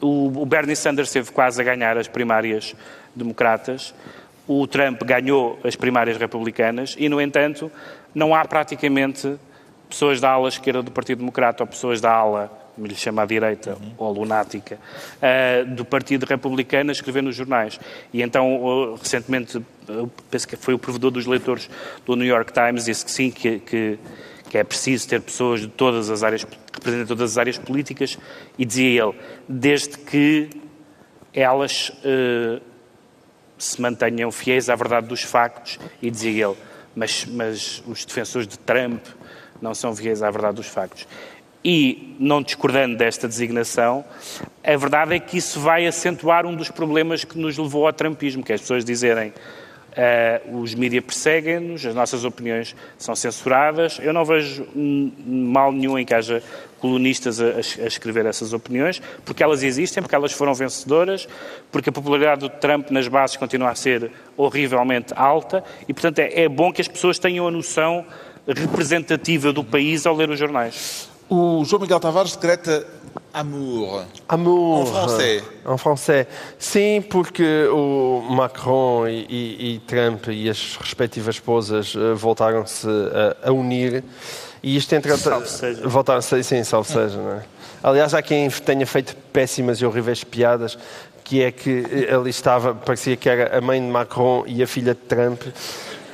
o, 0.00 0.40
o, 0.40 0.46
Bernie 0.46 0.74
Sanders 0.74 1.10
esteve 1.10 1.32
quase 1.32 1.60
a 1.60 1.64
ganhar 1.64 1.98
as 1.98 2.08
primárias 2.08 2.74
democratas, 3.14 3.92
o 4.48 4.66
Trump 4.66 5.02
ganhou 5.04 5.58
as 5.62 5.76
primárias 5.76 6.16
republicanas, 6.16 6.96
e, 6.98 7.06
no 7.06 7.20
entanto, 7.20 7.70
não 8.14 8.34
há 8.34 8.42
praticamente 8.46 9.36
pessoas 9.88 10.20
da 10.20 10.30
ala 10.30 10.48
esquerda 10.48 10.82
do 10.82 10.90
Partido 10.90 11.18
Democrata 11.18 11.62
ou 11.62 11.66
pessoas 11.66 12.00
da 12.00 12.12
ala, 12.12 12.50
me 12.76 12.88
lhe 12.88 12.94
chama 12.94 13.22
à 13.22 13.26
direita, 13.26 13.76
uhum. 13.80 13.92
ou 13.96 14.12
lunática, 14.12 14.78
uh, 14.78 15.74
do 15.74 15.84
Partido 15.84 16.24
Republicano 16.24 16.90
a 16.90 16.92
escrever 16.92 17.22
nos 17.22 17.34
jornais. 17.34 17.80
E 18.12 18.22
então, 18.22 18.62
uh, 18.62 18.94
recentemente, 18.96 19.56
uh, 19.56 20.10
penso 20.30 20.46
que 20.46 20.56
foi 20.56 20.74
o 20.74 20.78
provedor 20.78 21.10
dos 21.10 21.26
leitores 21.26 21.70
do 22.04 22.14
New 22.14 22.26
York 22.26 22.52
Times, 22.52 22.84
disse 22.84 23.04
que 23.04 23.10
sim, 23.10 23.30
que, 23.30 23.58
que, 23.60 23.98
que 24.50 24.58
é 24.58 24.64
preciso 24.64 25.08
ter 25.08 25.20
pessoas 25.20 25.60
de 25.60 25.68
todas 25.68 26.10
as 26.10 26.22
áreas, 26.22 26.44
que 26.44 27.04
todas 27.06 27.32
as 27.32 27.38
áreas 27.38 27.56
políticas, 27.56 28.18
e 28.58 28.64
dizia 28.64 29.04
ele, 29.04 29.14
desde 29.48 29.96
que 29.98 30.50
elas 31.32 31.92
se 33.58 33.80
mantenham 33.80 34.30
fiéis 34.30 34.70
à 34.70 34.74
verdade 34.74 35.06
dos 35.06 35.22
factos, 35.22 35.78
e 36.00 36.10
dizia 36.10 36.46
ele, 36.46 36.56
mas, 36.94 37.26
mas 37.26 37.82
os 37.86 38.04
defensores 38.04 38.48
de 38.48 38.58
Trump 38.58 39.02
não 39.60 39.74
são 39.74 39.94
fiéis 39.94 40.22
à 40.22 40.30
verdade 40.30 40.56
dos 40.56 40.66
factos. 40.66 41.06
E, 41.64 42.14
não 42.20 42.42
discordando 42.42 42.96
desta 42.96 43.26
designação, 43.26 44.04
a 44.62 44.76
verdade 44.76 45.14
é 45.14 45.18
que 45.18 45.36
isso 45.36 45.58
vai 45.58 45.86
acentuar 45.86 46.46
um 46.46 46.54
dos 46.54 46.70
problemas 46.70 47.24
que 47.24 47.36
nos 47.36 47.58
levou 47.58 47.86
ao 47.86 47.92
trumpismo, 47.92 48.42
que 48.42 48.52
é 48.52 48.54
as 48.54 48.60
pessoas 48.60 48.84
dizerem 48.84 49.32
uh, 49.96 50.60
os 50.60 50.74
mídias 50.74 51.04
perseguem-nos, 51.04 51.84
as 51.84 51.94
nossas 51.94 52.24
opiniões 52.24 52.76
são 52.98 53.16
censuradas. 53.16 53.98
Eu 54.00 54.12
não 54.12 54.24
vejo 54.24 54.66
mal 55.26 55.72
nenhum 55.72 55.98
em 55.98 56.04
que 56.04 56.14
haja 56.14 56.42
colunistas 56.78 57.40
a, 57.40 57.46
a, 57.56 57.86
escrever 57.86 58.26
essas 58.26 58.52
opiniões, 58.52 59.00
porque 59.24 59.42
elas 59.42 59.62
existem, 59.62 60.02
porque 60.02 60.14
elas 60.14 60.32
foram 60.32 60.54
vencedoras, 60.54 61.26
porque 61.72 61.88
a 61.88 61.92
popularidade 61.92 62.42
do 62.42 62.48
Trump 62.48 62.90
nas 62.90 63.08
bases 63.08 63.36
continua 63.36 63.70
a 63.70 63.74
ser 63.74 64.10
horrivelmente 64.36 65.12
alta 65.16 65.64
e, 65.88 65.92
portanto, 65.92 66.18
é, 66.20 66.42
é 66.42 66.48
bom 66.48 66.72
que 66.72 66.80
as 66.80 66.88
pessoas 66.88 67.18
tenham 67.18 67.48
a 67.48 67.50
noção 67.50 68.04
representativa 68.46 69.52
do 69.52 69.64
país 69.64 70.06
ao 70.06 70.14
ler 70.14 70.30
os 70.30 70.38
jornais. 70.38 71.08
O 71.28 71.64
João 71.64 71.82
Miguel 71.82 71.98
Tavares 71.98 72.36
decreta 72.36 72.86
amour. 73.32 74.04
Amour. 74.28 74.82
En 74.82 74.86
français. 74.86 75.42
En 75.66 75.78
français. 75.78 76.26
Sim, 76.58 77.02
porque 77.02 77.66
o 77.66 78.24
Macron 78.30 79.08
e, 79.08 79.26
e, 79.28 79.74
e 79.74 79.78
Trump 79.80 80.28
e 80.28 80.48
as 80.48 80.76
respectivas 80.76 81.34
esposas 81.34 81.94
uh, 81.94 82.14
voltaram-se 82.14 82.86
a, 82.86 83.48
a, 83.48 83.52
unir. 83.52 84.04
E 84.62 84.76
isto 84.76 84.94
entra. 84.94 85.16
Salve 85.16 85.48
seja. 85.48 85.88
Voltaram-se, 85.88 86.44
sim, 86.44 86.64
salve 86.64 86.88
seja, 86.88 87.16
não 87.16 87.32
é? 87.32 87.42
Aliás, 87.82 88.14
há 88.14 88.22
quem 88.22 88.48
tenha 88.48 88.86
feito 88.86 89.14
péssimas 89.32 89.80
e 89.80 89.86
horríveis 89.86 90.24
piadas, 90.24 90.78
que 91.22 91.42
é 91.42 91.52
que 91.52 91.84
eh, 92.08 92.14
ali 92.14 92.30
estava, 92.30 92.74
parecia 92.74 93.16
que 93.16 93.28
era 93.28 93.56
a 93.56 93.60
mãe 93.60 93.80
de 93.80 93.86
Macron 93.86 94.44
e 94.46 94.62
a 94.62 94.66
filha 94.66 94.94
de 94.94 95.00
Trump. 95.00 95.42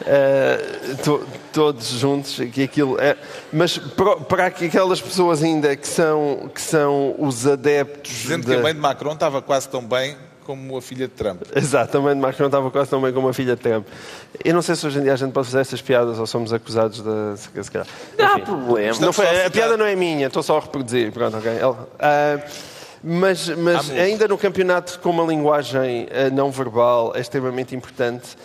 Uh, 0.03 0.97
to, 1.03 1.27
todos 1.53 1.87
juntos, 1.87 2.37
que 2.53 2.65
aquilo 2.65 3.01
é, 3.01 3.17
mas 3.53 3.79
para, 3.79 4.17
para, 4.17 4.47
aquelas 4.47 5.01
pessoas 5.01 5.43
ainda 5.43 5.77
que 5.77 5.87
são, 5.87 6.51
que 6.53 6.61
são 6.61 7.15
os 7.19 7.47
adeptos. 7.47 8.11
Dizendo 8.11 8.47
de... 8.47 8.53
que 8.53 8.59
a 8.59 8.63
mãe 8.63 8.75
de 8.75 8.81
Macron 8.81 9.13
estava 9.13 9.41
quase 9.41 9.69
tão 9.69 9.83
bem 9.83 10.17
como 10.45 10.77
a 10.77 10.83
filha 10.83 11.07
de 11.07 11.15
Trump. 11.15 11.43
Exato, 11.55 11.99
a 11.99 12.01
mãe 12.01 12.15
de 12.15 12.21
Macron 12.21 12.47
estava 12.47 12.71
quase 12.71 12.91
tão 12.91 13.01
bem 13.01 13.13
como 13.13 13.29
a 13.29 13.35
filha 13.35 13.55
de 13.55 13.63
Trump. 13.63 13.87
Eu 14.45 14.55
não 14.55 14.63
sei 14.63 14.75
se 14.75 14.87
hoje 14.87 14.99
em 14.99 15.03
dia 15.03 15.13
a 15.13 15.17
gente 15.17 15.33
pode 15.33 15.47
fazer 15.47 15.61
estas 15.61 15.81
piadas 15.81 16.19
ou 16.19 16.27
somos 16.27 16.53
acusados 16.53 17.01
de. 17.01 17.63
Se 17.63 17.71
calhar. 17.71 17.87
Não 18.19 18.27
há 18.27 18.39
problema. 18.41 18.99
Não 19.01 19.13
foi, 19.13 19.45
a 19.47 19.51
piada 19.51 19.77
não 19.77 19.87
é 19.87 19.95
minha, 19.95 20.27
estou 20.27 20.43
só 20.43 20.59
a 20.59 20.61
reproduzir. 20.61 21.13
Pronto, 21.13 21.37
ok. 21.37 21.51
Uh, 21.53 22.72
mas, 23.03 23.49
mas 23.49 23.91
ainda 23.91 24.29
no 24.29 24.39
campeonato 24.39 25.01
com 25.01 25.11
uma 25.11 25.25
linguagem 25.25 26.07
eh, 26.11 26.31
não 26.31 26.51
verbal 26.51 27.13
é 27.15 27.21
extremamente 27.21 27.75
importante. 27.75 28.37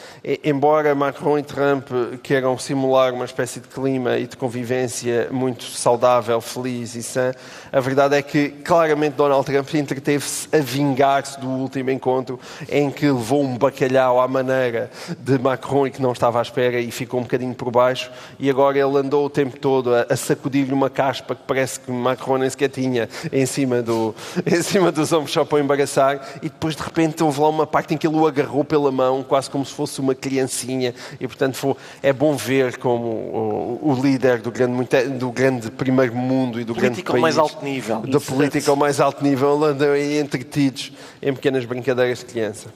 Embora 0.44 0.96
Macron 0.96 1.38
e 1.38 1.44
Trump 1.44 1.90
queiram 2.24 2.58
simular 2.58 3.14
uma 3.14 3.26
espécie 3.26 3.60
de 3.60 3.68
clima 3.68 4.18
e 4.18 4.26
de 4.26 4.36
convivência 4.36 5.28
muito 5.32 5.64
saudável, 5.64 6.42
feliz 6.42 6.96
e 6.96 7.04
sã, 7.04 7.32
a 7.78 7.80
verdade 7.80 8.16
é 8.16 8.24
que 8.24 8.50
claramente 8.50 9.14
Donald 9.14 9.46
Trump 9.46 9.72
entreteve-se 9.76 10.48
a 10.52 10.58
vingar-se 10.58 11.40
do 11.40 11.48
último 11.48 11.92
encontro 11.92 12.40
em 12.68 12.90
que 12.90 13.06
levou 13.06 13.44
um 13.44 13.56
bacalhau 13.56 14.20
à 14.20 14.28
maneira 14.28 14.90
de 15.20 15.38
Macron 15.38 15.86
e 15.86 15.92
que 15.92 16.02
não 16.02 16.12
estava 16.12 16.40
à 16.40 16.42
espera 16.42 16.80
e 16.80 16.90
ficou 16.90 17.20
um 17.20 17.24
bocadinho 17.24 17.54
por 17.54 17.70
baixo. 17.70 18.10
E 18.40 18.50
agora 18.50 18.80
ele 18.80 18.98
andou 18.98 19.28
o 19.28 19.30
tempo 19.30 19.60
todo 19.60 19.92
a, 19.94 20.16
sacudir-lhe 20.16 20.74
uma 20.74 20.90
caspa 20.90 21.36
que 21.36 21.44
parece 21.46 21.80
que 21.80 21.92
Macron 21.92 22.40
nem 22.40 22.50
sequer 22.50 22.70
tinha 22.70 23.08
em 23.32 23.46
cima 23.46 23.84
do, 23.84 24.16
em 24.44 24.64
cima 24.64 24.92
dos 24.92 25.14
ombros 25.14 25.32
só 25.32 25.46
para 25.46 25.58
o 25.58 25.60
embaraçar. 25.60 26.20
E 26.38 26.50
depois 26.50 26.76
de 26.76 26.82
repente 26.82 27.24
houve 27.24 27.40
lá 27.40 27.50
uma 27.50 27.68
parte 27.68 27.94
em 27.94 27.98
que 27.98 28.08
ele 28.08 28.16
o 28.16 28.26
agarrou 28.26 28.64
pela 28.64 28.92
mão, 28.92 29.22
quase 29.22 29.52
como 29.52 29.64
se 29.64 29.74
fosse 29.74 30.02
uma 30.02 30.16
criancinha. 30.16 30.96
E 31.20 31.28
portanto 31.28 31.58
foi, 31.58 31.76
é 32.02 32.12
bom 32.12 32.36
ver 32.36 32.78
como 32.78 33.06
o, 33.06 33.80
o 33.84 34.02
líder 34.02 34.42
do 34.42 34.50
grande, 34.50 35.04
do 35.10 35.32
grande 35.32 35.70
primeiro 35.70 36.16
mundo 36.16 36.60
e 36.60 36.64
do 36.64 36.74
grande 36.74 37.04
país... 37.04 37.38
nível. 37.68 38.00
Da 38.02 38.20
política 38.20 38.72
ao 38.72 38.78
mais 38.78 39.00
alto 39.00 39.24
nível, 39.24 39.64
andam 39.64 39.92
aí 39.92 40.20
entretidos 40.20 40.92
em 41.22 41.34
pequenas 41.34 41.66
brincadeiras 41.66 42.20
de 42.20 42.26
criança. 42.26 42.74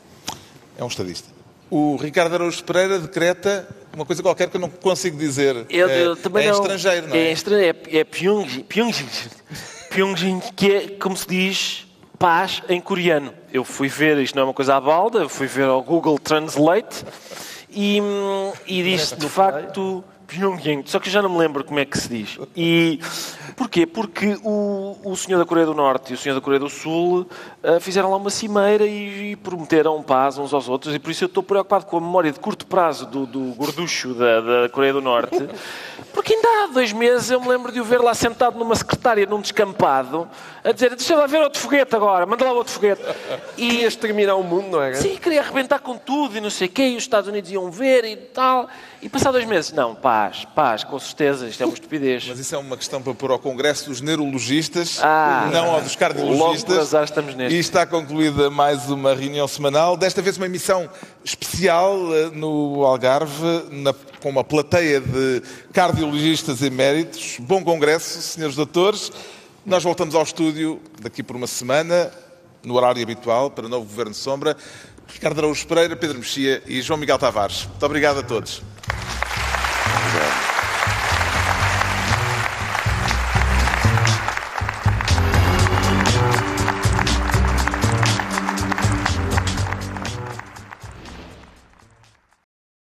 É 0.77 0.83
um 0.83 0.87
estadista. 0.87 1.29
O 1.69 1.95
Ricardo 1.95 2.35
Araújo 2.35 2.63
Pereira 2.63 2.99
decreta 2.99 3.67
uma 3.93 4.05
coisa 4.05 4.21
qualquer 4.21 4.49
que 4.49 4.57
eu 4.57 4.61
não 4.61 4.69
consigo 4.69 5.17
dizer. 5.17 5.65
Eu, 5.69 5.89
é, 5.89 6.05
eu 6.05 6.15
também 6.15 6.45
é 6.45 6.51
não, 6.51 6.59
estrangeiro, 6.59 7.07
não 7.07 7.15
é? 7.15 7.19
É 7.19 7.31
estrangeiro, 7.31 7.77
é, 7.87 7.97
é 7.97 8.03
Pyongyang, 8.03 8.63
Pyongyang, 8.63 9.09
Pyongyang, 9.89 10.41
que 10.55 10.71
é, 10.71 10.87
como 10.99 11.15
se 11.15 11.27
diz, 11.27 11.87
paz 12.17 12.61
em 12.69 12.79
coreano. 12.79 13.33
Eu 13.53 13.63
fui 13.63 13.87
ver, 13.87 14.17
isto 14.19 14.35
não 14.35 14.43
é 14.43 14.45
uma 14.45 14.53
coisa 14.53 14.75
à 14.75 14.81
balda, 14.81 15.19
eu 15.19 15.29
fui 15.29 15.47
ver 15.47 15.65
ao 15.65 15.81
Google 15.81 16.17
Translate 16.19 17.05
e, 17.69 18.01
hum, 18.01 18.51
e 18.67 18.83
diz 18.83 19.13
de 19.17 19.27
facto 19.27 20.03
Pyongyang, 20.31 20.83
só 20.89 20.97
que 20.97 21.09
eu 21.09 21.11
já 21.11 21.21
não 21.21 21.29
me 21.29 21.37
lembro 21.37 21.61
como 21.61 21.77
é 21.77 21.83
que 21.83 21.97
se 21.97 22.07
diz. 22.07 22.39
E 22.55 22.99
porquê? 23.57 23.85
Porque 23.85 24.39
o, 24.43 24.97
o 25.03 25.15
senhor 25.17 25.37
da 25.37 25.45
Coreia 25.45 25.65
do 25.65 25.73
Norte 25.73 26.11
e 26.11 26.13
o 26.13 26.17
senhor 26.17 26.35
da 26.35 26.41
Coreia 26.41 26.59
do 26.59 26.69
Sul 26.69 27.27
uh, 27.61 27.79
fizeram 27.81 28.09
lá 28.09 28.15
uma 28.15 28.29
cimeira 28.29 28.85
e, 28.85 29.31
e, 29.31 29.35
prometeram 29.35 30.01
paz 30.01 30.37
uns 30.37 30.53
aos 30.53 30.69
outros, 30.69 30.95
e 30.95 30.99
por 30.99 31.11
isso 31.11 31.25
eu 31.25 31.27
estou 31.27 31.43
preocupado 31.43 31.85
com 31.85 31.97
a 31.97 32.01
memória 32.01 32.31
de 32.31 32.39
curto 32.39 32.65
prazo 32.65 33.05
do, 33.05 33.25
do 33.25 33.53
gorducho 33.55 34.13
da, 34.13 34.39
da 34.39 34.69
Coreia 34.69 34.93
do 34.93 35.01
Norte, 35.01 35.49
porque 36.13 36.33
ainda 36.33 36.47
há 36.47 36.67
dois 36.67 36.93
meses 36.93 37.29
eu 37.29 37.41
me 37.41 37.49
lembro 37.49 37.71
de 37.71 37.81
o 37.81 37.83
ver 37.83 37.99
lá 37.99 38.13
sentado 38.13 38.57
numa 38.57 38.75
secretária 38.75 39.25
num 39.25 39.41
descampado 39.41 40.29
a 40.63 40.71
dizer: 40.71 40.95
Deixa 40.95 41.15
lá 41.15 41.27
ver 41.27 41.41
outro 41.41 41.59
foguete 41.59 41.95
agora, 41.95 42.25
manda 42.25 42.45
lá 42.45 42.51
outro 42.51 42.73
foguete. 42.73 43.01
E 43.57 43.83
este 43.83 43.99
terminar 43.99 44.35
o 44.35 44.43
mundo, 44.43 44.71
não 44.71 44.81
é? 44.81 44.93
Sim, 44.93 45.17
queria 45.17 45.41
arrebentar 45.41 45.79
com 45.79 45.97
tudo 45.97 46.37
e 46.37 46.41
não 46.41 46.49
sei 46.49 46.67
o 46.67 46.71
quê, 46.71 46.89
e 46.89 46.95
os 46.95 47.03
Estados 47.03 47.29
Unidos 47.29 47.51
iam 47.51 47.69
ver 47.69 48.05
e 48.05 48.15
tal. 48.15 48.69
E 49.01 49.09
passar 49.09 49.31
dois 49.31 49.45
meses, 49.45 49.71
não, 49.71 49.95
paz, 50.29 50.45
paz, 50.55 50.83
com 50.83 50.99
certeza, 50.99 51.47
isto 51.47 51.63
é 51.63 51.65
uma 51.65 51.73
estupidez. 51.73 52.27
Mas 52.27 52.37
isso 52.37 52.53
é 52.53 52.57
uma 52.57 52.77
questão 52.77 53.01
para 53.01 53.13
pôr 53.13 53.31
ao 53.31 53.39
Congresso 53.39 53.89
dos 53.89 54.01
Neurologistas, 54.01 54.99
Ah. 55.01 55.49
não 55.51 55.71
ao 55.71 55.81
dos 55.81 55.91
Logo 55.93 55.99
cardiologistas. 55.99 56.77
azar 56.77 57.03
estamos 57.05 57.33
neste. 57.33 57.55
E 57.55 57.59
está 57.59 57.85
concluída 57.87 58.49
mais 58.51 58.89
uma 58.89 59.15
reunião 59.15 59.47
semanal, 59.47 59.97
desta 59.97 60.21
vez 60.21 60.37
uma 60.37 60.45
emissão 60.45 60.87
especial 61.23 61.97
eh, 62.15 62.29
no 62.33 62.83
Algarve, 62.85 63.63
na- 63.71 63.93
com 64.21 64.29
uma 64.29 64.43
plateia 64.43 65.01
de 65.01 65.41
cardiologistas 65.73 66.61
eméritos. 66.61 67.37
Bom 67.39 67.63
congresso, 67.63 68.21
senhores 68.21 68.55
doutores. 68.55 69.11
Nós 69.65 69.83
voltamos 69.83 70.13
ao 70.13 70.23
estúdio 70.23 70.79
daqui 71.01 71.23
por 71.23 71.35
uma 71.35 71.47
semana, 71.47 72.11
no 72.63 72.75
horário 72.75 73.01
habitual, 73.01 73.49
para 73.49 73.65
o 73.65 73.69
novo 73.69 73.85
Governo 73.85 74.11
de 74.11 74.17
Sombra. 74.17 74.55
Ricardo 75.07 75.39
Araújo 75.39 75.65
Pereira, 75.67 75.95
Pedro 75.95 76.19
Mexia 76.19 76.61
e 76.67 76.81
João 76.81 76.97
Miguel 76.99 77.17
Tavares. 77.17 77.65
Muito 77.65 77.85
obrigado 77.85 78.19
a 78.19 78.23
todos. 78.23 78.61
Obrigado. 79.93 80.30